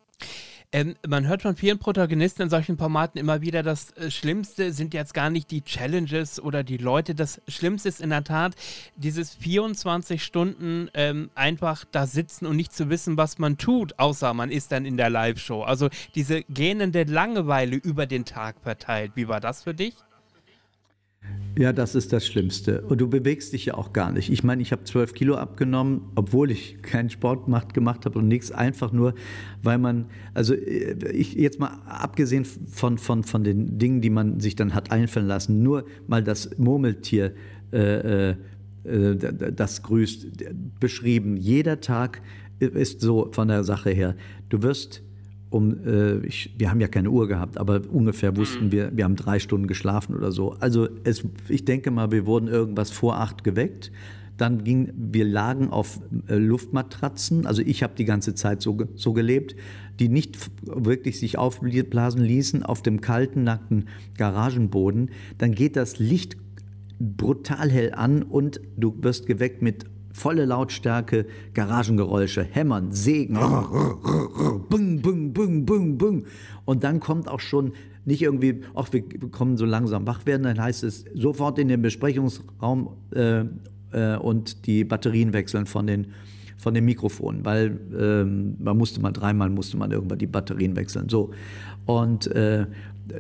Ähm, 0.73 0.95
man 1.05 1.27
hört 1.27 1.41
von 1.41 1.57
vielen 1.57 1.79
Protagonisten 1.79 2.43
in 2.43 2.49
solchen 2.49 2.77
Formaten 2.77 3.19
immer 3.19 3.41
wieder, 3.41 3.61
das 3.61 3.91
äh, 3.91 4.09
Schlimmste 4.09 4.71
sind 4.71 4.93
jetzt 4.93 5.13
gar 5.13 5.29
nicht 5.29 5.51
die 5.51 5.63
Challenges 5.63 6.41
oder 6.41 6.63
die 6.63 6.77
Leute. 6.77 7.13
Das 7.13 7.41
Schlimmste 7.49 7.89
ist 7.89 7.99
in 7.99 8.11
der 8.11 8.23
Tat 8.23 8.55
dieses 8.95 9.35
24 9.35 10.23
Stunden 10.23 10.89
ähm, 10.93 11.29
einfach 11.35 11.83
da 11.91 12.07
sitzen 12.07 12.45
und 12.45 12.55
nicht 12.55 12.73
zu 12.73 12.89
wissen, 12.89 13.17
was 13.17 13.37
man 13.37 13.57
tut, 13.57 13.99
außer 13.99 14.33
man 14.33 14.49
ist 14.49 14.71
dann 14.71 14.85
in 14.85 14.95
der 14.95 15.09
Live-Show. 15.09 15.63
Also 15.63 15.89
diese 16.15 16.43
gähnende 16.43 17.03
Langeweile 17.03 17.75
über 17.75 18.05
den 18.05 18.23
Tag 18.23 18.55
verteilt. 18.61 19.11
Wie 19.15 19.27
war 19.27 19.41
das 19.41 19.63
für 19.63 19.73
dich? 19.73 19.95
Ja, 21.57 21.73
das 21.73 21.95
ist 21.95 22.13
das 22.13 22.25
Schlimmste. 22.25 22.81
Und 22.81 23.01
du 23.01 23.09
bewegst 23.09 23.51
dich 23.51 23.65
ja 23.65 23.73
auch 23.73 23.91
gar 23.91 24.11
nicht. 24.11 24.31
Ich 24.31 24.43
meine, 24.43 24.61
ich 24.61 24.71
habe 24.71 24.85
zwölf 24.85 25.13
Kilo 25.13 25.35
abgenommen, 25.35 26.01
obwohl 26.15 26.49
ich 26.49 26.81
keinen 26.81 27.09
Sport 27.09 27.45
gemacht, 27.45 27.73
gemacht 27.73 28.05
habe 28.05 28.19
und 28.19 28.27
nichts. 28.27 28.51
Einfach 28.51 28.93
nur, 28.93 29.13
weil 29.61 29.77
man, 29.77 30.05
also 30.33 30.53
äh, 30.53 31.11
ich 31.11 31.33
jetzt 31.33 31.59
mal 31.59 31.71
abgesehen 31.85 32.45
von, 32.45 32.97
von, 32.97 33.23
von 33.23 33.43
den 33.43 33.77
Dingen, 33.77 34.01
die 34.01 34.09
man 34.09 34.39
sich 34.39 34.55
dann 34.55 34.73
hat 34.73 34.91
einfallen 34.91 35.27
lassen, 35.27 35.61
nur 35.61 35.85
mal 36.07 36.23
das 36.23 36.57
Murmeltier, 36.57 37.33
äh, 37.73 38.29
äh, 38.29 38.35
äh 38.85 39.51
das 39.53 39.83
grüßt, 39.83 40.27
beschrieben. 40.79 41.35
Jeder 41.35 41.81
Tag 41.81 42.21
ist 42.59 43.01
so 43.01 43.29
von 43.33 43.49
der 43.49 43.63
Sache 43.65 43.89
her. 43.89 44.15
Du 44.49 44.63
wirst 44.63 45.03
um, 45.51 45.85
äh, 45.85 46.25
ich, 46.25 46.55
wir 46.57 46.71
haben 46.71 46.81
ja 46.81 46.87
keine 46.87 47.11
Uhr 47.11 47.27
gehabt, 47.27 47.57
aber 47.57 47.81
ungefähr 47.91 48.35
wussten 48.35 48.67
mhm. 48.67 48.71
wir, 48.71 48.91
wir 48.95 49.03
haben 49.03 49.17
drei 49.17 49.37
Stunden 49.37 49.67
geschlafen 49.67 50.15
oder 50.15 50.31
so. 50.31 50.55
Also 50.59 50.87
es, 51.03 51.23
ich 51.47 51.65
denke 51.65 51.91
mal, 51.91 52.11
wir 52.11 52.25
wurden 52.25 52.47
irgendwas 52.47 52.89
vor 52.89 53.17
acht 53.17 53.43
geweckt. 53.43 53.91
Dann 54.37 54.63
ging, 54.63 54.91
wir 54.95 55.25
lagen 55.25 55.69
auf 55.69 55.99
äh, 56.27 56.35
Luftmatratzen, 56.35 57.45
also 57.45 57.61
ich 57.61 57.83
habe 57.83 57.93
die 57.95 58.05
ganze 58.05 58.33
Zeit 58.33 58.61
so, 58.61 58.77
so 58.95 59.13
gelebt, 59.13 59.55
die 59.99 60.09
nicht 60.09 60.49
wirklich 60.63 61.19
sich 61.19 61.37
aufblasen 61.37 62.23
ließen 62.23 62.63
auf 62.63 62.81
dem 62.81 63.01
kalten, 63.01 63.43
nackten 63.43 63.85
Garagenboden. 64.17 65.11
Dann 65.37 65.51
geht 65.53 65.75
das 65.75 65.99
Licht 65.99 66.37
brutal 66.97 67.69
hell 67.69 67.93
an 67.93 68.23
und 68.23 68.61
du 68.77 68.95
wirst 69.01 69.27
geweckt 69.27 69.61
mit 69.61 69.85
volle 70.13 70.45
Lautstärke, 70.45 71.25
Garagengeräusche, 71.53 72.43
Hämmern, 72.43 72.91
Sägen, 72.91 73.35
bung, 74.69 75.01
bung, 75.01 75.33
bung, 75.33 75.65
bung, 75.65 75.97
bung. 75.97 76.25
Und 76.65 76.83
dann 76.83 76.99
kommt 76.99 77.27
auch 77.27 77.39
schon 77.39 77.73
nicht 78.05 78.21
irgendwie, 78.21 78.61
ach, 78.73 78.91
wir 78.91 79.03
kommen 79.31 79.57
so 79.57 79.65
langsam 79.65 80.07
wach 80.07 80.25
werden, 80.25 80.43
dann 80.43 80.61
heißt 80.61 80.83
es 80.83 81.05
sofort 81.13 81.59
in 81.59 81.67
den 81.67 81.81
Besprechungsraum 81.81 82.89
äh, 83.13 83.43
äh, 83.91 84.17
und 84.17 84.65
die 84.65 84.83
Batterien 84.83 85.33
wechseln 85.33 85.65
von 85.65 85.87
den 85.87 86.07
von 86.57 86.75
den 86.75 86.85
Mikrofonen, 86.85 87.43
weil 87.43 87.79
ähm, 87.99 88.55
man 88.59 88.77
musste 88.77 89.01
mal 89.01 89.11
dreimal 89.11 89.49
musste 89.49 89.77
man 89.77 89.89
irgendwann 89.89 90.19
die 90.19 90.27
Batterien 90.27 90.75
wechseln. 90.75 91.09
So 91.09 91.31
und 91.87 92.27
äh, 92.27 92.67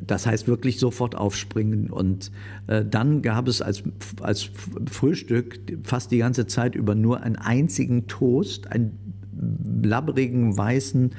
das 0.05 0.25
heißt 0.25 0.47
wirklich 0.47 0.79
sofort 0.79 1.15
aufspringen. 1.15 1.89
Und 1.89 2.31
äh, 2.67 2.85
dann 2.85 3.21
gab 3.21 3.47
es 3.47 3.61
als, 3.61 3.83
als 4.21 4.49
Frühstück 4.89 5.59
fast 5.83 6.11
die 6.11 6.17
ganze 6.17 6.47
Zeit 6.47 6.75
über 6.75 6.95
nur 6.95 7.21
einen 7.21 7.35
einzigen 7.35 8.07
Toast, 8.07 8.71
einen 8.71 8.97
blabberigen, 9.31 10.57
weißen, 10.57 11.11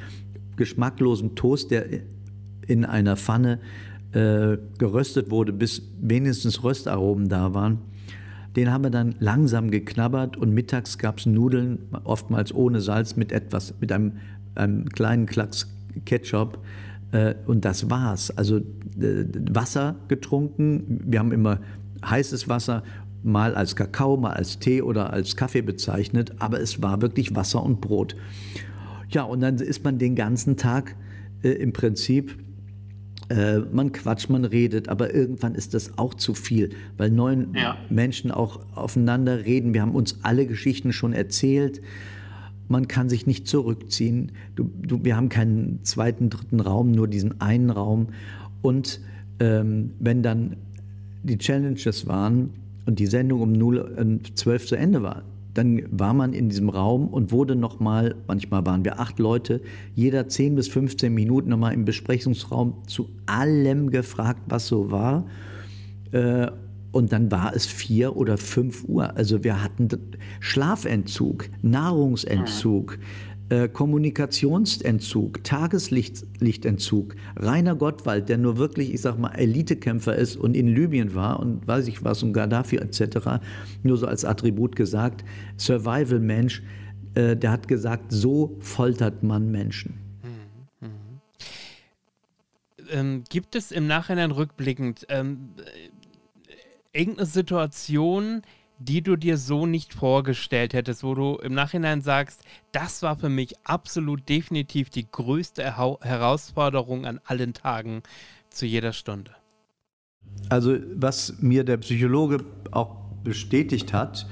geschmacklosen 0.57 1.35
Toast, 1.35 1.71
der 1.71 1.87
in 2.67 2.85
einer 2.85 3.17
Pfanne 3.17 3.59
äh, 4.13 4.59
geröstet 4.79 5.31
wurde, 5.31 5.53
bis 5.53 5.83
wenigstens 6.01 6.63
Röstaromen 6.63 7.29
da 7.29 7.55
waren. 7.55 7.79
Den 8.57 8.71
haben 8.71 8.85
wir 8.85 8.91
dann 8.91 9.15
langsam 9.19 9.71
geknabbert 9.71 10.37
und 10.37 10.53
mittags 10.53 10.99
gab 10.99 11.19
es 11.19 11.27
Nudeln, 11.27 11.79
oftmals 12.05 12.55
ohne 12.55 12.81
Salz, 12.81 13.17
mit 13.17 13.33
etwas, 13.33 13.75
mit 13.81 13.91
einem, 13.91 14.13
einem 14.55 14.89
kleinen 14.91 15.27
Klacks 15.27 15.73
Ketchup. 16.05 16.59
Äh, 17.13 17.35
und 17.47 17.65
das 17.65 17.89
war's. 17.91 18.31
Also 18.37 18.61
Wasser 18.97 19.97
getrunken. 20.09 21.01
Wir 21.05 21.21
haben 21.21 21.33
immer 21.33 21.61
heißes 22.05 22.49
Wasser 22.49 22.83
mal 23.23 23.55
als 23.55 23.77
Kakao, 23.77 24.17
mal 24.17 24.33
als 24.33 24.59
Tee 24.59 24.83
oder 24.83 25.13
als 25.13 25.37
Kaffee 25.37 25.63
bezeichnet, 25.63 26.33
aber 26.41 26.61
es 26.61 26.83
war 26.83 27.01
wirklich 27.03 27.37
Wasser 27.37 27.63
und 27.63 27.81
Brot. 27.81 28.17
Ja, 29.11 29.23
und 29.23 29.41
dann 29.41 29.57
ist 29.57 29.85
man 29.85 29.99
den 29.99 30.17
ganzen 30.17 30.57
Tag 30.57 30.97
äh, 31.43 31.51
im 31.51 31.73
Prinzip, 31.73 32.39
äh, 33.29 33.59
man 33.59 33.93
quatscht, 33.93 34.29
man 34.29 34.45
redet, 34.45 34.89
aber 34.89 35.15
irgendwann 35.15 35.55
ist 35.55 35.75
das 35.75 35.97
auch 35.99 36.15
zu 36.15 36.35
viel, 36.35 36.71
weil 36.97 37.11
neun 37.11 37.55
ja. 37.55 37.77
Menschen 37.89 38.31
auch 38.33 38.61
aufeinander 38.75 39.45
reden. 39.45 39.75
Wir 39.75 39.83
haben 39.83 39.95
uns 39.95 40.19
alle 40.23 40.47
Geschichten 40.47 40.93
schon 40.93 41.13
erzählt 41.13 41.81
man 42.69 42.89
kann 42.89 43.09
sich 43.09 43.27
nicht 43.27 43.47
zurückziehen. 43.47 44.33
Du, 44.55 44.71
du, 44.83 45.05
wir 45.05 45.17
haben 45.17 45.29
keinen 45.29 45.81
zweiten, 45.85 46.31
dritten 46.31 46.61
Raum, 46.61 46.93
nur 46.93 47.09
diesen 47.09 47.41
einen 47.41 47.71
Raum. 47.71 48.09
Und 48.63 49.01
ähm, 49.41 49.91
wenn 49.99 50.23
dann 50.23 50.57
die 51.23 51.39
Challenges 51.39 52.07
waren 52.07 52.51
und 52.87 52.99
die 52.99 53.07
Sendung 53.07 53.41
um 53.41 53.53
0, 53.53 54.21
12 54.35 54.67
zu 54.67 54.77
Ende 54.77 55.03
war, 55.03 55.23
dann 55.55 55.83
war 55.91 56.15
man 56.15 56.33
in 56.33 56.49
diesem 56.49 56.69
Raum 56.69 57.09
und 57.09 57.31
wurde 57.31 57.57
nochmal, 57.57 58.15
manchmal 58.27 58.65
waren 58.65 58.85
wir 58.85 59.01
acht 59.01 59.19
Leute, 59.19 59.61
jeder 59.95 60.29
10 60.29 60.55
bis 60.55 60.69
15 60.69 61.13
Minuten 61.13 61.51
nochmal 61.51 61.75
im 61.75 61.85
Besprechungsraum 61.85 62.75
zu 62.87 63.11
allem 63.27 63.91
gefragt, 63.91 64.41
was 64.47 64.67
so 64.67 64.91
war. 64.91 65.27
Äh, 66.13 66.51
und 66.93 67.13
dann 67.13 67.31
war 67.31 67.55
es 67.55 67.67
vier 67.67 68.17
oder 68.17 68.39
fünf 68.39 68.85
Uhr. 68.85 69.17
Also 69.17 69.43
wir 69.43 69.63
hatten 69.63 69.89
Schlafentzug, 70.41 71.49
Nahrungsentzug, 71.63 72.99
äh, 73.49 73.69
Kommunikationsentzug, 73.69 75.43
Tageslichtentzug. 75.43 77.17
Rainer 77.37 77.75
Gottwald, 77.75 78.29
der 78.29 78.39
nur 78.39 78.59
wirklich, 78.59 78.93
ich 78.93 79.01
sag 79.01 79.19
mal, 79.19 79.33
Elitekämpfer 79.35 80.15
ist 80.15 80.37
und 80.37 80.55
in 80.55 80.69
Libyen 80.69 81.15
war 81.15 81.41
und 81.41 81.67
weiß 81.67 81.89
ich 81.89 82.05
was 82.05 82.23
und 82.23 82.35
Gaddafi 82.35 82.77
etc., 82.77 83.41
nur 83.83 83.97
so 83.97 84.07
als 84.07 84.25
Attribut 84.25 84.77
gesagt, 84.77 85.25
Survival-Mensch, 85.57 86.63
äh, 87.15 87.37
der 87.37 87.51
hat 87.51 87.69
gesagt, 87.69 88.13
so 88.13 88.57
foltert 88.61 89.23
man 89.23 89.51
Menschen. 89.51 90.03
ähm, 92.93 93.25
gibt 93.29 93.55
es 93.57 93.73
im 93.73 93.87
Nachhinein 93.87 94.31
rückblickend 94.31 95.07
ähm, 95.09 95.51
äh, 95.59 95.89
irgendeine 96.93 97.27
Situation, 97.27 98.43
die 98.79 99.03
du 99.03 99.17
dir 99.17 99.37
so 99.37 99.67
nicht 99.67 99.95
vorgestellt 99.95 100.75
hättest, 100.75 101.05
wo 101.05 101.15
du 101.15 101.37
im 101.37 101.55
Nachhinein 101.55 102.03
sagst, 102.03 102.43
das 102.73 103.03
war 103.03 103.17
für 103.17 103.29
mich 103.29 103.55
absolut 103.65 104.29
definitiv 104.29 104.91
die 104.91 105.07
größte 105.11 105.77
Herausforderung 105.77 107.07
an 107.07 107.21
allen 107.25 107.55
Tagen 107.55 108.03
zu 108.51 108.67
jeder 108.67 108.93
Stunde? 108.93 109.31
Also 110.49 110.77
was 110.95 111.41
mir 111.41 111.65
der 111.65 111.77
Psychologe 111.79 112.45
auch 112.71 112.97
bestätigt 113.23 113.93
hat, 113.93 114.27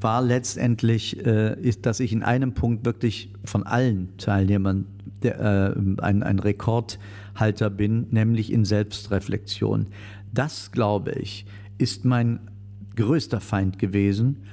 war 0.00 0.22
letztendlich, 0.22 1.24
äh, 1.24 1.60
ist, 1.60 1.86
dass 1.86 2.00
ich 2.00 2.12
in 2.12 2.22
einem 2.22 2.54
Punkt 2.54 2.84
wirklich 2.84 3.32
von 3.44 3.64
allen 3.64 4.16
Teilnehmern 4.18 4.86
der, 5.22 5.40
äh, 5.76 6.00
ein, 6.02 6.22
ein 6.22 6.38
Rekordhalter 6.38 7.70
bin, 7.70 8.08
nämlich 8.10 8.52
in 8.52 8.64
Selbstreflexion. 8.64 9.86
Das, 10.32 10.72
glaube 10.72 11.12
ich, 11.12 11.46
ist 11.82 12.04
mein 12.04 12.40
größter 12.94 13.40
Feind 13.40 13.78
gewesen, 13.78 14.44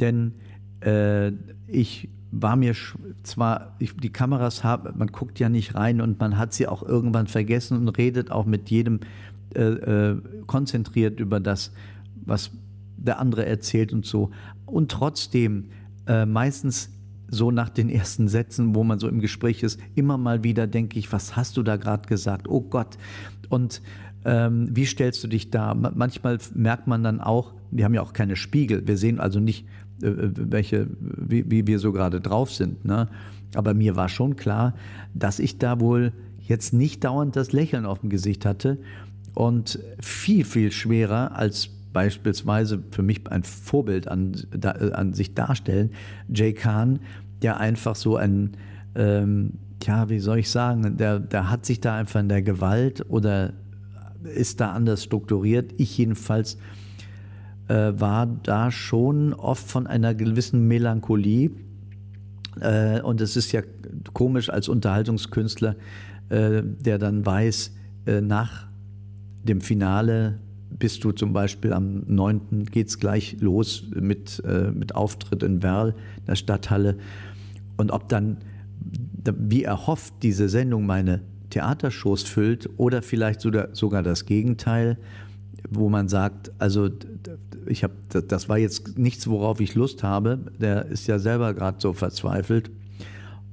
denn 0.00 0.32
äh, 0.80 1.32
ich 1.66 2.08
war 2.30 2.56
mir 2.56 2.74
zwar, 3.22 3.76
ich, 3.78 3.96
die 3.96 4.10
Kameras 4.10 4.64
haben, 4.64 4.98
man 4.98 5.08
guckt 5.08 5.38
ja 5.38 5.48
nicht 5.48 5.74
rein 5.74 6.00
und 6.00 6.18
man 6.18 6.38
hat 6.38 6.52
sie 6.52 6.66
auch 6.66 6.82
irgendwann 6.82 7.26
vergessen 7.26 7.78
und 7.78 7.98
redet 7.98 8.30
auch 8.30 8.46
mit 8.46 8.70
jedem 8.70 9.00
äh, 9.54 9.62
äh, 9.62 10.22
konzentriert 10.46 11.20
über 11.20 11.40
das, 11.40 11.72
was 12.24 12.50
der 12.96 13.18
andere 13.18 13.46
erzählt 13.46 13.92
und 13.92 14.04
so. 14.04 14.30
Und 14.66 14.90
trotzdem 14.90 15.70
äh, 16.06 16.26
meistens 16.26 16.90
so 17.30 17.50
nach 17.50 17.68
den 17.68 17.88
ersten 17.88 18.28
Sätzen, 18.28 18.74
wo 18.74 18.84
man 18.84 18.98
so 18.98 19.08
im 19.08 19.20
Gespräch 19.20 19.62
ist, 19.62 19.78
immer 19.94 20.18
mal 20.18 20.44
wieder 20.44 20.66
denke 20.66 20.98
ich, 20.98 21.12
was 21.12 21.36
hast 21.36 21.56
du 21.56 21.62
da 21.62 21.76
gerade 21.76 22.06
gesagt? 22.08 22.48
Oh 22.48 22.62
Gott. 22.62 22.96
Und 23.48 23.82
ähm, 24.28 24.68
wie 24.70 24.84
stellst 24.84 25.24
du 25.24 25.28
dich 25.28 25.50
da? 25.50 25.74
Manchmal 25.74 26.38
merkt 26.54 26.86
man 26.86 27.02
dann 27.02 27.20
auch, 27.20 27.54
wir 27.70 27.86
haben 27.86 27.94
ja 27.94 28.02
auch 28.02 28.12
keine 28.12 28.36
Spiegel, 28.36 28.86
wir 28.86 28.98
sehen 28.98 29.20
also 29.20 29.40
nicht, 29.40 29.66
äh, 30.02 30.08
äh, 30.08 30.32
welche, 30.34 30.86
wie, 31.00 31.50
wie, 31.50 31.66
wir 31.66 31.78
so 31.78 31.92
gerade 31.92 32.20
drauf 32.20 32.52
sind. 32.52 32.84
Ne? 32.84 33.08
Aber 33.54 33.72
mir 33.72 33.96
war 33.96 34.10
schon 34.10 34.36
klar, 34.36 34.74
dass 35.14 35.38
ich 35.38 35.56
da 35.56 35.80
wohl 35.80 36.12
jetzt 36.40 36.74
nicht 36.74 37.04
dauernd 37.04 37.36
das 37.36 37.52
Lächeln 37.52 37.86
auf 37.86 38.00
dem 38.00 38.10
Gesicht 38.10 38.44
hatte 38.44 38.78
und 39.34 39.78
viel, 39.98 40.44
viel 40.44 40.72
schwerer 40.72 41.34
als 41.34 41.70
beispielsweise 41.94 42.82
für 42.90 43.02
mich 43.02 43.26
ein 43.32 43.44
Vorbild 43.44 44.08
an, 44.08 44.36
da, 44.50 44.72
äh, 44.72 44.92
an 44.92 45.14
sich 45.14 45.34
darstellen, 45.34 45.92
Jay 46.28 46.52
Kahn, 46.52 47.00
der 47.40 47.60
einfach 47.60 47.96
so 47.96 48.16
ein, 48.16 48.58
ähm, 48.94 49.54
ja, 49.82 50.10
wie 50.10 50.18
soll 50.18 50.40
ich 50.40 50.50
sagen, 50.50 50.98
der, 50.98 51.18
der 51.18 51.50
hat 51.50 51.64
sich 51.64 51.80
da 51.80 51.96
einfach 51.96 52.20
in 52.20 52.28
der 52.28 52.42
Gewalt 52.42 53.06
oder 53.08 53.54
ist 54.24 54.60
da 54.60 54.72
anders 54.72 55.04
strukturiert. 55.04 55.72
Ich 55.76 55.96
jedenfalls 55.96 56.58
äh, 57.68 57.92
war 57.94 58.26
da 58.26 58.70
schon 58.70 59.34
oft 59.34 59.68
von 59.68 59.86
einer 59.86 60.14
gewissen 60.14 60.66
Melancholie. 60.66 61.50
Äh, 62.60 63.00
und 63.00 63.20
es 63.20 63.36
ist 63.36 63.52
ja 63.52 63.62
komisch 64.12 64.50
als 64.50 64.68
Unterhaltungskünstler, 64.68 65.76
äh, 66.28 66.62
der 66.62 66.98
dann 66.98 67.24
weiß, 67.24 67.74
äh, 68.06 68.20
nach 68.20 68.66
dem 69.44 69.60
Finale 69.60 70.40
bist 70.70 71.02
du 71.04 71.12
zum 71.12 71.32
Beispiel 71.32 71.72
am 71.72 72.02
9. 72.06 72.66
geht 72.66 72.88
es 72.88 72.98
gleich 72.98 73.36
los 73.40 73.84
mit, 73.94 74.42
äh, 74.44 74.70
mit 74.70 74.94
Auftritt 74.94 75.42
in 75.42 75.62
Werl, 75.62 75.94
der 76.26 76.36
Stadthalle. 76.36 76.98
Und 77.76 77.90
ob 77.90 78.08
dann, 78.08 78.38
wie 79.24 79.64
erhofft, 79.64 80.14
diese 80.22 80.48
Sendung 80.48 80.86
meine 80.86 81.20
Theatershows 81.50 82.22
füllt 82.22 82.68
oder 82.76 83.02
vielleicht 83.02 83.40
sogar 83.40 84.02
das 84.02 84.26
Gegenteil, 84.26 84.98
wo 85.70 85.88
man 85.88 86.08
sagt, 86.08 86.52
also 86.58 86.88
ich 87.66 87.84
habe, 87.84 87.94
das 88.26 88.48
war 88.48 88.58
jetzt 88.58 88.98
nichts, 88.98 89.26
worauf 89.28 89.60
ich 89.60 89.74
Lust 89.74 90.02
habe. 90.02 90.38
Der 90.58 90.86
ist 90.86 91.06
ja 91.06 91.18
selber 91.18 91.54
gerade 91.54 91.78
so 91.80 91.92
verzweifelt 91.92 92.70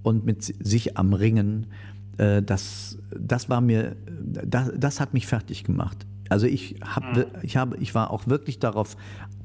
und 0.03 0.25
mit 0.25 0.43
sich 0.43 0.97
am 0.97 1.13
Ringen. 1.13 1.67
Äh, 2.17 2.41
das, 2.41 2.97
das 3.17 3.49
war 3.49 3.61
mir, 3.61 3.95
das, 4.45 4.71
das 4.77 4.99
hat 4.99 5.13
mich 5.13 5.27
fertig 5.27 5.63
gemacht. 5.63 6.05
Also 6.29 6.47
ich 6.47 6.75
habe, 6.83 7.19
mhm. 7.19 7.25
ich 7.43 7.57
habe, 7.57 7.77
ich 7.77 7.93
war 7.93 8.11
auch 8.11 8.27
wirklich 8.27 8.59
darauf 8.59 8.97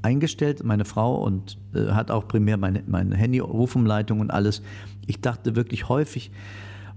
eingestellt, 0.03 0.65
meine 0.65 0.85
Frau 0.85 1.23
und 1.23 1.59
äh, 1.75 1.93
hat 1.93 2.11
auch 2.11 2.27
primär 2.27 2.57
meine, 2.57 2.83
meine 2.87 3.17
Handy-Rufumleitung 3.17 4.21
und 4.21 4.31
alles. 4.31 4.63
Ich 5.07 5.21
dachte 5.21 5.57
wirklich 5.57 5.89
häufig, 5.89 6.31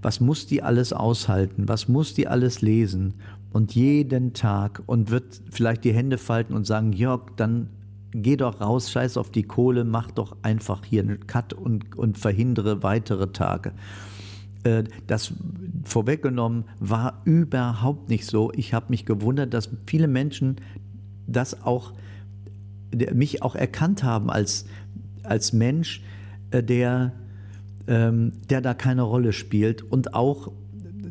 was 0.04 0.20
muss 0.20 0.46
die 0.46 0.62
alles 0.62 0.92
aushalten? 0.92 1.66
Was 1.66 1.88
muss 1.88 2.12
die 2.12 2.28
alles 2.28 2.60
lesen? 2.60 3.14
Und 3.50 3.74
jeden 3.74 4.34
Tag 4.34 4.82
und 4.86 5.10
wird 5.10 5.40
vielleicht 5.50 5.84
die 5.84 5.94
Hände 5.94 6.18
falten 6.18 6.54
und 6.54 6.66
sagen, 6.66 6.92
Jörg, 6.92 7.30
dann 7.36 7.70
geh 8.12 8.36
doch 8.36 8.60
raus, 8.60 8.90
scheiß 8.90 9.16
auf 9.16 9.30
die 9.30 9.44
Kohle, 9.44 9.84
mach 9.84 10.10
doch 10.10 10.36
einfach 10.42 10.84
hier 10.84 11.02
einen 11.02 11.26
Cut 11.26 11.52
und, 11.54 11.96
und 11.96 12.18
verhindere 12.18 12.82
weitere 12.82 13.32
Tage. 13.32 13.72
Äh, 14.64 14.84
das 15.06 15.32
vorweggenommen 15.84 16.64
war 16.80 17.22
überhaupt 17.24 18.08
nicht 18.08 18.26
so. 18.26 18.52
Ich 18.54 18.74
habe 18.74 18.86
mich 18.90 19.06
gewundert, 19.06 19.54
dass 19.54 19.70
viele 19.86 20.08
Menschen 20.08 20.56
das 21.26 21.62
auch, 21.62 21.92
mich 22.92 23.42
auch 23.42 23.54
erkannt 23.54 24.02
haben 24.02 24.30
als, 24.30 24.66
als 25.22 25.52
Mensch, 25.52 26.02
äh, 26.50 26.62
der, 26.62 27.12
ähm, 27.86 28.32
der 28.48 28.60
da 28.60 28.74
keine 28.74 29.02
Rolle 29.02 29.32
spielt. 29.32 29.82
Und 29.82 30.14
auch, 30.14 30.52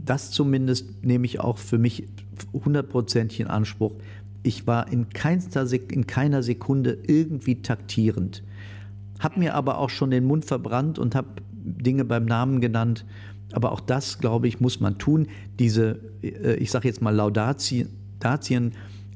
das 0.06 0.32
zumindest 0.32 1.04
nehme 1.04 1.26
ich 1.26 1.40
auch 1.40 1.58
für 1.58 1.78
mich 1.78 2.08
hundertprozentig 2.54 3.40
in 3.40 3.48
Anspruch. 3.48 3.96
Ich 4.44 4.68
war 4.68 4.92
in, 4.92 5.10
keinster, 5.10 5.66
in 5.90 6.08
keiner 6.08 6.44
Sekunde 6.44 6.98
irgendwie 7.08 7.62
taktierend. 7.62 8.44
Habe 9.20 9.40
mir 9.40 9.56
aber 9.56 9.78
auch 9.78 9.90
schon 9.90 10.12
den 10.12 10.26
Mund 10.26 10.46
verbrannt 10.46 11.00
und 11.00 11.16
habe 11.16 11.30
Dinge 11.52 12.04
beim 12.04 12.26
Namen 12.26 12.60
genannt, 12.60 13.06
aber 13.54 13.72
auch 13.72 13.80
das, 13.80 14.20
glaube 14.20 14.48
ich, 14.48 14.60
muss 14.60 14.80
man 14.80 14.98
tun. 14.98 15.28
Diese, 15.60 16.00
äh, 16.22 16.56
ich 16.56 16.72
sage 16.72 16.88
jetzt 16.88 17.02
mal 17.02 17.12
Laudatien, 17.12 17.88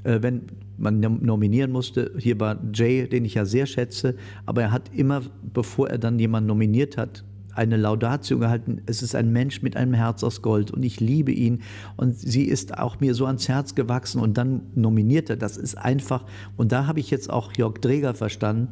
äh, 0.03 0.21
wenn 0.21 0.43
man 0.77 0.99
nominieren 0.99 1.71
musste, 1.71 2.11
hier 2.17 2.39
war 2.39 2.57
Jay, 2.71 3.07
den 3.07 3.25
ich 3.25 3.33
ja 3.33 3.45
sehr 3.45 3.65
schätze, 3.65 4.15
aber 4.45 4.61
er 4.61 4.71
hat 4.71 4.91
immer, 4.93 5.23
bevor 5.53 5.89
er 5.89 5.97
dann 5.97 6.19
jemanden 6.19 6.47
nominiert 6.47 6.97
hat, 6.97 7.23
eine 7.57 7.77
Laudatio 7.77 8.39
gehalten. 8.39 8.81
Es 8.85 9.01
ist 9.01 9.15
ein 9.15 9.31
Mensch 9.31 9.61
mit 9.61 9.75
einem 9.75 9.93
Herz 9.93 10.23
aus 10.23 10.41
Gold 10.41 10.71
und 10.71 10.83
ich 10.83 10.99
liebe 10.99 11.31
ihn 11.31 11.61
und 11.95 12.17
sie 12.17 12.43
ist 12.43 12.77
auch 12.77 12.99
mir 12.99 13.13
so 13.13 13.25
ans 13.25 13.47
Herz 13.49 13.75
gewachsen 13.75 14.21
und 14.21 14.37
dann 14.37 14.61
nominiert 14.75 15.29
er. 15.29 15.37
Das 15.37 15.57
ist 15.57 15.77
einfach 15.77 16.25
und 16.55 16.71
da 16.71 16.87
habe 16.87 16.99
ich 16.99 17.09
jetzt 17.09 17.29
auch 17.29 17.53
Jörg 17.57 17.79
Dreger 17.79 18.13
verstanden, 18.13 18.69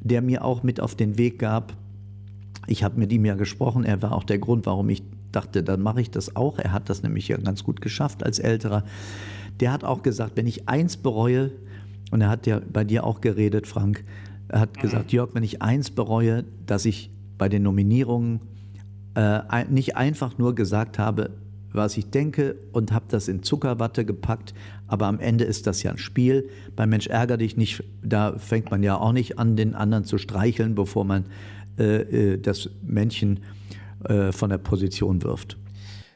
der 0.00 0.22
mir 0.22 0.44
auch 0.44 0.62
mit 0.62 0.80
auf 0.80 0.94
den 0.94 1.18
Weg 1.18 1.38
gab, 1.38 1.74
ich 2.66 2.84
habe 2.84 2.98
mit 2.98 3.12
ihm 3.12 3.24
ja 3.24 3.34
gesprochen, 3.34 3.84
er 3.84 4.02
war 4.02 4.12
auch 4.12 4.24
der 4.24 4.38
Grund, 4.38 4.66
warum 4.66 4.88
ich 4.88 5.02
dachte, 5.32 5.62
dann 5.62 5.80
mache 5.80 6.00
ich 6.00 6.10
das 6.10 6.36
auch. 6.36 6.58
Er 6.58 6.72
hat 6.72 6.88
das 6.88 7.02
nämlich 7.02 7.28
ja 7.28 7.36
ganz 7.36 7.64
gut 7.64 7.80
geschafft 7.80 8.24
als 8.24 8.38
Älterer. 8.38 8.84
Der 9.60 9.72
hat 9.72 9.84
auch 9.84 10.02
gesagt, 10.02 10.36
wenn 10.36 10.46
ich 10.46 10.68
eins 10.68 10.96
bereue, 10.96 11.50
und 12.10 12.20
er 12.20 12.28
hat 12.28 12.46
ja 12.46 12.60
bei 12.72 12.84
dir 12.84 13.04
auch 13.04 13.20
geredet, 13.20 13.66
Frank, 13.66 14.04
er 14.48 14.60
hat 14.60 14.78
gesagt, 14.78 15.06
mhm. 15.06 15.16
Jörg, 15.16 15.34
wenn 15.34 15.42
ich 15.42 15.62
eins 15.62 15.90
bereue, 15.90 16.44
dass 16.66 16.84
ich 16.84 17.10
bei 17.42 17.48
den 17.48 17.64
Nominierungen 17.64 18.38
äh, 19.16 19.64
nicht 19.68 19.96
einfach 19.96 20.38
nur 20.38 20.54
gesagt 20.54 21.00
habe, 21.00 21.30
was 21.72 21.96
ich 21.96 22.08
denke 22.08 22.54
und 22.70 22.92
habe 22.92 23.06
das 23.08 23.26
in 23.26 23.42
Zuckerwatte 23.42 24.04
gepackt, 24.04 24.54
aber 24.86 25.06
am 25.06 25.18
Ende 25.18 25.42
ist 25.42 25.66
das 25.66 25.82
ja 25.82 25.90
ein 25.90 25.98
Spiel. 25.98 26.48
Beim 26.76 26.90
Mensch 26.90 27.08
ärger 27.08 27.38
dich 27.38 27.56
nicht, 27.56 27.82
da 28.00 28.38
fängt 28.38 28.70
man 28.70 28.84
ja 28.84 28.96
auch 28.96 29.12
nicht 29.12 29.40
an, 29.40 29.56
den 29.56 29.74
anderen 29.74 30.04
zu 30.04 30.18
streicheln, 30.18 30.76
bevor 30.76 31.04
man 31.04 31.24
äh, 31.80 32.34
äh, 32.34 32.38
das 32.38 32.70
Männchen 32.86 33.40
äh, 34.04 34.30
von 34.30 34.48
der 34.48 34.58
Position 34.58 35.24
wirft. 35.24 35.56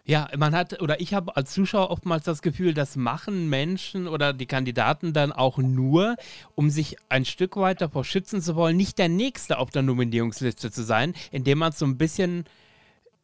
Ja, 0.09 0.28
man 0.36 0.54
hat, 0.54 0.80
oder 0.80 1.00
ich 1.00 1.14
habe 1.14 1.36
als 1.36 1.52
Zuschauer 1.52 1.90
oftmals 1.90 2.22
das 2.22 2.40
Gefühl, 2.40 2.74
das 2.74 2.94
machen 2.94 3.48
Menschen 3.50 4.07
oder 4.07 4.32
die 4.32 4.46
Kandidaten 4.46 5.12
dann 5.12 5.32
auch 5.32 5.59
nur, 5.59 6.14
um 6.54 6.70
sich 6.70 6.96
ein 7.09 7.24
Stück 7.24 7.57
weit 7.57 7.80
davor 7.80 8.04
schützen 8.04 8.40
zu 8.40 8.54
wollen, 8.54 8.76
nicht 8.76 8.98
der 8.98 9.09
Nächste 9.09 9.59
auf 9.59 9.70
der 9.70 9.82
Nominierungsliste 9.82 10.70
zu 10.70 10.84
sein, 10.84 11.12
indem 11.32 11.59
man 11.59 11.72
so 11.72 11.84
ein 11.86 11.98
bisschen 11.98 12.44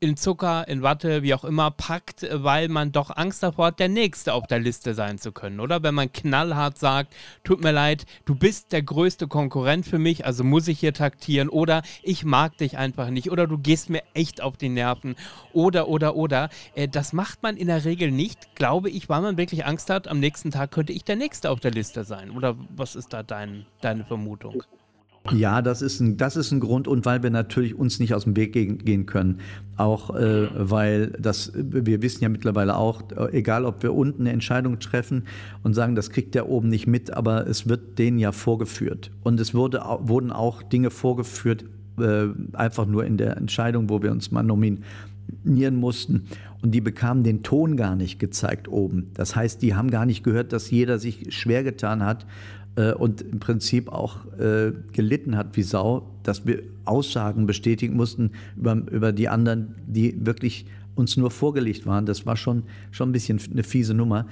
in 0.02 0.16
Zucker, 0.16 0.66
in 0.66 0.82
Watte, 0.82 1.22
wie 1.22 1.32
auch 1.32 1.44
immer, 1.44 1.70
packt, 1.70 2.26
weil 2.32 2.68
man 2.68 2.90
doch 2.90 3.16
Angst 3.16 3.44
davor 3.44 3.66
hat, 3.66 3.78
der 3.78 3.88
Nächste 3.88 4.34
auf 4.34 4.48
der 4.48 4.58
Liste 4.58 4.94
sein 4.94 5.16
zu 5.18 5.30
können, 5.30 5.60
oder? 5.60 5.84
Wenn 5.84 5.94
man 5.94 6.12
knallhart 6.12 6.76
sagt, 6.76 7.14
tut 7.44 7.62
mir 7.62 7.70
leid, 7.70 8.04
du 8.24 8.34
bist 8.34 8.72
der 8.72 8.82
größte 8.82 9.28
Konkurrent 9.28 9.86
für 9.86 10.00
mich, 10.00 10.26
also 10.26 10.42
muss 10.42 10.66
ich 10.66 10.80
hier 10.80 10.92
taktieren, 10.92 11.48
oder 11.48 11.82
ich 12.02 12.24
mag 12.24 12.58
dich 12.58 12.76
einfach 12.76 13.10
nicht, 13.10 13.30
oder 13.30 13.46
du 13.46 13.58
gehst 13.58 13.90
mir 13.90 14.02
echt 14.12 14.40
auf 14.40 14.56
die 14.56 14.70
Nerven, 14.70 15.14
oder, 15.52 15.86
oder, 15.86 16.16
oder. 16.16 16.50
Äh, 16.74 16.88
das 16.88 17.12
macht 17.12 17.44
man 17.44 17.56
in 17.56 17.68
der 17.68 17.84
Regel 17.84 18.10
nicht, 18.10 18.56
glaube 18.56 18.90
ich, 18.90 19.08
weil 19.08 19.20
man 19.20 19.36
wirklich 19.36 19.66
Angst 19.66 19.88
hat, 19.88 20.08
am 20.08 20.18
nächsten 20.18 20.50
Tag 20.50 20.72
könnte 20.72 20.92
ich 20.92 21.04
der 21.04 21.16
Nächste 21.16 21.48
auf 21.48 21.60
der 21.60 21.70
Liste 21.70 22.02
sein. 22.02 22.32
Oder 22.32 22.56
was 22.74 22.96
ist 22.96 23.12
da 23.12 23.22
dein, 23.22 23.66
deine 23.80 24.04
Vermutung? 24.04 24.64
Ja, 25.30 25.62
das 25.62 25.82
ist, 25.82 26.00
ein, 26.00 26.16
das 26.16 26.36
ist 26.36 26.50
ein 26.50 26.58
Grund 26.58 26.88
und 26.88 27.04
weil 27.04 27.22
wir 27.22 27.30
natürlich 27.30 27.76
uns 27.76 28.00
nicht 28.00 28.12
aus 28.12 28.24
dem 28.24 28.34
Weg 28.36 28.52
gehen, 28.52 29.06
können. 29.06 29.38
Auch 29.76 30.14
äh, 30.16 30.48
weil 30.54 31.08
das, 31.18 31.52
wir 31.54 32.02
wissen 32.02 32.24
ja 32.24 32.28
mittlerweile 32.28 32.76
auch, 32.76 33.02
äh, 33.12 33.38
egal 33.38 33.64
ob 33.64 33.84
wir 33.84 33.94
unten 33.94 34.22
eine 34.22 34.32
Entscheidung 34.32 34.80
treffen 34.80 35.24
und 35.62 35.74
sagen, 35.74 35.94
das 35.94 36.10
kriegt 36.10 36.34
der 36.34 36.48
oben 36.48 36.68
nicht 36.68 36.88
mit, 36.88 37.12
aber 37.12 37.46
es 37.46 37.68
wird 37.68 38.00
denen 38.00 38.18
ja 38.18 38.32
vorgeführt. 38.32 39.12
Und 39.22 39.38
es 39.38 39.54
wurde, 39.54 39.82
wurden 40.00 40.32
auch 40.32 40.60
Dinge 40.62 40.90
vorgeführt, 40.90 41.66
äh, 42.00 42.26
einfach 42.54 42.86
nur 42.86 43.04
in 43.04 43.16
der 43.16 43.36
Entscheidung, 43.36 43.90
wo 43.90 44.02
wir 44.02 44.10
uns 44.10 44.32
mal 44.32 44.42
nominieren 44.42 45.76
mussten. 45.76 46.26
Und 46.62 46.72
die 46.72 46.80
bekamen 46.80 47.22
den 47.22 47.44
Ton 47.44 47.76
gar 47.76 47.94
nicht 47.94 48.18
gezeigt 48.18 48.66
oben. 48.66 49.10
Das 49.14 49.36
heißt, 49.36 49.62
die 49.62 49.74
haben 49.74 49.90
gar 49.90 50.06
nicht 50.06 50.24
gehört, 50.24 50.52
dass 50.52 50.70
jeder 50.70 50.98
sich 50.98 51.32
schwer 51.34 51.62
getan 51.62 52.04
hat 52.04 52.26
äh, 52.76 52.92
und 52.92 53.22
im 53.22 53.38
Prinzip 53.40 53.90
auch 53.90 54.26
äh, 54.38 54.72
gelitten 54.92 55.36
hat 55.36 55.56
wie 55.56 55.62
Sau, 55.62 56.10
dass 56.22 56.46
wir 56.46 56.62
Aussagen 56.84 57.46
bestätigen 57.46 57.96
mussten 57.96 58.32
über, 58.56 58.74
über 58.90 59.12
die 59.12 59.28
anderen, 59.28 59.74
die 59.86 60.24
wirklich 60.24 60.66
uns 60.94 61.16
nur 61.16 61.30
vorgelegt 61.30 61.86
waren. 61.86 62.06
Das 62.06 62.26
war 62.26 62.36
schon, 62.36 62.64
schon 62.90 63.10
ein 63.10 63.12
bisschen 63.12 63.40
eine 63.50 63.62
fiese 63.62 63.94
Nummer. 63.94 64.26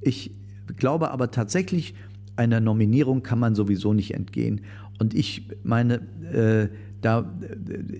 Ich 0.00 0.32
glaube 0.76 1.10
aber 1.10 1.30
tatsächlich, 1.30 1.94
einer 2.36 2.60
Nominierung 2.60 3.22
kann 3.22 3.38
man 3.38 3.54
sowieso 3.54 3.92
nicht 3.92 4.14
entgehen. 4.14 4.62
Und 4.98 5.14
ich 5.14 5.48
meine, 5.62 6.00
äh, 6.32 6.68
da 7.00 7.32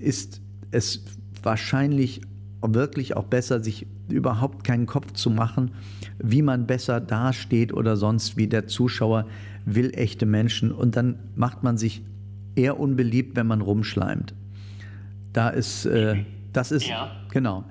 ist 0.01 0.41
es 0.71 1.05
wahrscheinlich 1.43 2.21
wirklich 2.63 3.17
auch 3.17 3.25
besser, 3.25 3.61
sich 3.61 3.87
überhaupt 4.09 4.65
keinen 4.65 4.87
Kopf 4.87 5.13
zu 5.13 5.31
machen, 5.31 5.73
wie 6.19 6.43
man 6.43 6.67
besser 6.67 7.01
dasteht 7.01 7.73
oder 7.73 7.97
sonst 7.97 8.37
wie 8.37 8.47
der 8.47 8.67
Zuschauer 8.67 9.27
will 9.65 9.93
echte 9.95 10.27
Menschen 10.27 10.73
und 10.73 10.97
dann 10.97 11.19
macht 11.35 11.63
man 11.63 11.77
sich 11.77 12.03
eher 12.55 12.79
unbeliebt, 12.79 13.37
wenn 13.37 13.47
man 13.47 13.61
rumschleimt. 13.61 14.35
Da 15.33 15.49
ist, 15.49 15.87
äh, 15.87 16.25
das 16.53 16.71
ist, 16.71 16.87
ja. 16.87 17.11
genau, 17.31 17.65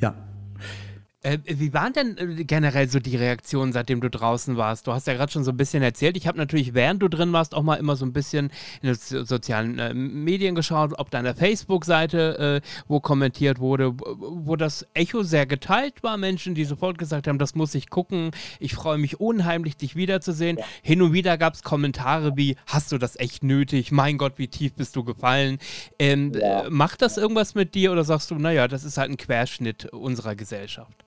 ja. 0.00 0.14
Äh, 1.28 1.38
wie 1.44 1.74
waren 1.74 1.92
denn 1.92 2.16
äh, 2.16 2.44
generell 2.44 2.88
so 2.88 3.00
die 3.00 3.16
Reaktionen, 3.16 3.72
seitdem 3.72 4.00
du 4.00 4.08
draußen 4.08 4.56
warst? 4.56 4.86
Du 4.86 4.92
hast 4.92 5.06
ja 5.06 5.12
gerade 5.12 5.30
schon 5.30 5.44
so 5.44 5.50
ein 5.50 5.56
bisschen 5.56 5.82
erzählt. 5.82 6.16
Ich 6.16 6.26
habe 6.26 6.38
natürlich, 6.38 6.72
während 6.72 7.02
du 7.02 7.08
drin 7.08 7.32
warst, 7.32 7.54
auch 7.54 7.62
mal 7.62 7.74
immer 7.74 7.96
so 7.96 8.06
ein 8.06 8.12
bisschen 8.12 8.50
in 8.80 8.88
den 8.88 9.24
sozialen 9.26 9.78
äh, 9.78 9.92
Medien 9.92 10.54
geschaut, 10.54 10.94
ob 10.96 11.10
deiner 11.10 11.34
Facebook-Seite, 11.34 12.62
äh, 12.62 12.68
wo 12.86 13.00
kommentiert 13.00 13.58
wurde, 13.58 13.94
wo 13.98 14.56
das 14.56 14.86
Echo 14.94 15.22
sehr 15.22 15.44
geteilt 15.44 16.02
war. 16.02 16.16
Menschen, 16.16 16.54
die 16.54 16.64
sofort 16.64 16.96
gesagt 16.96 17.26
haben, 17.26 17.38
das 17.38 17.54
muss 17.54 17.74
ich 17.74 17.90
gucken. 17.90 18.30
Ich 18.58 18.74
freue 18.74 18.98
mich 18.98 19.20
unheimlich, 19.20 19.76
dich 19.76 19.96
wiederzusehen. 19.96 20.56
Ja. 20.56 20.64
Hin 20.82 21.02
und 21.02 21.12
wieder 21.12 21.36
gab 21.36 21.54
es 21.54 21.62
Kommentare 21.62 22.36
wie, 22.36 22.56
hast 22.66 22.90
du 22.92 22.98
das 22.98 23.16
echt 23.16 23.42
nötig? 23.42 23.92
Mein 23.92 24.16
Gott, 24.16 24.34
wie 24.36 24.48
tief 24.48 24.72
bist 24.74 24.96
du 24.96 25.04
gefallen? 25.04 25.58
Ähm, 25.98 26.32
ja. 26.34 26.70
Macht 26.70 27.02
das 27.02 27.18
irgendwas 27.18 27.54
mit 27.54 27.74
dir 27.74 27.92
oder 27.92 28.04
sagst 28.04 28.30
du, 28.30 28.36
naja, 28.36 28.66
das 28.66 28.84
ist 28.84 28.96
halt 28.96 29.10
ein 29.10 29.16
Querschnitt 29.18 29.86
unserer 29.92 30.34
Gesellschaft? 30.34 31.04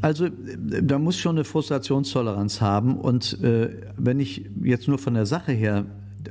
Also 0.00 0.28
da 0.28 0.98
muss 0.98 1.16
schon 1.16 1.36
eine 1.36 1.44
Frustrationstoleranz 1.44 2.60
haben. 2.60 2.96
Und 2.96 3.40
äh, 3.42 3.70
wenn 3.96 4.18
ich 4.18 4.50
jetzt 4.62 4.88
nur 4.88 4.98
von 4.98 5.14
der 5.14 5.26
Sache 5.26 5.52
her 5.52 5.84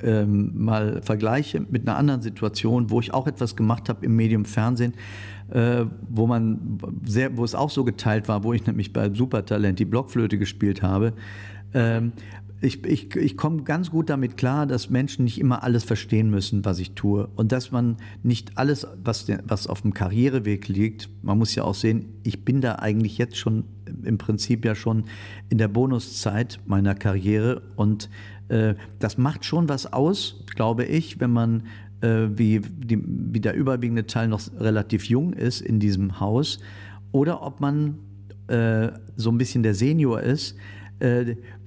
ähm, 0.03 0.51
mal 0.55 1.01
vergleiche 1.01 1.65
mit 1.69 1.87
einer 1.87 1.97
anderen 1.97 2.21
Situation, 2.21 2.89
wo 2.89 2.99
ich 2.99 3.13
auch 3.13 3.27
etwas 3.27 3.55
gemacht 3.55 3.89
habe 3.89 4.05
im 4.05 4.15
Medium 4.15 4.45
Fernsehen, 4.45 4.93
äh, 5.51 5.85
wo 6.09 6.27
man 6.27 6.79
sehr, 7.05 7.37
wo 7.37 7.43
es 7.43 7.55
auch 7.55 7.69
so 7.69 7.83
geteilt 7.83 8.27
war, 8.27 8.43
wo 8.43 8.53
ich 8.53 8.65
nämlich 8.65 8.93
bei 8.93 9.13
Supertalent 9.13 9.79
die 9.79 9.85
Blockflöte 9.85 10.37
gespielt 10.37 10.81
habe, 10.81 11.13
ähm, 11.73 12.11
ich, 12.61 12.85
ich, 12.85 13.15
ich 13.15 13.37
komme 13.37 13.63
ganz 13.63 13.89
gut 13.89 14.09
damit 14.09 14.37
klar, 14.37 14.67
dass 14.67 14.91
Menschen 14.91 15.25
nicht 15.25 15.39
immer 15.39 15.63
alles 15.63 15.83
verstehen 15.83 16.29
müssen, 16.29 16.63
was 16.63 16.77
ich 16.77 16.91
tue. 16.91 17.27
Und 17.35 17.51
dass 17.51 17.71
man 17.71 17.97
nicht 18.21 18.57
alles, 18.57 18.87
was, 19.03 19.25
was 19.45 19.65
auf 19.65 19.81
dem 19.81 19.95
Karriereweg 19.95 20.67
liegt, 20.67 21.09
man 21.23 21.39
muss 21.39 21.55
ja 21.55 21.63
auch 21.63 21.73
sehen, 21.73 22.05
ich 22.23 22.45
bin 22.45 22.61
da 22.61 22.75
eigentlich 22.75 23.17
jetzt 23.17 23.37
schon 23.37 23.63
im 24.03 24.19
Prinzip 24.19 24.63
ja 24.63 24.75
schon 24.75 25.05
in 25.49 25.57
der 25.57 25.69
Bonuszeit 25.69 26.59
meiner 26.67 26.93
Karriere. 26.93 27.63
Und 27.75 28.09
äh, 28.49 28.75
das 28.99 29.17
macht 29.17 29.43
schon 29.43 29.67
was 29.67 29.91
aus, 29.91 30.43
glaube 30.55 30.85
ich, 30.85 31.19
wenn 31.19 31.31
man 31.31 31.63
äh, 32.01 32.27
wie, 32.35 32.59
die, 32.59 33.01
wie 33.03 33.39
der 33.39 33.55
überwiegende 33.55 34.05
Teil 34.05 34.27
noch 34.27 34.41
relativ 34.59 35.05
jung 35.05 35.33
ist 35.33 35.61
in 35.61 35.79
diesem 35.79 36.19
Haus. 36.19 36.59
Oder 37.11 37.41
ob 37.41 37.59
man 37.59 37.97
äh, 38.47 38.89
so 39.15 39.31
ein 39.31 39.39
bisschen 39.39 39.63
der 39.63 39.73
Senior 39.73 40.21
ist 40.21 40.55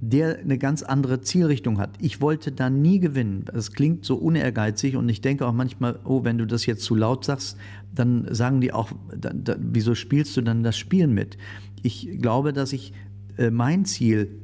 der 0.01 0.39
eine 0.39 0.59
ganz 0.59 0.83
andere 0.83 1.21
Zielrichtung 1.21 1.79
hat. 1.79 1.91
Ich 2.01 2.21
wollte 2.21 2.53
da 2.53 2.71
nie 2.71 3.01
gewinnen. 3.01 3.45
Das 3.53 3.73
klingt 3.73 4.05
so 4.05 4.15
unehrgeizig 4.15 4.97
und 4.97 5.09
ich 5.09 5.21
denke 5.21 5.47
auch 5.47 5.53
manchmal, 5.53 5.99
oh, 6.05 6.23
wenn 6.23 6.39
du 6.39 6.47
das 6.47 6.67
jetzt 6.67 6.85
zu 6.85 6.95
laut 6.95 7.25
sagst, 7.25 7.57
dann 7.93 8.33
sagen 8.33 8.61
die 8.61 8.73
auch, 8.73 8.93
da, 9.17 9.33
da, 9.35 9.57
wieso 9.59 9.97
spielst 9.97 10.37
du 10.37 10.43
dann 10.43 10.63
das 10.63 10.77
Spiel 10.77 11.09
mit? 11.09 11.37
Ich 11.83 12.09
glaube, 12.21 12.53
dass 12.53 12.73
ich 12.73 12.93
äh, 13.37 13.51
mein 13.51 13.85
Ziel 13.85 14.41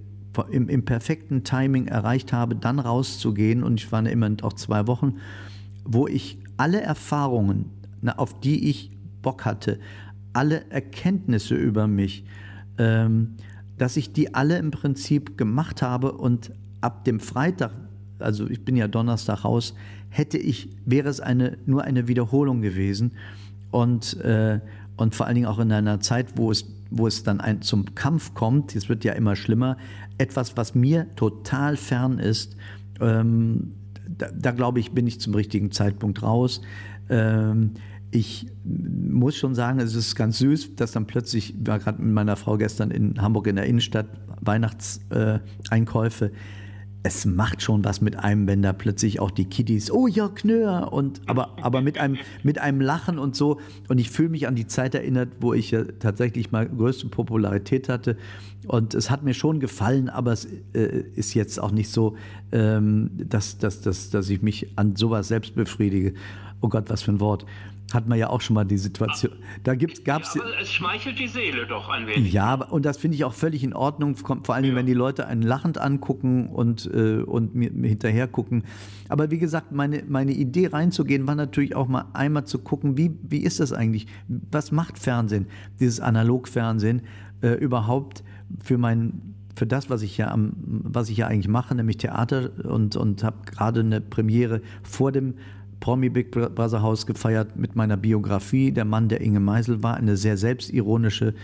im, 0.51 0.69
im, 0.69 0.85
perfekten 0.85 1.45
Timing 1.45 1.87
erreicht 1.87 2.33
habe, 2.33 2.57
dann 2.57 2.79
rauszugehen 2.79 3.63
und 3.63 3.81
ich 3.81 3.93
war 3.93 4.05
immer 4.07 4.31
auch 4.43 4.55
zwei 4.55 4.87
Wochen, 4.87 5.17
wo 5.85 6.09
ich 6.09 6.39
alle 6.57 6.81
Erfahrungen, 6.81 7.71
auf 8.17 8.41
die 8.41 8.69
ich 8.69 8.91
Bock 9.23 9.45
hatte, 9.45 9.79
alle 10.33 10.71
Erkenntnisse 10.71 11.55
über 11.55 11.87
mich, 11.87 12.25
ähm, 12.79 13.37
dass 13.81 13.97
ich 13.97 14.13
die 14.13 14.35
alle 14.35 14.59
im 14.59 14.71
Prinzip 14.71 15.39
gemacht 15.39 15.81
habe 15.81 16.13
und 16.13 16.53
ab 16.83 17.07
dem 17.07 17.19
Freitag, 17.19 17.73
also 18.19 18.47
ich 18.47 18.63
bin 18.63 18.77
ja 18.77 18.89
Donnerstag 18.89 19.43
raus, 19.47 19.75
hätte 20.11 20.37
ich, 20.37 20.69
wäre 20.85 21.09
es 21.09 21.21
eine, 21.21 21.57
nur 21.65 21.85
eine 21.85 22.07
Wiederholung 22.07 22.61
gewesen 22.61 23.13
und, 23.71 24.21
äh, 24.21 24.61
und 24.99 25.15
vor 25.15 25.25
allen 25.25 25.37
Dingen 25.37 25.47
auch 25.47 25.59
in 25.59 25.73
einer 25.73 25.99
Zeit, 26.01 26.37
wo 26.37 26.51
es, 26.51 26.67
wo 26.91 27.07
es 27.07 27.23
dann 27.23 27.41
ein, 27.41 27.63
zum 27.63 27.95
Kampf 27.95 28.35
kommt, 28.35 28.77
es 28.77 28.91
wird 28.91 29.03
ja 29.03 29.15
immer 29.15 29.35
schlimmer, 29.35 29.79
etwas, 30.19 30.59
was 30.59 30.75
mir 30.75 31.07
total 31.17 31.79
fern 31.79 32.19
ist, 32.19 32.57
ähm, 33.01 33.71
da, 34.07 34.29
da 34.31 34.51
glaube 34.51 34.81
ich, 34.81 34.93
bin 34.93 35.07
ich 35.07 35.23
zum 35.23 35.35
richtigen 35.35 35.71
Zeitpunkt 35.71 36.23
raus. 36.23 36.61
Ähm, 37.09 37.71
ich 38.11 38.47
muss 38.65 39.37
schon 39.37 39.55
sagen, 39.55 39.79
es 39.79 39.95
ist 39.95 40.15
ganz 40.17 40.39
süß, 40.39 40.77
dass 40.77 40.93
dann 40.93 41.07
plötzlich, 41.07 41.55
ich 41.55 41.67
war 41.67 41.79
gerade 41.79 42.03
mit 42.03 42.13
meiner 42.13 42.37
Frau 42.37 42.57
gestern 42.57 42.91
in 42.91 43.21
Hamburg 43.23 43.47
in 43.47 43.57
der 43.57 43.67
Innenstadt, 43.67 44.07
Weihnachtseinkäufe, 44.41 46.33
es 47.03 47.25
macht 47.25 47.63
schon 47.63 47.83
was 47.85 48.03
mit 48.03 48.17
einem, 48.17 48.47
wenn 48.47 48.61
da 48.61 48.75
plötzlich 48.75 49.21
auch 49.21 49.31
die 49.31 49.47
Kiddies, 49.47 49.91
oh 49.91 50.07
ja, 50.07 50.29
Knör, 50.29 50.93
und 50.93 51.23
aber, 51.27 51.57
aber 51.63 51.81
mit, 51.81 51.97
einem, 51.97 52.19
mit 52.43 52.59
einem 52.59 52.81
Lachen 52.81 53.19
und 53.19 53.35
so. 53.35 53.59
Und 53.89 53.99
ich 53.99 54.11
fühle 54.11 54.29
mich 54.29 54.47
an 54.47 54.55
die 54.55 54.67
Zeit 54.67 54.95
erinnert, 54.95 55.31
wo 55.41 55.55
ich 55.55 55.71
ja 55.71 55.85
tatsächlich 55.99 56.51
mal 56.51 56.69
größte 56.69 57.09
Popularität 57.09 57.89
hatte. 57.89 58.19
Und 58.67 58.95
es 58.95 59.11
hat 59.11 59.23
mir 59.23 59.33
schon 59.33 59.61
gefallen, 59.61 60.11
aber 60.11 60.33
es 60.33 60.47
äh, 60.75 61.05
ist 61.15 61.33
jetzt 61.33 61.59
auch 61.59 61.71
nicht 61.71 61.91
so, 61.91 62.17
ähm, 62.53 63.11
dass, 63.17 63.57
dass, 63.57 63.81
dass, 63.81 64.11
dass 64.11 64.29
ich 64.29 64.43
mich 64.43 64.67
an 64.77 64.95
sowas 64.95 65.29
selbst 65.29 65.55
befriedige. 65.55 66.13
Oh 66.61 66.69
Gott, 66.69 66.91
was 66.91 67.03
für 67.03 67.13
ein 67.13 67.21
Wort 67.21 67.47
hat 67.93 68.09
man 68.09 68.19
ja 68.19 68.31
auch 68.31 68.41
schon 68.41 68.55
mal 68.55 68.65
die 68.65 68.79
Situation. 68.79 69.33
Da 69.65 69.75
gibt's, 69.75 70.05
gab's. 70.05 70.35
Ja, 70.35 70.43
aber 70.43 70.61
es 70.61 70.73
schmeichelt 70.73 71.19
die 71.19 71.27
Seele 71.27 71.67
doch 71.67 71.89
ein 71.89 72.07
wenig. 72.07 72.33
Ja, 72.33 72.55
und 72.55 72.85
das 72.85 72.99
finde 72.99 73.17
ich 73.17 73.25
auch 73.25 73.33
völlig 73.33 73.65
in 73.65 73.75
Ordnung, 73.75 74.17
vor 74.17 74.55
allem, 74.55 74.65
ja. 74.65 74.75
wenn 74.75 74.87
die 74.87 74.95
Leute 74.95 75.27
einen 75.27 75.43
lachend 75.43 75.79
angucken 75.79 76.49
und, 76.49 76.89
äh, 76.93 77.23
und 77.23 77.55
mir, 77.55 77.71
mir 77.73 77.89
hinterher 77.89 78.29
gucken. 78.29 78.65
Aber 79.09 79.31
wie 79.31 79.39
gesagt, 79.39 79.73
meine, 79.73 80.05
meine 80.09 80.33
Idee 80.33 80.69
reinzugehen 80.69 81.27
war 81.27 81.35
natürlich 81.35 81.75
auch 81.75 81.89
mal 81.89 82.07
einmal 82.13 82.45
zu 82.45 82.59
gucken, 82.59 82.97
wie, 82.97 83.17
wie 83.23 83.41
ist 83.41 83.61
das 83.61 83.73
eigentlich? 83.73 84.07
Was 84.29 84.73
macht 84.73 84.99
Fernsehen, 84.99 85.47
dieses 85.79 86.01
Analogfernsehen, 86.01 87.03
äh, 87.43 87.55
überhaupt 87.55 88.23
für 88.63 88.79
mein 88.79 89.35
für 89.57 89.67
das, 89.67 89.91
was 89.91 90.01
ich 90.03 90.17
ja 90.17 90.31
am, 90.31 90.53
was 90.57 91.11
ich 91.11 91.19
ja 91.19 91.27
eigentlich 91.27 91.49
mache, 91.49 91.75
nämlich 91.75 91.99
Theater 91.99 92.51
und, 92.65 92.97
und 92.97 93.23
habe 93.23 93.39
gerade 93.45 93.81
eine 93.81 94.01
Premiere 94.01 94.63
vor 94.83 95.13
dem 95.13 95.35
Promi 95.81 96.11
Big 96.11 96.31
Brother 96.31 96.83
Haus 96.83 97.07
gefeiert 97.07 97.57
mit 97.57 97.75
meiner 97.75 97.97
Biografie. 97.97 98.71
Der 98.71 98.85
Mann, 98.85 99.09
der 99.09 99.21
Inge 99.23 99.41
Meisel 99.41 99.83
war, 99.83 99.97
eine 99.97 100.17
sehr 100.17 100.37
selbstironische 100.37 101.35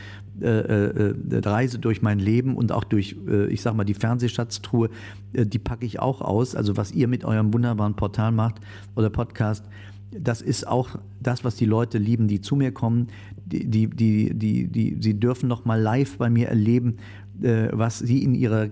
äh, 0.40 0.46
äh, 0.46 1.14
Reise 1.32 1.78
durch 1.78 2.02
mein 2.02 2.18
Leben 2.18 2.56
und 2.56 2.70
auch 2.70 2.84
durch, 2.84 3.16
äh, 3.26 3.46
ich 3.46 3.62
sag 3.62 3.74
mal, 3.74 3.84
die 3.84 3.94
Fernsehschatztruhe, 3.94 4.90
äh, 5.32 5.46
die 5.46 5.58
packe 5.58 5.86
ich 5.86 5.98
auch 5.98 6.20
aus. 6.20 6.54
Also 6.54 6.76
was 6.76 6.92
ihr 6.92 7.08
mit 7.08 7.24
eurem 7.24 7.52
wunderbaren 7.54 7.96
Portal 7.96 8.32
macht 8.32 8.60
oder 8.94 9.08
Podcast, 9.08 9.64
das 10.10 10.42
ist 10.42 10.66
auch 10.66 10.90
das, 11.20 11.42
was 11.42 11.56
die 11.56 11.64
Leute 11.64 11.98
lieben, 11.98 12.28
die 12.28 12.40
zu 12.40 12.56
mir 12.56 12.72
kommen. 12.72 13.08
Die, 13.46 13.66
die, 13.66 13.88
die, 13.88 14.34
die, 14.34 14.68
die, 14.68 14.98
sie 15.00 15.18
dürfen 15.18 15.48
noch 15.48 15.64
mal 15.64 15.80
live 15.80 16.18
bei 16.18 16.30
mir 16.30 16.48
erleben, 16.48 16.98
äh, 17.42 17.68
was 17.72 17.98
sie 17.98 18.22
in 18.22 18.34
ihrer 18.34 18.68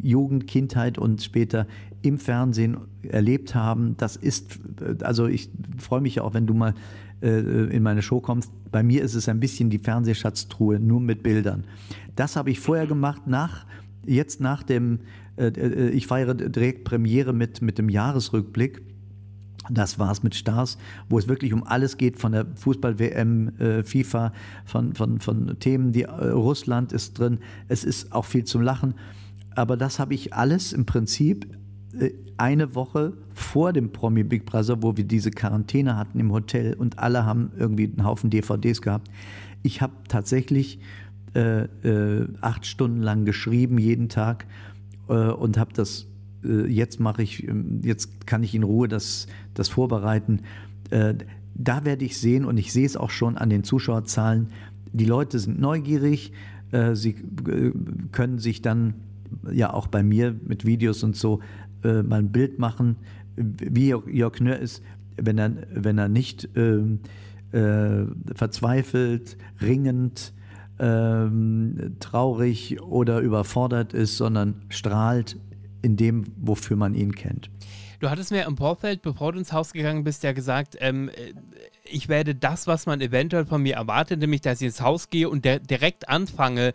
Jugend, 0.00 0.46
Kindheit 0.46 0.96
und 0.98 1.22
später 1.22 1.66
im 2.02 2.18
Fernsehen 2.18 2.76
erlebt 3.02 3.54
haben. 3.54 3.96
Das 3.96 4.16
ist, 4.16 4.58
also 5.02 5.26
ich 5.26 5.50
freue 5.78 6.00
mich 6.00 6.16
ja 6.16 6.22
auch, 6.24 6.34
wenn 6.34 6.46
du 6.46 6.54
mal 6.54 6.74
äh, 7.22 7.74
in 7.74 7.82
meine 7.82 8.02
Show 8.02 8.20
kommst. 8.20 8.50
Bei 8.70 8.82
mir 8.82 9.02
ist 9.02 9.14
es 9.14 9.28
ein 9.28 9.40
bisschen 9.40 9.70
die 9.70 9.78
Fernsehschatztruhe, 9.78 10.78
nur 10.78 11.00
mit 11.00 11.22
Bildern. 11.22 11.64
Das 12.16 12.36
habe 12.36 12.50
ich 12.50 12.60
vorher 12.60 12.86
gemacht, 12.86 13.26
nach, 13.26 13.66
jetzt 14.04 14.40
nach 14.40 14.62
dem, 14.62 15.00
äh, 15.36 15.46
äh 15.46 15.90
ich 15.90 16.06
feiere 16.06 16.34
direkt 16.34 16.84
Premiere 16.84 17.32
mit, 17.32 17.62
mit 17.62 17.78
dem 17.78 17.88
Jahresrückblick 17.88 18.82
Das 19.70 20.00
war's 20.00 20.24
mit 20.24 20.34
Stars, 20.34 20.76
wo 21.08 21.18
es 21.18 21.28
wirklich 21.28 21.52
um 21.52 21.62
alles 21.62 21.96
geht, 21.96 22.18
von 22.18 22.32
der 22.32 22.46
Fußball-WM, 22.56 23.60
äh, 23.60 23.82
FIFA, 23.84 24.32
von, 24.64 24.94
von, 24.94 25.20
von 25.20 25.56
Themen, 25.60 25.92
die 25.92 26.02
äh, 26.02 26.30
Russland 26.30 26.92
ist 26.92 27.18
drin. 27.18 27.38
Es 27.68 27.84
ist 27.84 28.12
auch 28.12 28.24
viel 28.24 28.44
zum 28.44 28.62
Lachen. 28.62 28.94
Aber 29.54 29.76
das 29.76 29.98
habe 29.98 30.14
ich 30.14 30.34
alles 30.34 30.72
im 30.72 30.86
Prinzip 30.86 31.44
äh, 31.44 31.61
eine 32.36 32.74
Woche 32.74 33.12
vor 33.34 33.72
dem 33.72 33.92
Promi 33.92 34.24
Big 34.24 34.46
Brother, 34.46 34.82
wo 34.82 34.96
wir 34.96 35.04
diese 35.04 35.30
Quarantäne 35.30 35.96
hatten 35.96 36.18
im 36.18 36.32
Hotel 36.32 36.74
und 36.74 36.98
alle 36.98 37.24
haben 37.24 37.50
irgendwie 37.58 37.84
einen 37.84 38.04
Haufen 38.04 38.30
DVDs 38.30 38.80
gehabt. 38.80 39.10
Ich 39.62 39.82
habe 39.82 39.92
tatsächlich 40.08 40.78
äh, 41.34 41.64
äh, 41.64 42.28
acht 42.40 42.66
Stunden 42.66 43.00
lang 43.02 43.24
geschrieben, 43.24 43.78
jeden 43.78 44.08
Tag 44.08 44.46
äh, 45.08 45.12
und 45.12 45.58
habe 45.58 45.72
das 45.74 46.06
äh, 46.44 46.66
jetzt 46.66 47.00
mache 47.00 47.22
ich, 47.22 47.46
ähm, 47.46 47.80
jetzt 47.82 48.26
kann 48.26 48.42
ich 48.42 48.54
in 48.54 48.62
Ruhe 48.62 48.88
das, 48.88 49.26
das 49.54 49.68
vorbereiten. 49.68 50.40
Äh, 50.90 51.14
da 51.54 51.84
werde 51.84 52.04
ich 52.04 52.18
sehen 52.18 52.44
und 52.44 52.56
ich 52.56 52.72
sehe 52.72 52.86
es 52.86 52.96
auch 52.96 53.10
schon 53.10 53.36
an 53.36 53.50
den 53.50 53.64
Zuschauerzahlen. 53.64 54.48
Die 54.92 55.04
Leute 55.04 55.38
sind 55.38 55.60
neugierig, 55.60 56.32
äh, 56.70 56.94
sie 56.94 57.14
können 58.12 58.38
sich 58.38 58.62
dann 58.62 58.94
ja 59.50 59.72
auch 59.72 59.86
bei 59.86 60.02
mir 60.02 60.34
mit 60.44 60.66
Videos 60.66 61.02
und 61.02 61.16
so 61.16 61.40
mal 61.84 62.20
ein 62.20 62.32
Bild 62.32 62.58
machen, 62.58 62.96
wie 63.36 63.88
Jörg 63.88 64.40
Nör 64.40 64.58
ist, 64.58 64.82
wenn 65.16 65.38
er, 65.38 65.52
wenn 65.72 65.98
er 65.98 66.08
nicht 66.08 66.48
ähm, 66.56 67.00
äh, 67.52 68.04
verzweifelt, 68.34 69.36
ringend, 69.60 70.32
ähm, 70.78 71.96
traurig 72.00 72.80
oder 72.82 73.20
überfordert 73.20 73.92
ist, 73.92 74.16
sondern 74.16 74.62
strahlt 74.68 75.38
in 75.82 75.96
dem, 75.96 76.24
wofür 76.36 76.76
man 76.76 76.94
ihn 76.94 77.14
kennt. 77.14 77.50
Du 78.00 78.10
hattest 78.10 78.32
mir 78.32 78.46
im 78.46 78.56
Vorfeld, 78.56 79.02
bevor 79.02 79.32
du 79.32 79.38
ins 79.38 79.52
Haus 79.52 79.72
gegangen 79.72 80.02
bist, 80.02 80.22
ja 80.24 80.32
gesagt, 80.32 80.76
ähm, 80.80 81.08
äh, 81.08 81.34
ich 81.84 82.08
werde 82.08 82.34
das, 82.34 82.66
was 82.66 82.86
man 82.86 83.00
eventuell 83.00 83.44
von 83.44 83.62
mir 83.62 83.74
erwartet, 83.74 84.20
nämlich 84.20 84.40
dass 84.40 84.60
ich 84.60 84.66
ins 84.66 84.80
Haus 84.80 85.10
gehe 85.10 85.28
und 85.28 85.44
direkt 85.44 86.08
anfange 86.08 86.72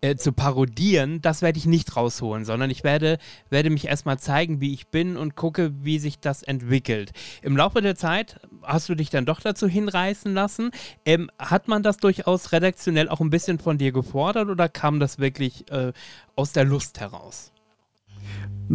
äh, 0.00 0.16
zu 0.16 0.32
parodieren, 0.32 1.22
das 1.22 1.42
werde 1.42 1.58
ich 1.58 1.66
nicht 1.66 1.96
rausholen, 1.96 2.44
sondern 2.44 2.70
ich 2.70 2.84
werde, 2.84 3.18
werde 3.48 3.70
mich 3.70 3.86
erstmal 3.86 4.18
zeigen, 4.18 4.60
wie 4.60 4.72
ich 4.72 4.88
bin 4.88 5.16
und 5.16 5.34
gucke, 5.34 5.72
wie 5.82 5.98
sich 5.98 6.20
das 6.20 6.42
entwickelt. 6.42 7.12
Im 7.42 7.56
Laufe 7.56 7.80
der 7.80 7.96
Zeit 7.96 8.40
hast 8.62 8.88
du 8.88 8.94
dich 8.94 9.10
dann 9.10 9.26
doch 9.26 9.40
dazu 9.40 9.66
hinreißen 9.66 10.32
lassen. 10.34 10.70
Ähm, 11.04 11.30
hat 11.38 11.68
man 11.68 11.82
das 11.82 11.96
durchaus 11.96 12.52
redaktionell 12.52 13.08
auch 13.08 13.20
ein 13.20 13.30
bisschen 13.30 13.58
von 13.58 13.78
dir 13.78 13.92
gefordert 13.92 14.48
oder 14.48 14.68
kam 14.68 15.00
das 15.00 15.18
wirklich 15.18 15.70
äh, 15.70 15.92
aus 16.36 16.52
der 16.52 16.64
Lust 16.64 17.00
heraus? 17.00 17.52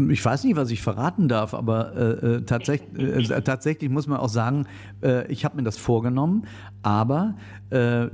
Ich 0.09 0.23
weiß 0.25 0.43
nicht, 0.43 0.57
was 0.57 0.71
ich 0.71 0.81
verraten 0.81 1.29
darf, 1.29 1.53
aber 1.53 1.95
äh, 1.95 2.01
äh 2.27 2.41
tatsächlich, 2.41 3.29
äh, 3.29 3.41
tatsächlich 3.41 3.89
muss 3.89 4.07
man 4.07 4.17
auch 4.19 4.27
sagen, 4.27 4.65
äh, 5.01 5.25
ich 5.31 5.45
habe 5.45 5.55
mir 5.55 5.63
das 5.63 5.77
vorgenommen, 5.77 6.47
aber 6.83 7.35
äh, 7.71 8.07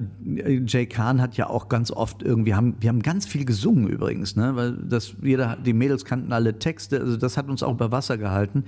Jay 0.67 0.85
Kahn 0.85 1.19
hat 1.19 1.37
ja 1.37 1.49
auch 1.49 1.69
ganz 1.69 1.89
oft 1.89 2.21
irgendwie, 2.21 2.53
haben, 2.53 2.75
wir 2.79 2.89
haben 2.89 3.01
ganz 3.01 3.25
viel 3.25 3.45
gesungen 3.45 3.87
übrigens, 3.87 4.35
ne? 4.35 4.55
weil 4.55 4.73
das, 4.73 5.15
jeder, 5.23 5.55
die 5.55 5.73
Mädels 5.73 6.05
kannten 6.05 6.31
alle 6.33 6.59
Texte, 6.59 6.99
also 6.99 7.17
das 7.17 7.35
hat 7.35 7.49
uns 7.49 7.63
auch 7.63 7.73
über 7.73 7.91
Wasser 7.91 8.19
gehalten. 8.19 8.65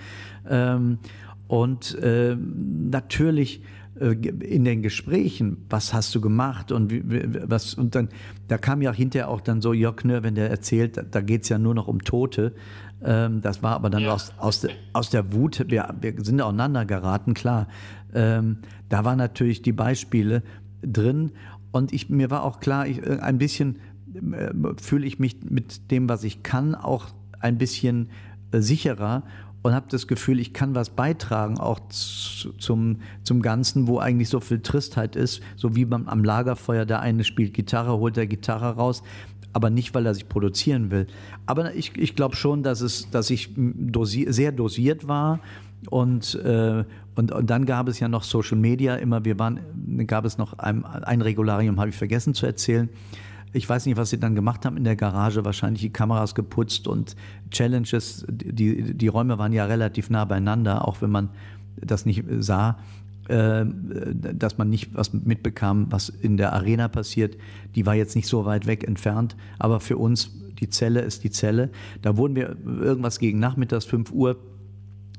Ähm, 0.49 0.97
und 1.47 1.95
äh, 1.99 2.35
natürlich 2.35 3.61
äh, 3.61 3.63
in 3.95 4.65
den 4.65 4.81
Gesprächen, 4.81 5.65
was 5.69 5.93
hast 5.93 6.15
du 6.15 6.21
gemacht 6.21 6.71
und 6.71 6.91
wie, 6.91 7.03
was 7.47 7.75
und 7.75 7.93
dann, 7.93 8.09
da 8.47 8.57
kam 8.57 8.81
ja 8.81 8.91
hinterher 8.91 9.29
auch 9.29 9.41
dann 9.41 9.61
so 9.61 9.71
Jörg 9.71 10.03
Nör, 10.03 10.23
wenn 10.23 10.33
der 10.35 10.49
erzählt, 10.49 10.99
da, 11.11 11.21
geht 11.21 11.43
es 11.43 11.49
ja 11.49 11.59
nur 11.59 11.75
noch 11.75 11.87
um 11.87 12.03
Tote. 12.03 12.53
Ähm, 13.03 13.41
das 13.41 13.61
war 13.61 13.75
aber 13.75 13.91
dann 13.91 14.03
ja. 14.03 14.13
aus, 14.13 14.33
aus, 14.37 14.61
de, 14.61 14.71
aus 14.93 15.11
der 15.11 15.33
Wut, 15.33 15.65
wir, 15.67 15.93
wir 16.01 16.13
sind 16.23 16.41
aufeinander 16.41 16.85
geraten, 16.85 17.35
klar. 17.35 17.67
Ähm, 18.13 18.59
da 18.89 19.05
waren 19.05 19.17
natürlich 19.19 19.61
die 19.61 19.73
Beispiele 19.73 20.41
drin 20.81 21.31
und 21.71 21.93
ich, 21.93 22.09
mir 22.09 22.31
war 22.31 22.43
auch 22.43 22.59
klar, 22.59 22.87
ich, 22.87 22.97
äh, 23.05 23.19
ein 23.19 23.37
bisschen 23.37 23.77
äh, 24.15 24.51
fühle 24.81 25.05
ich 25.05 25.19
mich 25.19 25.37
mit 25.43 25.91
dem, 25.91 26.09
was 26.09 26.23
ich 26.23 26.41
kann, 26.41 26.73
auch 26.73 27.07
ein 27.39 27.59
bisschen 27.59 28.09
äh, 28.51 28.59
sicherer 28.59 29.23
und 29.63 29.73
habe 29.73 29.87
das 29.89 30.07
Gefühl, 30.07 30.39
ich 30.39 30.53
kann 30.53 30.75
was 30.75 30.89
beitragen, 30.89 31.57
auch 31.57 31.79
zum, 31.89 32.97
zum 33.23 33.41
Ganzen, 33.41 33.87
wo 33.87 33.97
eigentlich 33.97 34.29
so 34.29 34.41
viel 34.41 34.59
Tristheit 34.59 35.15
ist, 35.15 35.41
so 35.55 35.75
wie 35.75 35.85
beim, 35.85 36.07
am 36.07 36.23
Lagerfeuer, 36.23 36.85
der 36.85 36.99
eine 36.99 37.23
spielt 37.23 37.53
Gitarre, 37.53 37.97
holt 37.97 38.17
der 38.17 38.27
Gitarre 38.27 38.75
raus, 38.75 39.03
aber 39.53 39.69
nicht, 39.69 39.93
weil 39.93 40.05
er 40.05 40.13
sich 40.13 40.27
produzieren 40.27 40.91
will. 40.91 41.07
Aber 41.45 41.73
ich, 41.73 41.95
ich 41.97 42.15
glaube 42.15 42.35
schon, 42.35 42.61
dass, 42.61 42.81
es, 42.81 43.09
dass 43.09 43.29
ich 43.29 43.51
dosi 43.55 44.27
sehr 44.29 44.51
dosiert 44.51 45.07
war 45.07 45.39
und, 45.89 46.35
äh, 46.35 46.83
und, 47.15 47.31
und 47.31 47.49
dann 47.49 47.65
gab 47.65 47.87
es 47.87 47.99
ja 47.99 48.09
noch 48.09 48.23
Social 48.23 48.57
Media 48.57 48.95
immer, 48.95 49.23
wir 49.23 49.39
waren, 49.39 49.59
gab 50.07 50.25
es 50.25 50.37
noch 50.37 50.59
ein, 50.59 50.83
ein 50.83 51.21
Regularium, 51.21 51.79
habe 51.79 51.89
ich 51.89 51.95
vergessen 51.95 52.33
zu 52.33 52.45
erzählen. 52.45 52.89
Ich 53.53 53.69
weiß 53.69 53.85
nicht, 53.85 53.97
was 53.97 54.09
sie 54.09 54.19
dann 54.19 54.33
gemacht 54.33 54.65
haben 54.65 54.77
in 54.77 54.83
der 54.83 54.95
Garage, 54.95 55.45
wahrscheinlich 55.45 55.83
die 55.83 55.93
Kameras 55.93 56.33
geputzt 56.33 56.87
und 56.87 57.15
Challenges. 57.51 58.25
Die, 58.27 58.95
die 58.95 59.07
Räume 59.07 59.37
waren 59.37 59.53
ja 59.53 59.65
relativ 59.65 60.09
nah 60.09 60.25
beieinander, 60.25 60.87
auch 60.87 61.01
wenn 61.01 61.11
man 61.11 61.29
das 61.77 62.05
nicht 62.05 62.23
sah, 62.39 62.79
äh, 63.29 63.63
dass 63.65 64.57
man 64.57 64.69
nicht 64.69 64.95
was 64.95 65.13
mitbekam, 65.13 65.87
was 65.91 66.09
in 66.09 66.37
der 66.37 66.53
Arena 66.53 66.87
passiert. 66.87 67.37
Die 67.75 67.85
war 67.85 67.93
jetzt 67.93 68.15
nicht 68.15 68.27
so 68.27 68.45
weit 68.45 68.65
weg 68.65 68.83
entfernt, 68.85 69.35
aber 69.59 69.79
für 69.79 69.97
uns, 69.97 70.31
die 70.59 70.69
Zelle 70.69 71.01
ist 71.01 71.23
die 71.23 71.31
Zelle. 71.31 71.69
Da 72.01 72.17
wurden 72.17 72.35
wir 72.35 72.57
irgendwas 72.65 73.19
gegen 73.19 73.39
nachmittags 73.39 73.85
5 73.85 74.11
Uhr 74.11 74.37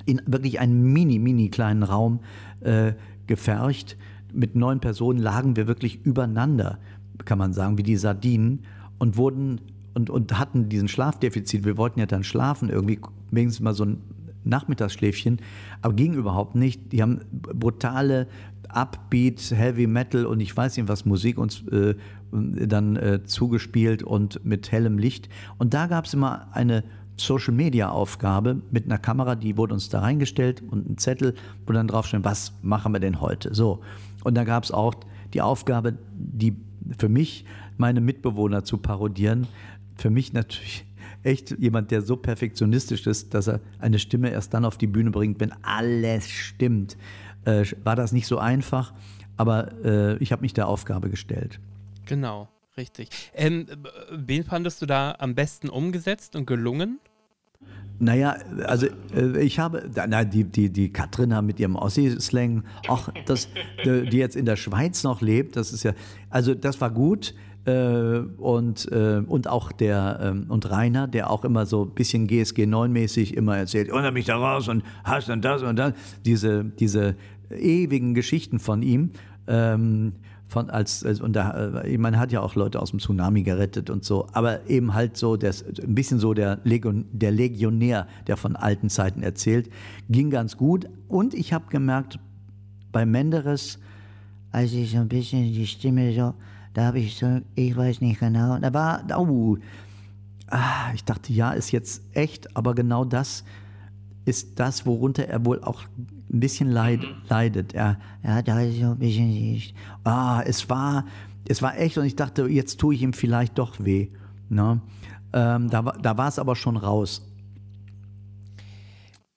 in 0.06 0.20
wirklich 0.26 0.60
einen 0.60 0.92
mini, 0.92 1.18
mini 1.18 1.50
kleinen 1.50 1.82
Raum 1.82 2.20
äh, 2.60 2.92
gefercht. 3.26 3.96
Mit 4.32 4.56
neun 4.56 4.80
Personen 4.80 5.20
lagen 5.20 5.54
wir 5.54 5.68
wirklich 5.68 6.04
übereinander 6.04 6.78
kann 7.24 7.38
man 7.38 7.52
sagen, 7.52 7.78
wie 7.78 7.82
die 7.82 7.96
Sardinen 7.96 8.60
und 8.98 9.16
wurden 9.16 9.60
und, 9.94 10.10
und 10.10 10.38
hatten 10.38 10.68
diesen 10.68 10.88
Schlafdefizit. 10.88 11.64
Wir 11.64 11.76
wollten 11.76 12.00
ja 12.00 12.06
dann 12.06 12.24
schlafen, 12.24 12.68
irgendwie 12.68 12.98
wenigstens 13.30 13.62
mal 13.62 13.74
so 13.74 13.84
ein 13.84 13.98
Nachmittagsschläfchen, 14.44 15.38
aber 15.80 15.94
ging 15.94 16.14
überhaupt 16.14 16.54
nicht. 16.54 16.92
Die 16.92 17.02
haben 17.02 17.20
brutale 17.30 18.26
Upbeat, 18.68 19.40
Heavy 19.50 19.86
Metal 19.86 20.26
und 20.26 20.40
ich 20.40 20.54
weiß 20.54 20.76
nicht 20.76 20.88
was 20.88 21.04
Musik 21.04 21.38
uns 21.38 21.66
äh, 21.68 21.94
dann 22.32 22.96
äh, 22.96 23.22
zugespielt 23.24 24.02
und 24.02 24.44
mit 24.44 24.72
hellem 24.72 24.98
Licht. 24.98 25.28
Und 25.58 25.72
da 25.72 25.86
gab 25.86 26.06
es 26.06 26.14
immer 26.14 26.48
eine 26.52 26.84
Social 27.16 27.54
Media 27.54 27.90
Aufgabe 27.90 28.60
mit 28.72 28.86
einer 28.86 28.98
Kamera, 28.98 29.36
die 29.36 29.56
wurde 29.56 29.74
uns 29.74 29.88
da 29.88 30.00
reingestellt 30.00 30.62
und 30.68 30.90
ein 30.90 30.98
Zettel, 30.98 31.34
wo 31.66 31.72
dann 31.72 31.86
drauf 31.86 32.06
stand, 32.06 32.24
was 32.24 32.52
machen 32.62 32.92
wir 32.92 32.98
denn 32.98 33.20
heute? 33.20 33.54
So. 33.54 33.80
Und 34.24 34.34
da 34.34 34.44
gab 34.44 34.64
es 34.64 34.72
auch 34.72 34.94
die 35.32 35.40
Aufgabe, 35.40 35.96
die 36.12 36.56
für 36.98 37.08
mich, 37.08 37.44
meine 37.76 38.00
Mitbewohner 38.00 38.64
zu 38.64 38.78
parodieren, 38.78 39.46
für 39.96 40.10
mich 40.10 40.32
natürlich 40.32 40.84
echt 41.22 41.58
jemand, 41.58 41.90
der 41.90 42.02
so 42.02 42.16
perfektionistisch 42.16 43.06
ist, 43.06 43.34
dass 43.34 43.48
er 43.48 43.60
eine 43.78 43.98
Stimme 43.98 44.30
erst 44.30 44.54
dann 44.54 44.64
auf 44.64 44.76
die 44.76 44.86
Bühne 44.86 45.10
bringt, 45.10 45.40
wenn 45.40 45.52
alles 45.62 46.28
stimmt. 46.28 46.96
Äh, 47.44 47.64
war 47.82 47.96
das 47.96 48.12
nicht 48.12 48.26
so 48.26 48.38
einfach, 48.38 48.92
aber 49.36 49.72
äh, 49.84 50.16
ich 50.18 50.32
habe 50.32 50.42
mich 50.42 50.54
der 50.54 50.68
Aufgabe 50.68 51.10
gestellt. 51.10 51.60
Genau, 52.06 52.48
richtig. 52.76 53.08
Ähm, 53.34 53.66
wen 54.10 54.44
fandest 54.44 54.82
du 54.82 54.86
da 54.86 55.16
am 55.18 55.34
besten 55.34 55.68
umgesetzt 55.68 56.36
und 56.36 56.46
gelungen? 56.46 57.00
Naja, 57.98 58.36
also 58.64 58.86
äh, 59.14 59.40
ich 59.40 59.58
habe, 59.58 59.88
na, 60.08 60.24
die, 60.24 60.44
die, 60.44 60.70
die 60.70 60.92
Katrina 60.92 61.42
mit 61.42 61.60
ihrem 61.60 61.76
Ossi-Slang, 61.76 62.64
auch 62.88 63.08
das, 63.26 63.48
die 63.84 64.16
jetzt 64.16 64.36
in 64.36 64.46
der 64.46 64.56
Schweiz 64.56 65.04
noch 65.04 65.20
lebt, 65.20 65.56
das 65.56 65.72
ist 65.72 65.84
ja, 65.84 65.92
also 66.30 66.54
das 66.54 66.80
war 66.80 66.90
gut. 66.90 67.34
Äh, 67.66 68.18
und, 68.36 68.92
äh, 68.92 69.22
und 69.26 69.48
auch 69.48 69.72
der 69.72 70.18
ähm, 70.20 70.44
und 70.48 70.70
Rainer, 70.70 71.08
der 71.08 71.30
auch 71.30 71.46
immer 71.46 71.64
so 71.64 71.84
ein 71.84 71.94
bisschen 71.94 72.26
GSG 72.26 72.64
9-mäßig 72.64 73.32
immer 73.32 73.56
erzählt, 73.56 73.90
und 73.90 74.12
mich 74.12 74.26
da 74.26 74.36
raus 74.36 74.68
und 74.68 74.82
hast 75.02 75.30
dann 75.30 75.40
das 75.40 75.62
und 75.62 75.76
das, 75.76 75.94
diese, 76.26 76.64
diese 76.64 77.16
ewigen 77.50 78.12
Geschichten 78.12 78.58
von 78.58 78.82
ihm. 78.82 79.12
Ähm, 79.46 80.12
von 80.54 80.70
als, 80.70 81.04
als 81.04 81.20
und 81.20 81.34
da, 81.34 81.82
äh, 81.82 81.98
man 81.98 82.16
hat 82.16 82.30
ja 82.30 82.40
auch 82.40 82.54
Leute 82.54 82.80
aus 82.80 82.90
dem 82.90 83.00
Tsunami 83.00 83.42
gerettet 83.42 83.90
und 83.90 84.04
so, 84.04 84.28
aber 84.32 84.70
eben 84.70 84.94
halt 84.94 85.16
so 85.16 85.36
das, 85.36 85.64
ein 85.64 85.96
bisschen 85.96 86.20
so 86.20 86.32
der, 86.32 86.60
Legion, 86.62 87.06
der 87.10 87.32
Legionär, 87.32 88.06
der 88.28 88.36
von 88.36 88.54
alten 88.54 88.88
Zeiten 88.88 89.24
erzählt, 89.24 89.68
ging 90.08 90.30
ganz 90.30 90.56
gut. 90.56 90.88
Und 91.08 91.34
ich 91.34 91.52
habe 91.52 91.64
gemerkt, 91.70 92.20
bei 92.92 93.04
Menderes, 93.04 93.80
als 94.52 94.72
ich 94.72 94.92
so 94.92 94.98
ein 94.98 95.08
bisschen 95.08 95.42
die 95.52 95.66
Stimme 95.66 96.12
so, 96.14 96.34
da 96.72 96.84
habe 96.84 97.00
ich 97.00 97.16
so, 97.16 97.40
ich 97.56 97.76
weiß 97.76 98.00
nicht 98.00 98.20
genau, 98.20 98.56
da 98.56 98.72
war, 98.72 99.02
oh, 99.18 99.56
ah, 100.46 100.92
ich 100.94 101.02
dachte, 101.02 101.32
ja, 101.32 101.50
ist 101.50 101.72
jetzt 101.72 102.00
echt, 102.12 102.56
aber 102.56 102.76
genau 102.76 103.04
das 103.04 103.42
ist 104.24 104.58
das, 104.58 104.86
worunter 104.86 105.26
er 105.28 105.44
wohl 105.44 105.62
auch 105.62 105.82
ein 106.32 106.40
bisschen 106.40 106.70
leid, 106.70 107.00
mhm. 107.00 107.14
leidet. 107.28 107.74
Er, 107.74 107.98
er 108.22 108.34
hat 108.34 108.48
halt 108.48 108.74
so 108.74 108.90
ein 108.92 108.98
bisschen, 108.98 109.60
ah, 110.04 110.42
es 110.44 110.68
war, 110.70 111.04
es 111.46 111.62
war 111.62 111.78
echt 111.78 111.98
und 111.98 112.04
ich 112.04 112.16
dachte, 112.16 112.46
jetzt 112.46 112.80
tue 112.80 112.94
ich 112.94 113.02
ihm 113.02 113.12
vielleicht 113.12 113.58
doch 113.58 113.84
weh. 113.84 114.08
Ne? 114.48 114.80
Ähm, 115.32 115.68
da, 115.68 115.82
da 115.82 116.16
war 116.16 116.28
es 116.28 116.38
aber 116.38 116.56
schon 116.56 116.76
raus. 116.76 117.22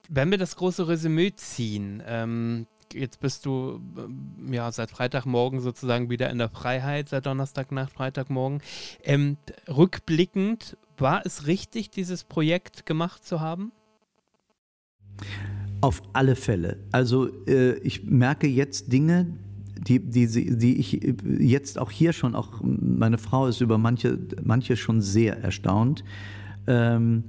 wenn 0.09 0.31
wir 0.31 0.37
das 0.37 0.55
große 0.55 0.87
Resümee 0.87 1.33
ziehen, 1.35 2.01
ähm, 2.05 2.67
jetzt 2.93 3.19
bist 3.19 3.45
du 3.45 3.81
ähm, 3.97 4.53
ja 4.53 4.71
seit 4.71 4.91
Freitagmorgen 4.91 5.59
sozusagen 5.59 6.09
wieder 6.09 6.29
in 6.29 6.37
der 6.37 6.49
Freiheit, 6.49 7.09
seit 7.09 7.25
Donnerstagnacht, 7.25 7.91
Freitagmorgen. 7.91 8.61
Ähm, 9.03 9.37
rückblickend, 9.67 10.77
war 10.97 11.25
es 11.25 11.45
richtig, 11.45 11.89
dieses 11.89 12.23
Projekt 12.23 12.85
gemacht 12.85 13.23
zu 13.25 13.39
haben? 13.39 13.71
Auf 15.81 16.01
alle 16.13 16.35
Fälle. 16.35 16.77
Also 16.91 17.27
äh, 17.45 17.77
ich 17.79 18.03
merke 18.03 18.47
jetzt 18.47 18.91
Dinge, 18.91 19.27
die, 19.79 19.99
die, 19.99 20.57
die 20.57 20.79
ich 20.79 20.99
jetzt 21.39 21.79
auch 21.79 21.91
hier 21.91 22.13
schon, 22.13 22.35
auch 22.35 22.61
meine 22.61 23.17
Frau 23.17 23.47
ist 23.47 23.61
über 23.61 23.77
manche, 23.77 24.17
manche 24.43 24.75
schon 24.75 25.01
sehr 25.01 25.41
erstaunt. 25.41 26.03
Ähm, 26.65 27.23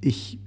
ich, 0.00 0.38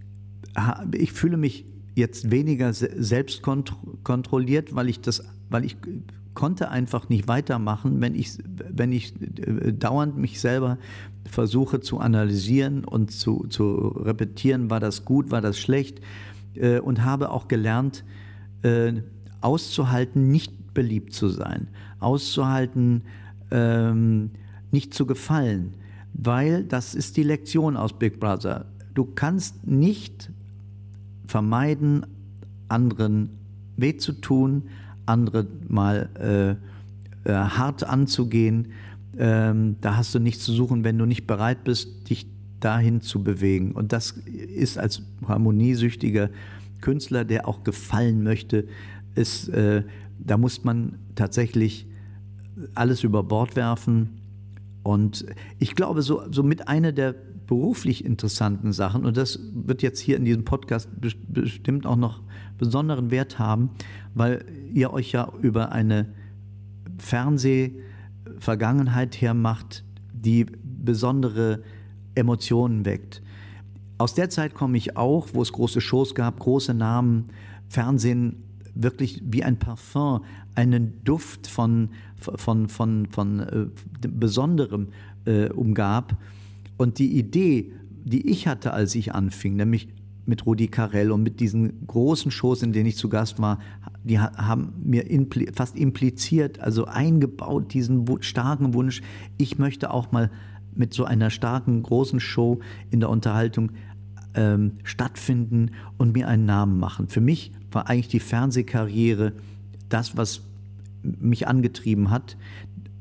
ich 0.93 1.11
fühle 1.13 1.37
mich 1.37 1.65
jetzt 1.95 2.31
weniger 2.31 2.73
selbst 2.73 3.41
kontrolliert, 3.41 4.75
weil 4.75 4.89
ich 4.89 5.01
das, 5.01 5.23
weil 5.49 5.65
ich 5.65 5.77
konnte 6.33 6.69
einfach 6.69 7.09
nicht 7.09 7.27
weitermachen, 7.27 7.99
wenn 7.99 8.15
ich, 8.15 8.37
wenn 8.69 8.91
ich 8.91 9.13
äh, 9.21 9.73
dauernd 9.73 10.17
mich 10.17 10.39
selber 10.39 10.77
versuche 11.29 11.81
zu 11.81 11.99
analysieren 11.99 12.85
und 12.85 13.11
zu, 13.11 13.45
zu 13.49 13.87
repetieren, 13.87 14.69
war 14.69 14.79
das 14.79 15.05
gut, 15.05 15.31
war 15.31 15.41
das 15.41 15.59
schlecht 15.59 16.01
äh, 16.55 16.79
und 16.79 17.03
habe 17.03 17.31
auch 17.31 17.47
gelernt, 17.47 18.03
äh, 18.63 18.93
auszuhalten, 19.41 20.29
nicht 20.29 20.73
beliebt 20.73 21.13
zu 21.13 21.29
sein, 21.29 21.67
auszuhalten, 21.99 23.03
ähm, 23.51 24.31
nicht 24.71 24.93
zu 24.93 25.05
gefallen, 25.05 25.73
weil 26.13 26.63
das 26.63 26.95
ist 26.95 27.17
die 27.17 27.23
Lektion 27.23 27.75
aus 27.75 27.97
Big 27.97 28.19
Brother. 28.19 28.65
Du 28.93 29.05
kannst 29.05 29.65
nicht 29.67 30.29
vermeiden, 31.25 32.05
anderen 32.67 33.29
weh 33.77 33.97
zu 33.97 34.13
tun, 34.13 34.63
andere 35.05 35.47
mal 35.67 36.09
äh, 37.25 37.29
äh, 37.29 37.33
hart 37.33 37.83
anzugehen. 37.83 38.69
Ähm, 39.17 39.75
da 39.81 39.97
hast 39.97 40.15
du 40.15 40.19
nichts 40.19 40.43
zu 40.43 40.53
suchen, 40.53 40.83
wenn 40.83 40.97
du 40.97 41.05
nicht 41.05 41.27
bereit 41.27 41.63
bist, 41.63 42.09
dich 42.09 42.27
dahin 42.61 43.01
zu 43.01 43.23
bewegen. 43.23 43.73
Und 43.73 43.91
das 43.91 44.11
ist 44.11 44.77
als 44.77 45.01
harmoniesüchtiger 45.27 46.29
Künstler, 46.79 47.25
der 47.25 47.47
auch 47.47 47.63
gefallen 47.63 48.23
möchte, 48.23 48.67
ist, 49.15 49.49
äh, 49.49 49.83
da 50.19 50.37
muss 50.37 50.63
man 50.63 50.99
tatsächlich 51.15 51.87
alles 52.75 53.03
über 53.03 53.23
Bord 53.23 53.55
werfen. 53.55 54.21
Und 54.83 55.25
ich 55.59 55.75
glaube, 55.75 56.01
so, 56.01 56.23
so 56.31 56.41
mit 56.43 56.67
einer 56.67 56.91
der 56.91 57.15
beruflich 57.47 58.03
interessanten 58.05 58.73
Sachen, 58.73 59.05
und 59.05 59.17
das 59.17 59.39
wird 59.53 59.81
jetzt 59.81 59.99
hier 59.99 60.17
in 60.17 60.25
diesem 60.25 60.45
Podcast 60.45 60.89
bestimmt 60.99 61.85
auch 61.85 61.97
noch 61.97 62.21
besonderen 62.57 63.11
Wert 63.11 63.37
haben, 63.39 63.69
weil 64.13 64.45
ihr 64.73 64.91
euch 64.93 65.11
ja 65.11 65.31
über 65.41 65.71
eine 65.71 66.13
Fernsehvergangenheit 66.97 69.21
hermacht, 69.21 69.83
die 70.13 70.45
besondere 70.63 71.63
Emotionen 72.15 72.85
weckt. 72.85 73.21
Aus 73.97 74.13
der 74.13 74.29
Zeit 74.29 74.53
komme 74.53 74.77
ich 74.77 74.97
auch, 74.97 75.29
wo 75.33 75.41
es 75.41 75.51
große 75.51 75.81
Shows 75.81 76.15
gab, 76.15 76.39
große 76.39 76.73
Namen, 76.73 77.25
Fernsehen 77.69 78.43
wirklich 78.73 79.21
wie 79.25 79.43
ein 79.43 79.57
Parfum, 79.57 80.23
einen 80.55 81.03
Duft 81.03 81.47
von, 81.47 81.89
von, 82.17 82.67
von, 82.67 83.05
von 83.07 83.39
äh, 83.39 84.07
Besonderem 84.07 84.87
äh, 85.25 85.49
umgab. 85.49 86.17
Und 86.77 86.99
die 86.99 87.17
Idee, 87.17 87.73
die 88.03 88.29
ich 88.29 88.47
hatte, 88.47 88.73
als 88.73 88.95
ich 88.95 89.13
anfing, 89.13 89.55
nämlich 89.55 89.89
mit 90.25 90.45
Rudi 90.45 90.67
Carell 90.67 91.11
und 91.11 91.23
mit 91.23 91.39
diesen 91.39 91.85
großen 91.87 92.31
Shows, 92.31 92.63
in 92.63 92.73
denen 92.73 92.87
ich 92.87 92.97
zu 92.97 93.09
Gast 93.09 93.39
war, 93.39 93.59
die 94.03 94.19
haben 94.19 94.73
mir 94.83 95.09
impli 95.09 95.51
fast 95.53 95.75
impliziert, 95.75 96.59
also 96.59 96.85
eingebaut, 96.85 97.73
diesen 97.73 98.05
starken 98.21 98.73
Wunsch, 98.73 99.01
ich 99.37 99.57
möchte 99.57 99.91
auch 99.91 100.11
mal 100.11 100.31
mit 100.73 100.93
so 100.93 101.05
einer 101.05 101.29
starken, 101.29 101.83
großen 101.83 102.19
Show 102.19 102.59
in 102.89 102.99
der 102.99 103.09
Unterhaltung 103.09 103.71
ähm, 104.33 104.73
stattfinden 104.83 105.71
und 105.97 106.13
mir 106.13 106.27
einen 106.27 106.45
Namen 106.45 106.79
machen. 106.79 107.07
Für 107.07 107.21
mich 107.21 107.51
war 107.71 107.89
eigentlich 107.89 108.07
die 108.07 108.19
Fernsehkarriere 108.19 109.33
das, 109.89 110.17
was 110.17 110.41
mich 111.03 111.47
angetrieben 111.47 112.09
hat. 112.09 112.37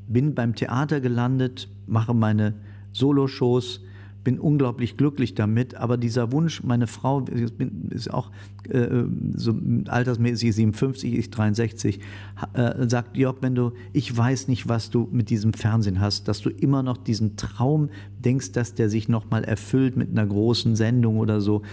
Bin 0.07 0.35
beim 0.35 0.55
Theater 0.55 0.99
gelandet, 0.99 1.69
mache 1.87 2.13
meine 2.13 2.55
Soloshows, 2.91 3.81
bin 4.23 4.39
unglaublich 4.39 4.97
glücklich 4.97 5.35
damit, 5.35 5.75
aber 5.75 5.97
dieser 5.97 6.31
Wunsch, 6.31 6.63
meine 6.63 6.87
Frau 6.87 7.25
ist 7.89 8.13
auch 8.13 8.31
äh, 8.69 9.03
so 9.35 9.55
altersmäßig 9.87 10.53
57, 10.55 11.17
ich 11.17 11.29
63, 11.29 11.99
äh, 12.53 12.87
sagt 12.87 13.17
Jörg, 13.17 13.37
wenn 13.41 13.55
du, 13.55 13.71
ich 13.93 14.15
weiß 14.15 14.47
nicht, 14.47 14.67
was 14.67 14.89
du 14.89 15.07
mit 15.11 15.29
diesem 15.29 15.53
Fernsehen 15.53 15.99
hast, 15.99 16.27
dass 16.27 16.41
du 16.41 16.49
immer 16.49 16.83
noch 16.83 16.97
diesen 16.97 17.35
Traum 17.35 17.89
denkst, 18.19 18.51
dass 18.51 18.75
der 18.75 18.89
sich 18.89 19.09
nochmal 19.09 19.43
erfüllt 19.43 19.97
mit 19.97 20.09
einer 20.11 20.25
großen 20.25 20.75
Sendung 20.75 21.17
oder 21.17 21.41
so. 21.41 21.63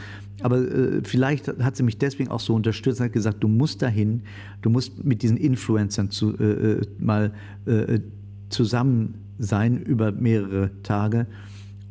Aber 0.41 0.59
äh, 0.59 1.01
vielleicht 1.03 1.49
hat 1.63 1.77
sie 1.77 1.83
mich 1.83 1.99
deswegen 1.99 2.31
auch 2.31 2.41
so 2.41 2.55
unterstützt 2.55 3.01
und 3.01 3.07
hat 3.07 3.13
gesagt, 3.13 3.43
du 3.43 3.49
musst 3.49 3.83
dahin, 3.83 4.23
du 4.63 4.71
musst 4.71 5.05
mit 5.05 5.23
diesen 5.23 5.37
Influencern 5.37 6.11
zu, 6.11 6.39
äh, 6.39 6.45
äh 6.45 6.87
mal 6.99 7.33
äh, 7.67 8.01
zusammen 8.49 9.15
sein 9.39 9.83
über 9.83 10.13
mehrere 10.13 10.71
Tage. 10.83 11.27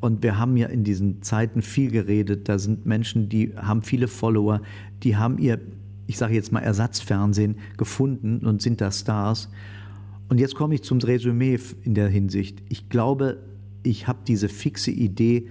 Und 0.08 0.24
wir 0.24 0.40
haben 0.40 0.56
ja 0.56 0.68
in 0.68 0.86
diesen 0.86 1.22
Zeiten 1.22 1.62
viel 1.62 1.92
geredet. 1.92 2.48
Da 2.48 2.60
sind 2.60 2.86
Menschen, 2.86 3.28
die 3.28 3.54
haben 3.58 3.82
viele 3.82 4.08
Follower, 4.08 4.62
die 5.04 5.18
haben 5.18 5.38
ihr, 5.38 5.60
ich 6.06 6.18
sage 6.18 6.34
jetzt 6.34 6.54
mal, 6.54 6.62
Ersatzfernsehen 6.62 7.58
gefunden 7.76 8.46
und 8.46 8.62
sind 8.62 8.80
da 8.80 8.90
Stars. 8.90 9.50
Und 10.30 10.40
jetzt 10.40 10.56
komme 10.56 10.76
ich 10.76 10.84
zum 10.84 11.00
Resümee 11.00 11.60
in 11.84 11.94
der 11.94 12.08
Hinsicht. 12.08 12.64
Ich 12.70 12.88
glaube, 12.88 13.44
ich 13.84 14.08
habe 14.08 14.20
diese 14.26 14.48
fixe 14.48 14.92
Idee 14.92 15.50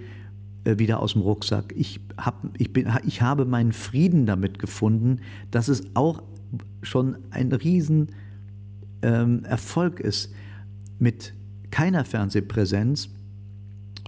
äh, 0.63 0.79
wieder 0.79 1.01
aus 1.01 1.13
dem 1.13 1.21
Rucksack. 1.21 1.75
Ich, 1.77 1.99
hab, 2.17 2.49
ich, 2.57 2.73
bin, 2.73 2.91
ich 3.05 3.21
habe 3.21 3.45
meinen 3.45 3.73
Frieden 3.73 4.25
damit 4.25 4.57
gefunden, 4.57 5.19
dass 5.51 5.67
es 5.67 5.83
auch 5.93 6.23
schon 6.81 7.15
ein 7.29 7.51
Riesen 7.51 8.07
ähm, 9.03 9.43
ist, 9.99 10.33
mit 10.97 11.35
keiner 11.69 12.05
Fernsehpräsenz 12.05 13.09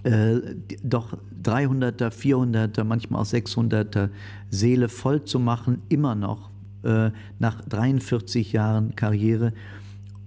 äh, 0.04 0.40
doch 0.82 1.16
300er, 1.42 2.10
400er, 2.10 2.84
manchmal 2.84 3.22
auch 3.22 3.26
600er 3.26 4.10
Seele 4.50 4.88
voll 4.88 5.24
zu 5.24 5.38
machen, 5.38 5.82
immer 5.88 6.14
noch 6.14 6.50
äh, 6.82 7.10
nach 7.38 7.60
43 7.62 8.52
Jahren 8.52 8.96
Karriere 8.96 9.52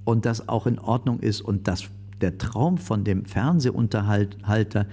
und 0.05 0.25
das 0.25 0.47
auch 0.47 0.67
in 0.67 0.79
Ordnung 0.79 1.19
ist 1.19 1.41
und 1.41 1.67
dass 1.67 1.85
der 2.21 2.37
Traum 2.37 2.77
von 2.77 3.03
dem 3.03 3.25
Fernsehunterhalter 3.25 4.85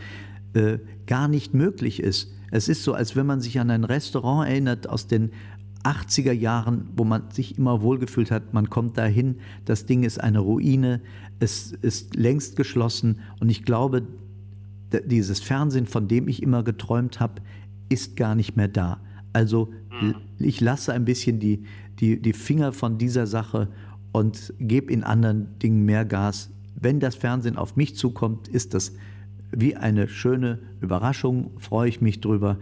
äh, 0.55 0.78
gar 1.07 1.28
nicht 1.28 1.55
möglich 1.55 2.03
ist. 2.03 2.33
Es 2.51 2.68
ist 2.68 2.83
so, 2.83 2.95
als 2.95 3.14
wenn 3.14 3.26
man 3.26 3.41
sich 3.41 3.61
an 3.61 3.70
ein 3.70 3.85
Restaurant 3.85 4.49
erinnert 4.49 4.89
aus 4.89 5.07
den 5.07 5.31
80er 5.85 6.33
Jahren, 6.33 6.89
wo 6.97 7.05
man 7.05 7.31
sich 7.31 7.57
immer 7.57 7.81
wohlgefühlt 7.83 8.31
hat, 8.31 8.53
man 8.53 8.68
kommt 8.68 8.99
dahin, 8.99 9.37
das 9.64 9.87
Ding 9.87 10.03
ist 10.03 10.20
eine 10.20 10.41
Ruine, 10.41 11.01
es 11.39 11.72
ist 11.72 12.16
längst 12.16 12.57
geschlossen 12.57 13.20
und 13.41 13.49
ich 13.49 13.64
glaube, 13.64 14.03
dieses 15.05 15.41
Fernsehen, 15.41 15.86
von 15.86 16.09
dem 16.09 16.28
ich 16.28 16.43
immer 16.43 16.62
geträumt 16.62 17.20
habe, 17.20 17.43
ist 17.88 18.16
gar 18.16 18.34
nicht 18.34 18.57
mehr 18.57 18.68
da. 18.68 19.01
Also 19.32 19.72
mhm. 20.01 20.16
ich 20.38 20.61
lasse 20.61 20.93
ein 20.93 21.05
bisschen 21.05 21.41
die, 21.41 21.64
die, 21.99 22.20
die 22.20 22.32
Finger 22.32 22.72
von 22.72 22.99
dieser 22.99 23.26
Sache 23.26 23.68
und 24.12 24.53
gebe 24.59 24.93
in 24.93 25.05
anderen 25.05 25.59
Dingen 25.59 25.84
mehr 25.84 26.05
Gas. 26.05 26.51
Wenn 26.74 27.01
das 27.01 27.14
Fernsehen 27.14 27.57
auf 27.57 27.76
mich 27.76 27.97
zukommt, 27.97 28.49
ist 28.49 28.74
das 28.74 28.93
wie 29.53 29.76
eine 29.76 30.09
schöne 30.09 30.61
Überraschung, 30.80 31.51
freue 31.59 31.88
ich 31.88 32.01
mich 32.01 32.20
drüber 32.20 32.59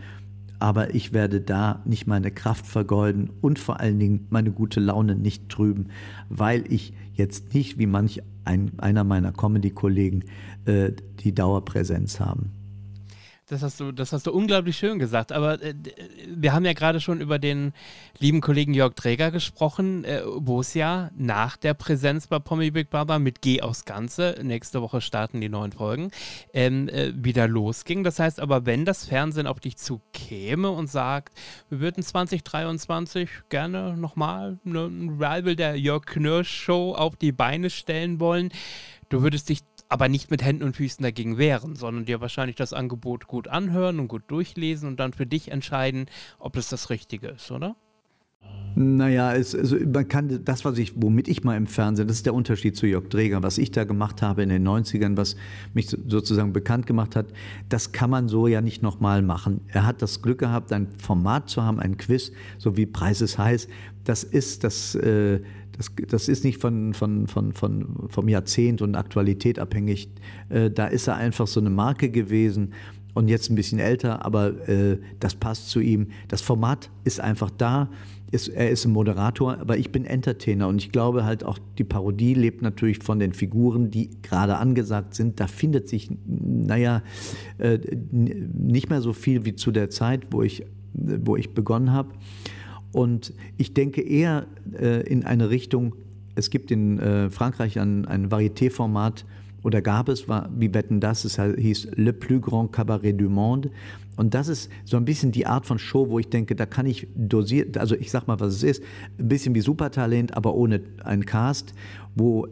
aber 0.59 0.95
ich 0.95 1.13
werde 1.13 1.41
da 1.41 1.83
nicht 1.85 2.07
meine 2.07 2.31
Kraft 2.31 2.67
vergeuden 2.67 3.31
und 3.41 3.59
vor 3.59 3.81
allen 3.81 3.99
Dingen 3.99 4.27
meine 4.31 4.51
gute 4.51 4.81
Laune 4.81 5.15
nicht 5.15 5.49
trüben, 5.49 5.87
weil 6.29 6.65
ich 6.73 6.93
jetzt 7.15 7.55
nicht 7.55 7.79
wie 7.79 7.87
manch 7.87 8.23
ein, 8.45 8.73
einer 8.79 9.05
meiner 9.05 9.33
Comedy-Kollegen 9.33 10.25
äh, 10.69 10.93
die 11.21 11.35
Dauerpräsenz 11.35 12.21
haben. 12.21 12.59
Das 13.49 13.63
hast 13.63 13.81
du, 13.81 13.93
das 13.93 14.13
hast 14.13 14.27
du 14.27 14.33
unglaublich 14.33 14.77
schön 14.77 14.99
gesagt. 14.99 15.33
Aber 15.33 15.63
äh, 15.63 15.75
wir 16.29 16.53
haben 16.53 16.67
ja 16.67 16.75
gerade 16.75 17.01
schon 17.01 17.23
über 17.23 17.39
den 17.39 17.73
lieben 18.19 18.43
Kollegen 18.43 18.75
Jörg 18.75 18.95
Träger 18.95 19.31
gesprochen, 19.31 20.05
äh, 20.05 20.21
wo 20.37 20.61
es 20.61 20.75
ja 20.75 21.11
nach 21.17 21.57
der 21.57 21.73
Präsenz 21.73 22.27
bei 22.27 22.39
Pommy 22.39 22.71
Big 22.71 22.91
Brother 22.91 23.19
mit 23.19 23.41
G 23.41 23.63
aufs 23.63 23.87
Ganze, 23.87 24.39
nächste 24.43 24.83
Woche 24.83 25.01
starten 25.01 25.41
die 25.41 25.49
neuen 25.49 25.73
Folgen, 25.73 26.11
ähm, 26.53 26.89
äh, 26.91 27.13
wieder 27.17 27.49
losging. 27.49 28.05
Das 28.05 28.19
heißt 28.19 28.39
aber, 28.39 28.67
wenn 28.67 28.85
das 28.85 29.07
Fernsehen 29.07 29.47
auf 29.47 29.61
dich 29.61 29.79
zukäme 29.79 30.71
und 30.71 30.89
sagt, 30.89 31.33
wir 31.71 31.81
würden 31.81 32.03
2023 32.03 33.31
gerne 33.49 33.97
nochmal 33.97 34.59
ein 34.67 35.17
Rival 35.19 35.57
der 35.57 35.77
Jörg 35.77 36.05
Knirsch 36.05 36.51
Show 36.51 36.95
auf 36.95 37.17
die 37.17 37.33
Beine 37.33 37.71
stellen 37.71 38.21
wollen, 38.21 38.51
du 39.09 39.23
würdest 39.23 39.49
dich 39.49 39.61
aber 39.89 40.09
nicht 40.09 40.31
mit 40.31 40.45
Händen 40.45 40.65
und 40.65 40.77
Füßen 40.77 41.03
dagegen 41.03 41.39
wehren, 41.39 41.77
sondern 41.77 42.05
dir 42.05 42.21
wahrscheinlich 42.21 42.57
das 42.57 42.73
Angebot 42.73 43.27
gut 43.27 43.49
anhören 43.49 44.01
und 44.01 44.09
gut 44.09 44.25
durchlesen 44.29 44.89
und 44.89 45.01
dann 45.01 45.13
für 45.13 45.27
dich 45.27 45.51
entscheiden, 45.51 46.07
ob 46.39 46.57
es 46.57 46.69
das 46.69 46.91
Richtige 46.91 47.29
ist, 47.29 47.51
oder? 47.51 47.77
Naja, 48.75 49.35
es, 49.35 49.57
also 49.57 49.77
man 49.93 50.07
kann 50.07 50.45
das, 50.45 50.65
was 50.65 50.79
ich, 50.79 50.93
womit 51.03 51.27
ich 51.27 51.43
mal 51.43 51.57
im 51.57 51.67
Fernsehen, 51.67 52.07
das 52.07 52.19
ist 52.19 52.27
der 52.27 52.35
Unterschied 52.35 52.77
zu 52.77 52.87
Jörg 52.87 53.09
Dreger, 53.09 53.43
was 53.43 53.59
ich 53.59 53.73
da 53.73 53.83
gemacht 53.83 54.23
habe 54.23 54.43
in 54.45 54.51
den 54.51 54.67
90ern, 54.67 55.17
was 55.17 55.35
mich 55.75 55.89
sozusagen 55.89 56.53
bekannt 56.53 56.87
gemacht 56.87 57.17
hat, 57.17 57.27
das 57.69 57.91
kann 57.91 58.09
man 58.09 58.29
so 58.29 58.47
ja 58.47 58.61
nicht 58.61 58.81
nochmal 58.81 59.23
machen. 59.23 59.63
Er 59.67 59.85
hat 59.85 60.01
das 60.01 60.23
Glück 60.23 60.39
gehabt, 60.39 60.73
ein 60.73 60.87
Format 60.97 61.49
zu 61.51 61.63
haben, 61.63 61.81
ein 61.81 61.97
Quiz, 61.97 62.31
so 62.59 62.77
wie 62.77 62.87
Preis 62.87 63.21
ist 63.21 63.37
heiß. 63.37 63.67
Das 64.05 64.23
ist 64.23 64.63
das, 64.63 64.95
äh, 64.95 65.41
das, 65.79 65.93
das 66.09 66.29
ist 66.29 66.45
nicht 66.45 66.61
von, 66.61 66.93
von, 66.93 67.27
von, 67.27 67.53
von, 67.55 68.09
vom 68.09 68.29
Jahrzehnt 68.29 68.83
und 68.83 68.95
Aktualität 68.95 69.59
abhängig. 69.59 70.11
Äh, 70.51 70.71
da 70.71 70.87
ist 70.87 71.07
er 71.07 71.17
einfach 71.17 71.47
so 71.47 71.61
eine 71.61 71.71
Marke 71.71 72.11
gewesen 72.11 72.75
und 73.15 73.29
jetzt 73.29 73.51
ein 73.51 73.55
bisschen 73.55 73.79
älter, 73.79 74.25
aber 74.25 74.69
äh, 74.69 74.99
das 75.21 75.35
passt 75.35 75.71
zu 75.71 75.81
ihm. 75.81 76.09
Das 76.29 76.43
Format 76.43 76.91
ist 77.05 77.21
einfach 77.21 77.51
da 77.51 77.89
er 78.31 78.71
ist 78.71 78.85
ein 78.85 78.93
Moderator, 78.93 79.59
aber 79.59 79.79
ich 79.79 79.91
bin 79.91 80.05
Entertainer 80.05 80.69
und 80.69 80.83
ich 80.83 80.93
glaube 80.93 81.25
halt 81.25 81.45
auch, 81.45 81.59
die 81.79 81.85
Parodie 81.85 82.35
lebt 82.35 82.61
natürlich 82.61 82.99
von 82.99 83.19
den 83.19 83.33
Figuren, 83.33 83.91
die 83.91 84.11
gerade 84.23 84.59
angesagt 84.59 85.15
sind. 85.15 85.41
Da 85.41 85.47
findet 85.47 85.89
sich, 85.89 86.11
naja, 86.27 87.03
äh, 87.57 87.79
nicht 88.11 88.91
mehr 88.91 89.01
so 89.01 89.13
viel 89.15 89.45
wie 89.45 89.55
zu 89.55 89.71
der 89.71 89.89
Zeit, 89.89 90.27
wo 90.31 90.43
ich, 90.43 90.67
wo 90.93 91.37
ich 91.37 91.55
begonnen 91.55 91.93
habe. 91.93 92.11
Und 92.93 93.33
ich 93.57 93.75
denke 93.75 94.01
eher 94.01 94.47
äh, 94.73 95.03
in 95.09 95.25
eine 95.25 95.51
Richtung, 95.51 95.95
es 96.35 96.51
gibt 96.51 96.71
in 96.71 96.99
äh, 96.99 97.31
Frankreich 97.31 97.79
ein, 97.79 98.07
ein 98.07 98.31
Varieté-Format, 98.31 99.25
oder 99.63 99.83
gab 99.83 100.09
es, 100.09 100.29
war, 100.29 100.49
wie 100.57 100.73
wetten 100.73 101.01
das, 101.01 101.25
es 101.25 101.37
hieß 101.41 101.89
Le 101.97 102.13
plus 102.13 102.41
grand 102.41 102.73
cabaret 102.73 103.21
du 103.21 103.29
monde. 103.29 103.71
Und 104.17 104.35
das 104.35 104.49
ist 104.49 104.71
so 104.85 104.97
ein 104.97 105.05
bisschen 105.05 105.31
die 105.31 105.47
Art 105.47 105.67
von 105.67 105.79
Show, 105.79 106.09
wo 106.11 106.19
ich 106.19 106.29
denke, 106.29 106.57
da 106.57 106.67
kann 106.67 106.87
ich 106.87 107.07
dosiert, 107.15 107.79
also 107.79 107.95
ich 107.95 108.11
sag 108.11 108.27
mal, 108.27 108.41
was 108.41 108.55
es 108.55 108.63
ist, 108.63 108.83
ein 109.19 109.29
bisschen 109.29 109.55
wie 109.55 109.61
Supertalent, 109.61 110.37
aber 110.37 110.55
ohne 110.55 110.81
einen 111.05 111.25
Cast, 111.25 111.73
wo 112.15 112.47
äh, 112.47 112.51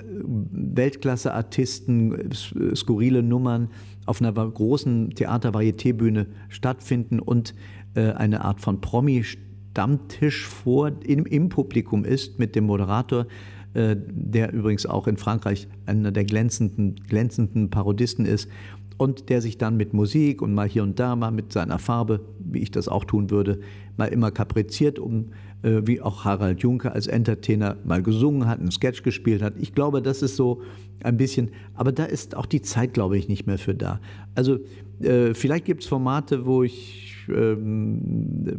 Weltklasse-Artisten, 0.53 2.30
skurrile 2.74 3.22
Nummern 3.22 3.68
auf 4.05 4.20
einer 4.20 4.32
großen 4.32 5.11
Theater-Varieté-Bühne 5.11 6.26
stattfinden 6.49 7.18
und 7.18 7.55
äh, 7.95 8.12
eine 8.12 8.45
Art 8.45 8.61
von 8.61 8.80
Promi-Stammtisch 9.77 10.47
vor 10.47 10.93
im, 11.05 11.27
im 11.27 11.49
Publikum 11.49 12.05
ist 12.05 12.39
mit 12.39 12.57
dem 12.57 12.64
Moderator, 12.64 13.27
äh, 13.74 13.95
der 13.99 14.53
übrigens 14.53 14.87
auch 14.87 15.07
in 15.07 15.16
Frankreich 15.16 15.68
einer 15.85 16.12
der 16.12 16.24
glänzenden, 16.24 16.97
glänzenden 17.09 17.70
Parodisten 17.70 18.24
ist 18.24 18.49
und 18.97 19.29
der 19.29 19.43
sich 19.43 19.59
dann 19.59 19.77
mit 19.77 19.93
Musik 19.93 20.41
und 20.41 20.55
mal 20.55 20.66
hier 20.66 20.83
und 20.83 20.99
da 20.99 21.14
mal 21.14 21.31
mit 21.31 21.53
seiner 21.53 21.79
Farbe, 21.79 22.20
wie 22.39 22.61
ich 22.61 22.70
das 22.70 22.89
auch 22.89 23.05
tun 23.05 23.31
würde, 23.31 23.61
mal 23.99 24.07
immer 24.07 24.31
kapriziert, 24.31 24.99
um 24.99 25.33
äh, 25.62 25.83
wie 25.85 26.01
auch 26.01 26.24
Harald 26.24 26.62
Juncker 26.62 26.95
als 26.95 27.07
Entertainer 27.07 27.77
mal 27.85 28.03
gesungen 28.03 28.49
hat, 28.49 28.61
einen 28.61 28.70
Sketch 28.70 29.03
gespielt 29.03 29.43
hat. 29.43 29.55
Ich 29.59 29.74
glaube, 29.74 30.01
das 30.01 30.22
ist 30.22 30.37
so 30.37 30.62
ein 31.05 31.18
bisschen, 31.18 31.51
aber 31.74 31.93
da 31.93 32.05
ist 32.05 32.35
auch 32.35 32.47
die 32.47 32.62
Zeit, 32.62 32.95
glaube 32.95 33.18
ich, 33.18 33.29
nicht 33.29 33.47
mehr 33.47 33.59
für 33.59 33.74
da. 33.74 34.01
Also 34.35 34.59
äh, 35.01 35.35
vielleicht 35.35 35.66
gibt 35.66 35.83
es 35.83 35.89
Formate, 35.89 36.47
wo 36.47 36.62
ich 36.62 37.16
ähm, 37.29 38.01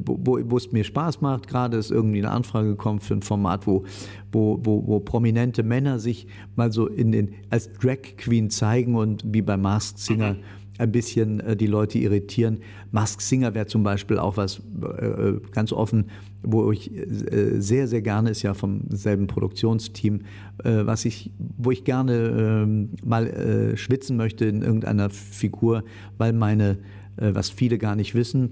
wo, 0.05 0.39
wo, 0.43 0.57
es 0.57 0.71
mir 0.71 0.83
Spaß 0.83 1.21
macht. 1.21 1.47
Gerade 1.47 1.77
ist 1.77 1.91
irgendwie 1.91 2.19
eine 2.19 2.31
Anfrage 2.31 2.69
gekommen 2.69 2.99
für 2.99 3.13
ein 3.13 3.21
Format, 3.21 3.67
wo, 3.67 3.83
wo, 4.31 4.59
wo, 4.63 4.85
wo 4.85 4.99
prominente 4.99 5.63
Männer 5.63 5.99
sich 5.99 6.27
mal 6.55 6.71
so 6.71 6.87
in 6.87 7.11
den, 7.11 7.35
als 7.49 7.71
Drag 7.73 8.17
Queen 8.17 8.49
zeigen 8.49 8.95
und 8.95 9.23
wie 9.25 9.41
bei 9.41 9.57
Masked 9.57 9.99
Singer 9.99 10.33
mhm. 10.33 10.39
ein 10.77 10.91
bisschen 10.91 11.39
äh, 11.39 11.55
die 11.55 11.67
Leute 11.67 11.99
irritieren. 11.99 12.59
Masked 12.91 13.21
Singer 13.21 13.53
wäre 13.53 13.67
zum 13.67 13.83
Beispiel 13.83 14.19
auch 14.19 14.37
was 14.37 14.59
äh, 14.99 15.33
ganz 15.51 15.71
offen, 15.71 16.05
wo 16.43 16.71
ich 16.71 16.95
äh, 16.95 17.59
sehr, 17.59 17.87
sehr 17.87 18.01
gerne 18.01 18.29
ist 18.29 18.41
ja 18.41 18.53
vom 18.53 18.81
selben 18.89 19.27
Produktionsteam, 19.27 20.21
äh, 20.63 20.85
was 20.85 21.05
ich, 21.05 21.31
wo 21.57 21.71
ich 21.71 21.83
gerne 21.83 22.13
ähm, 22.13 22.89
mal 23.03 23.27
äh, 23.27 23.77
schwitzen 23.77 24.17
möchte 24.17 24.45
in 24.45 24.61
irgendeiner 24.61 25.09
Figur, 25.09 25.83
weil 26.17 26.33
meine 26.33 26.77
was 27.19 27.49
viele 27.49 27.79
gar 27.79 27.95
nicht 27.95 28.13
wissen, 28.13 28.51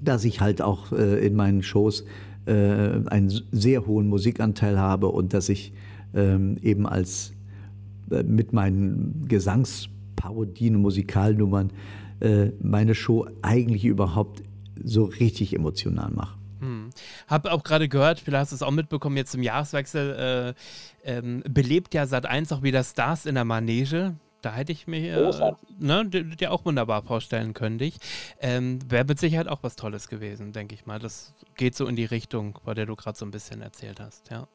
dass 0.00 0.24
ich 0.24 0.40
halt 0.40 0.62
auch 0.62 0.92
in 0.92 1.34
meinen 1.34 1.64
Shows 1.64 2.04
einen 2.46 3.32
sehr 3.50 3.84
hohen 3.84 4.06
Musikanteil 4.06 4.78
habe 4.78 5.08
und 5.08 5.34
dass 5.34 5.48
ich 5.48 5.72
ähm, 6.14 6.56
eben 6.62 6.86
als 6.86 7.32
mit 8.24 8.52
meinen 8.52 9.24
Gesangsparodien 9.26 10.76
und 10.76 10.82
Musikalnummern 10.82 11.72
meine 12.62 12.94
Show 12.94 13.26
eigentlich 13.42 13.84
überhaupt 13.86 14.44
so 14.84 15.06
richtig 15.06 15.52
emotional 15.52 16.12
mache. 16.12 16.37
Habe 17.26 17.52
auch 17.52 17.62
gerade 17.62 17.88
gehört, 17.88 18.20
vielleicht 18.20 18.42
hast 18.42 18.52
du 18.52 18.56
es 18.56 18.62
auch 18.62 18.70
mitbekommen, 18.70 19.16
jetzt 19.16 19.34
im 19.34 19.42
Jahreswechsel 19.42 20.54
äh, 21.04 21.10
ähm, 21.18 21.42
belebt 21.48 21.94
ja 21.94 22.06
seit 22.06 22.26
1 22.26 22.52
auch 22.52 22.62
wieder 22.62 22.84
Stars 22.84 23.26
in 23.26 23.34
der 23.34 23.44
Manege. 23.44 24.14
Da 24.40 24.54
hätte 24.54 24.70
ich 24.70 24.86
mir 24.86 25.30
äh, 25.30 25.52
ne, 25.80 26.06
dir 26.06 26.52
auch 26.52 26.64
wunderbar 26.64 27.02
vorstellen 27.02 27.54
können, 27.54 27.78
dich. 27.78 27.98
Ähm, 28.40 28.78
Wäre 28.88 29.04
mit 29.04 29.18
Sicherheit 29.18 29.48
auch 29.48 29.62
was 29.62 29.74
Tolles 29.74 30.08
gewesen, 30.08 30.52
denke 30.52 30.76
ich 30.76 30.86
mal. 30.86 31.00
Das 31.00 31.34
geht 31.56 31.74
so 31.74 31.86
in 31.86 31.96
die 31.96 32.04
Richtung, 32.04 32.56
bei 32.64 32.74
der 32.74 32.86
du 32.86 32.94
gerade 32.94 33.18
so 33.18 33.24
ein 33.24 33.32
bisschen 33.32 33.62
erzählt 33.62 33.98
hast, 33.98 34.30
ja. 34.30 34.46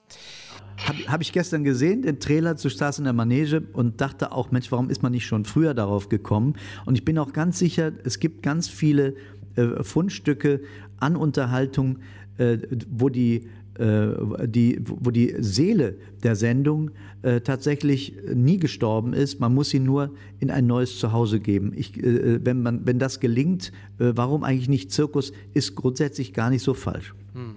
Habe 0.88 1.00
hab 1.08 1.22
ich 1.22 1.34
gestern 1.34 1.66
gesehen, 1.66 2.02
den 2.02 2.22
Trailer 2.22 2.56
zu 2.56 2.70
Stars 2.70 2.98
in 2.98 3.04
der 3.04 3.14
Manege 3.14 3.62
und 3.74 4.00
dachte 4.00 4.32
auch, 4.32 4.52
Mensch, 4.52 4.72
warum 4.72 4.89
ist 4.89 5.04
man 5.04 5.12
nicht 5.12 5.26
schon 5.26 5.44
früher 5.44 5.74
darauf 5.74 6.08
gekommen? 6.08 6.56
Und 6.86 6.96
ich 6.96 7.04
bin 7.04 7.18
auch 7.18 7.34
ganz 7.34 7.60
sicher, 7.60 7.91
es 8.06 8.20
gibt 8.20 8.41
ganz 8.41 8.70
viele 8.70 9.16
äh, 9.56 9.84
Fundstücke 9.84 10.62
an 10.98 11.18
Unterhaltung, 11.18 12.00
äh, 12.38 12.58
wo 12.90 13.10
die 13.10 13.48
äh, 13.76 14.48
die, 14.48 14.80
wo 14.86 15.10
die 15.10 15.34
Seele 15.40 15.96
der 16.22 16.36
Sendung 16.36 16.92
äh, 17.24 17.42
tatsächlich 17.42 18.14
nie 18.32 18.60
gestorben 18.60 19.14
ist. 19.14 19.40
Man 19.40 19.54
muss 19.56 19.72
sie 19.72 19.80
nur 19.80 20.12
in 20.40 20.52
ein 20.52 20.68
neues 20.68 21.00
Zuhause 21.00 21.40
geben. 21.40 21.74
Ich, 21.76 21.98
äh, 21.98 22.46
wenn, 22.46 22.62
man, 22.62 22.86
wenn 22.86 23.00
das 23.00 23.20
gelingt, 23.20 23.72
äh, 23.98 24.12
warum 24.14 24.44
eigentlich 24.44 24.70
nicht 24.70 24.92
Zirkus, 24.92 25.34
ist 25.56 25.76
grundsätzlich 25.76 26.34
gar 26.34 26.52
nicht 26.52 26.62
so 26.62 26.76
falsch. 26.76 27.16
Hm. 27.34 27.56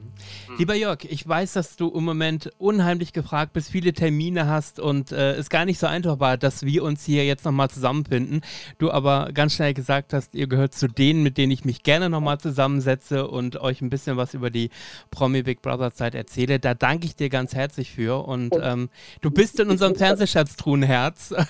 Lieber 0.59 0.75
Jörg, 0.75 1.05
ich 1.05 1.29
weiß, 1.29 1.53
dass 1.53 1.77
du 1.77 1.91
im 1.91 2.05
Moment 2.05 2.51
unheimlich 2.57 3.13
gefragt 3.13 3.53
bist, 3.53 3.71
viele 3.71 3.93
Termine 3.93 4.47
hast 4.47 4.81
und 4.81 5.13
äh, 5.13 5.35
es 5.35 5.51
gar 5.51 5.67
nicht 5.67 5.79
so 5.79 5.87
einfach 5.87 6.19
war, 6.19 6.39
dass 6.39 6.65
wir 6.65 6.83
uns 6.83 7.05
hier 7.05 7.27
jetzt 7.27 7.45
nochmal 7.45 7.69
zusammenfinden. 7.69 8.41
Du 8.79 8.91
aber 8.91 9.33
ganz 9.35 9.55
schnell 9.55 9.75
gesagt 9.75 10.15
hast, 10.15 10.35
ihr 10.35 10.47
gehört 10.47 10.73
zu 10.73 10.89
denen, 10.89 11.23
mit 11.23 11.37
denen 11.37 11.53
ich 11.53 11.67
mich 11.67 11.83
gerne 11.83 12.09
nochmal 12.09 12.39
zusammensetze 12.39 13.29
und 13.29 13.61
euch 13.61 13.83
ein 13.83 13.91
bisschen 13.91 14.17
was 14.17 14.33
über 14.33 14.49
die 14.49 14.71
Promi 15.11 15.43
Big 15.43 15.61
Brother 15.61 15.93
Zeit 15.93 16.15
erzähle. 16.15 16.59
Da 16.59 16.73
danke 16.73 17.05
ich 17.05 17.17
dir 17.17 17.29
ganz 17.29 17.55
herzlich 17.55 17.91
für 17.91 18.27
und 18.27 18.55
ähm, 18.59 18.89
du 19.21 19.31
bist 19.31 19.61
in 19.61 19.69
unserem 19.69 19.95
Fernsehschatztruhenherz. 19.95 21.35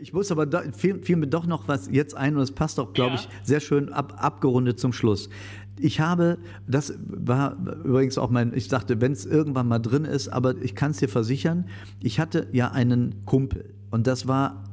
Ich 0.00 0.12
muss 0.12 0.32
aber, 0.32 0.46
da, 0.46 0.62
fiel, 0.72 1.00
fiel, 1.02 1.16
mir 1.16 1.28
doch 1.28 1.46
noch 1.46 1.68
was 1.68 1.88
jetzt 1.90 2.16
ein 2.16 2.36
und 2.36 2.42
es 2.42 2.52
passt 2.52 2.80
auch, 2.80 2.92
glaube 2.92 3.14
ja. 3.14 3.20
ich, 3.20 3.28
sehr 3.46 3.60
schön 3.60 3.92
ab, 3.92 4.14
abgerundet 4.16 4.80
zum 4.80 4.92
Schluss. 4.92 5.28
Ich 5.82 6.00
habe, 6.00 6.38
das 6.66 6.94
war 7.06 7.56
übrigens 7.84 8.16
auch 8.16 8.30
mein, 8.30 8.54
ich 8.54 8.68
dachte, 8.68 9.00
wenn 9.00 9.12
es 9.12 9.26
irgendwann 9.26 9.66
mal 9.66 9.80
drin 9.80 10.04
ist, 10.04 10.28
aber 10.28 10.56
ich 10.62 10.74
kann 10.74 10.92
es 10.92 10.98
dir 10.98 11.08
versichern, 11.08 11.66
ich 12.00 12.20
hatte 12.20 12.46
ja 12.52 12.70
einen 12.70 13.24
Kumpel 13.24 13.74
und 13.90 14.06
das 14.06 14.28
war 14.28 14.64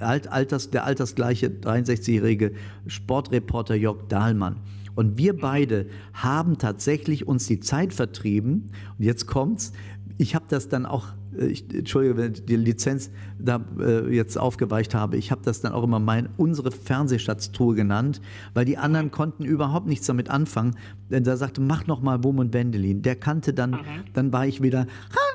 alt, 0.00 0.26
alters, 0.28 0.70
der 0.70 0.84
altersgleiche 0.84 1.48
63-jährige 1.48 2.52
Sportreporter 2.86 3.76
Jörg 3.76 4.08
Dahlmann. 4.08 4.56
Und 4.96 5.16
wir 5.16 5.38
beide 5.38 5.86
haben 6.12 6.58
tatsächlich 6.58 7.26
uns 7.26 7.46
die 7.46 7.60
Zeit 7.60 7.94
vertrieben. 7.94 8.72
Und 8.98 9.04
jetzt 9.04 9.26
kommt's. 9.26 9.72
Ich 10.20 10.34
habe 10.34 10.44
das 10.50 10.68
dann 10.68 10.84
auch 10.84 11.06
äh, 11.38 11.46
ich, 11.46 11.72
Entschuldige, 11.74 12.16
wenn 12.16 12.32
ich 12.32 12.44
die 12.44 12.56
Lizenz 12.56 13.10
da 13.38 13.60
äh, 13.78 14.14
jetzt 14.14 14.38
aufgeweicht 14.38 14.94
habe, 14.94 15.16
ich 15.16 15.30
habe 15.30 15.40
das 15.44 15.60
dann 15.60 15.72
auch 15.72 15.82
immer 15.82 15.98
mein, 15.98 16.28
unsere 16.36 16.70
Fernsehschatztruhe 16.70 17.74
genannt, 17.74 18.20
weil 18.54 18.64
die 18.64 18.76
anderen 18.76 19.10
konnten 19.10 19.44
überhaupt 19.44 19.86
nichts 19.86 20.06
damit 20.06 20.28
anfangen. 20.28 20.76
Denn 21.10 21.24
da 21.24 21.36
sagte, 21.36 21.60
mach 21.60 21.86
noch 21.86 22.02
mal 22.02 22.22
Wum 22.22 22.38
und 22.38 22.52
Wendelin. 22.52 23.02
Der 23.02 23.16
kannte 23.16 23.54
dann, 23.54 23.70
mhm. 23.70 24.04
dann 24.12 24.32
war 24.32 24.46
ich 24.46 24.62
wieder, 24.62 24.80
hallo 24.80 25.29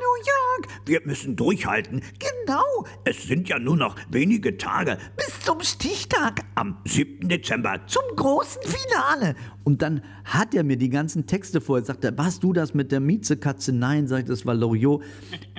Jörg, 0.55 0.67
wir 0.85 1.01
müssen 1.05 1.35
durchhalten. 1.35 2.01
Genau, 2.19 2.85
es 3.03 3.23
sind 3.23 3.49
ja 3.49 3.59
nur 3.59 3.77
noch 3.77 3.95
wenige 4.09 4.57
Tage 4.57 4.97
bis 5.15 5.39
zum 5.41 5.61
Stichtag 5.61 6.41
am 6.55 6.77
7. 6.85 7.27
Dezember 7.27 7.79
zum 7.87 8.03
großen 8.15 8.61
Finale. 8.61 9.35
Und 9.63 9.81
dann 9.81 10.01
hat 10.23 10.53
er 10.53 10.63
mir 10.63 10.77
die 10.77 10.89
ganzen 10.89 11.27
Texte 11.27 11.61
vorher, 11.61 11.85
sagt 11.85 12.03
er, 12.03 12.17
warst 12.17 12.43
du 12.43 12.53
das 12.53 12.73
mit 12.73 12.91
der 12.91 12.99
Miezekatze? 12.99 13.73
Nein, 13.73 14.07
sagt 14.07 14.29
das 14.29 14.45
war 14.45 14.53
Loriot. 14.53 15.03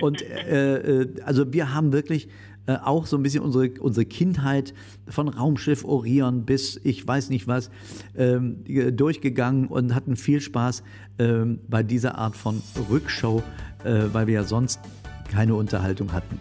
Und 0.01 0.21
äh, 0.21 1.01
äh, 1.01 1.21
also 1.23 1.51
wir 1.53 1.73
haben 1.73 1.91
wirklich 1.93 2.29
äh, 2.67 2.77
auch 2.83 3.05
so 3.05 3.15
ein 3.15 3.23
bisschen 3.23 3.43
unsere, 3.43 3.71
unsere 3.79 4.05
Kindheit 4.05 4.73
von 5.07 5.29
Raumschiff 5.29 5.85
Orion 5.85 6.45
bis 6.45 6.79
ich 6.83 7.07
weiß 7.07 7.29
nicht 7.29 7.47
was 7.47 7.69
ähm, 8.17 8.63
durchgegangen 8.65 9.67
und 9.67 9.95
hatten 9.95 10.17
viel 10.17 10.41
Spaß 10.41 10.83
ähm, 11.17 11.59
bei 11.69 11.81
dieser 11.81 12.17
Art 12.17 12.35
von 12.35 12.61
Rückshow, 12.89 13.37
äh, 13.39 13.76
weil 13.83 14.27
wir 14.27 14.33
ja 14.33 14.43
sonst 14.43 14.79
keine 15.31 15.55
Unterhaltung 15.55 16.13
hatten. 16.13 16.39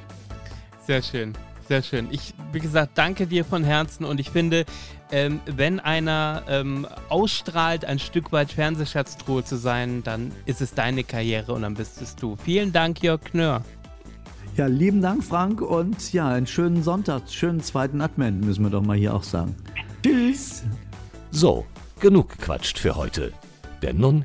Sehr 0.86 1.02
schön. 1.02 1.34
Sehr 1.68 1.82
schön. 1.82 2.06
Ich, 2.12 2.32
wie 2.52 2.60
gesagt, 2.60 2.92
danke 2.94 3.26
dir 3.26 3.44
von 3.44 3.64
Herzen 3.64 4.04
und 4.04 4.20
ich 4.20 4.30
finde, 4.30 4.64
ähm, 5.10 5.40
wenn 5.46 5.80
einer 5.80 6.44
ähm, 6.48 6.86
ausstrahlt, 7.08 7.84
ein 7.84 7.98
Stück 7.98 8.30
weit 8.30 8.52
Fernsehschatztruhe 8.52 9.42
zu 9.44 9.56
sein, 9.56 10.02
dann 10.04 10.30
ist 10.46 10.60
es 10.60 10.74
deine 10.74 11.02
Karriere 11.02 11.52
und 11.52 11.62
dann 11.62 11.74
bist 11.74 12.00
es 12.00 12.14
du. 12.14 12.36
Vielen 12.36 12.72
Dank, 12.72 13.02
Jörg 13.02 13.20
Knör. 13.24 13.62
Ja, 14.56 14.66
lieben 14.66 15.02
Dank, 15.02 15.22
Frank, 15.22 15.60
und 15.60 16.12
ja, 16.12 16.28
einen 16.28 16.46
schönen 16.46 16.82
Sonntag, 16.82 17.28
schönen 17.28 17.60
zweiten 17.60 18.00
Advent, 18.00 18.44
müssen 18.44 18.62
wir 18.62 18.70
doch 18.70 18.82
mal 18.82 18.96
hier 18.96 19.14
auch 19.14 19.24
sagen. 19.24 19.54
Tschüss. 20.02 20.62
So, 21.30 21.66
genug 22.00 22.30
gequatscht 22.30 22.78
für 22.78 22.96
heute. 22.96 23.32
Denn 23.82 23.98
nun 23.98 24.24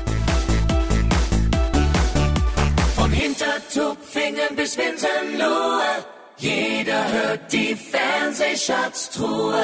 Hintertupfingen 3.71 4.55
bis 4.57 4.77
Winsenlohe, 4.77 6.03
jeder 6.37 7.09
hört 7.09 7.53
die 7.53 7.73
Fernsehschatztruhe. 7.73 9.63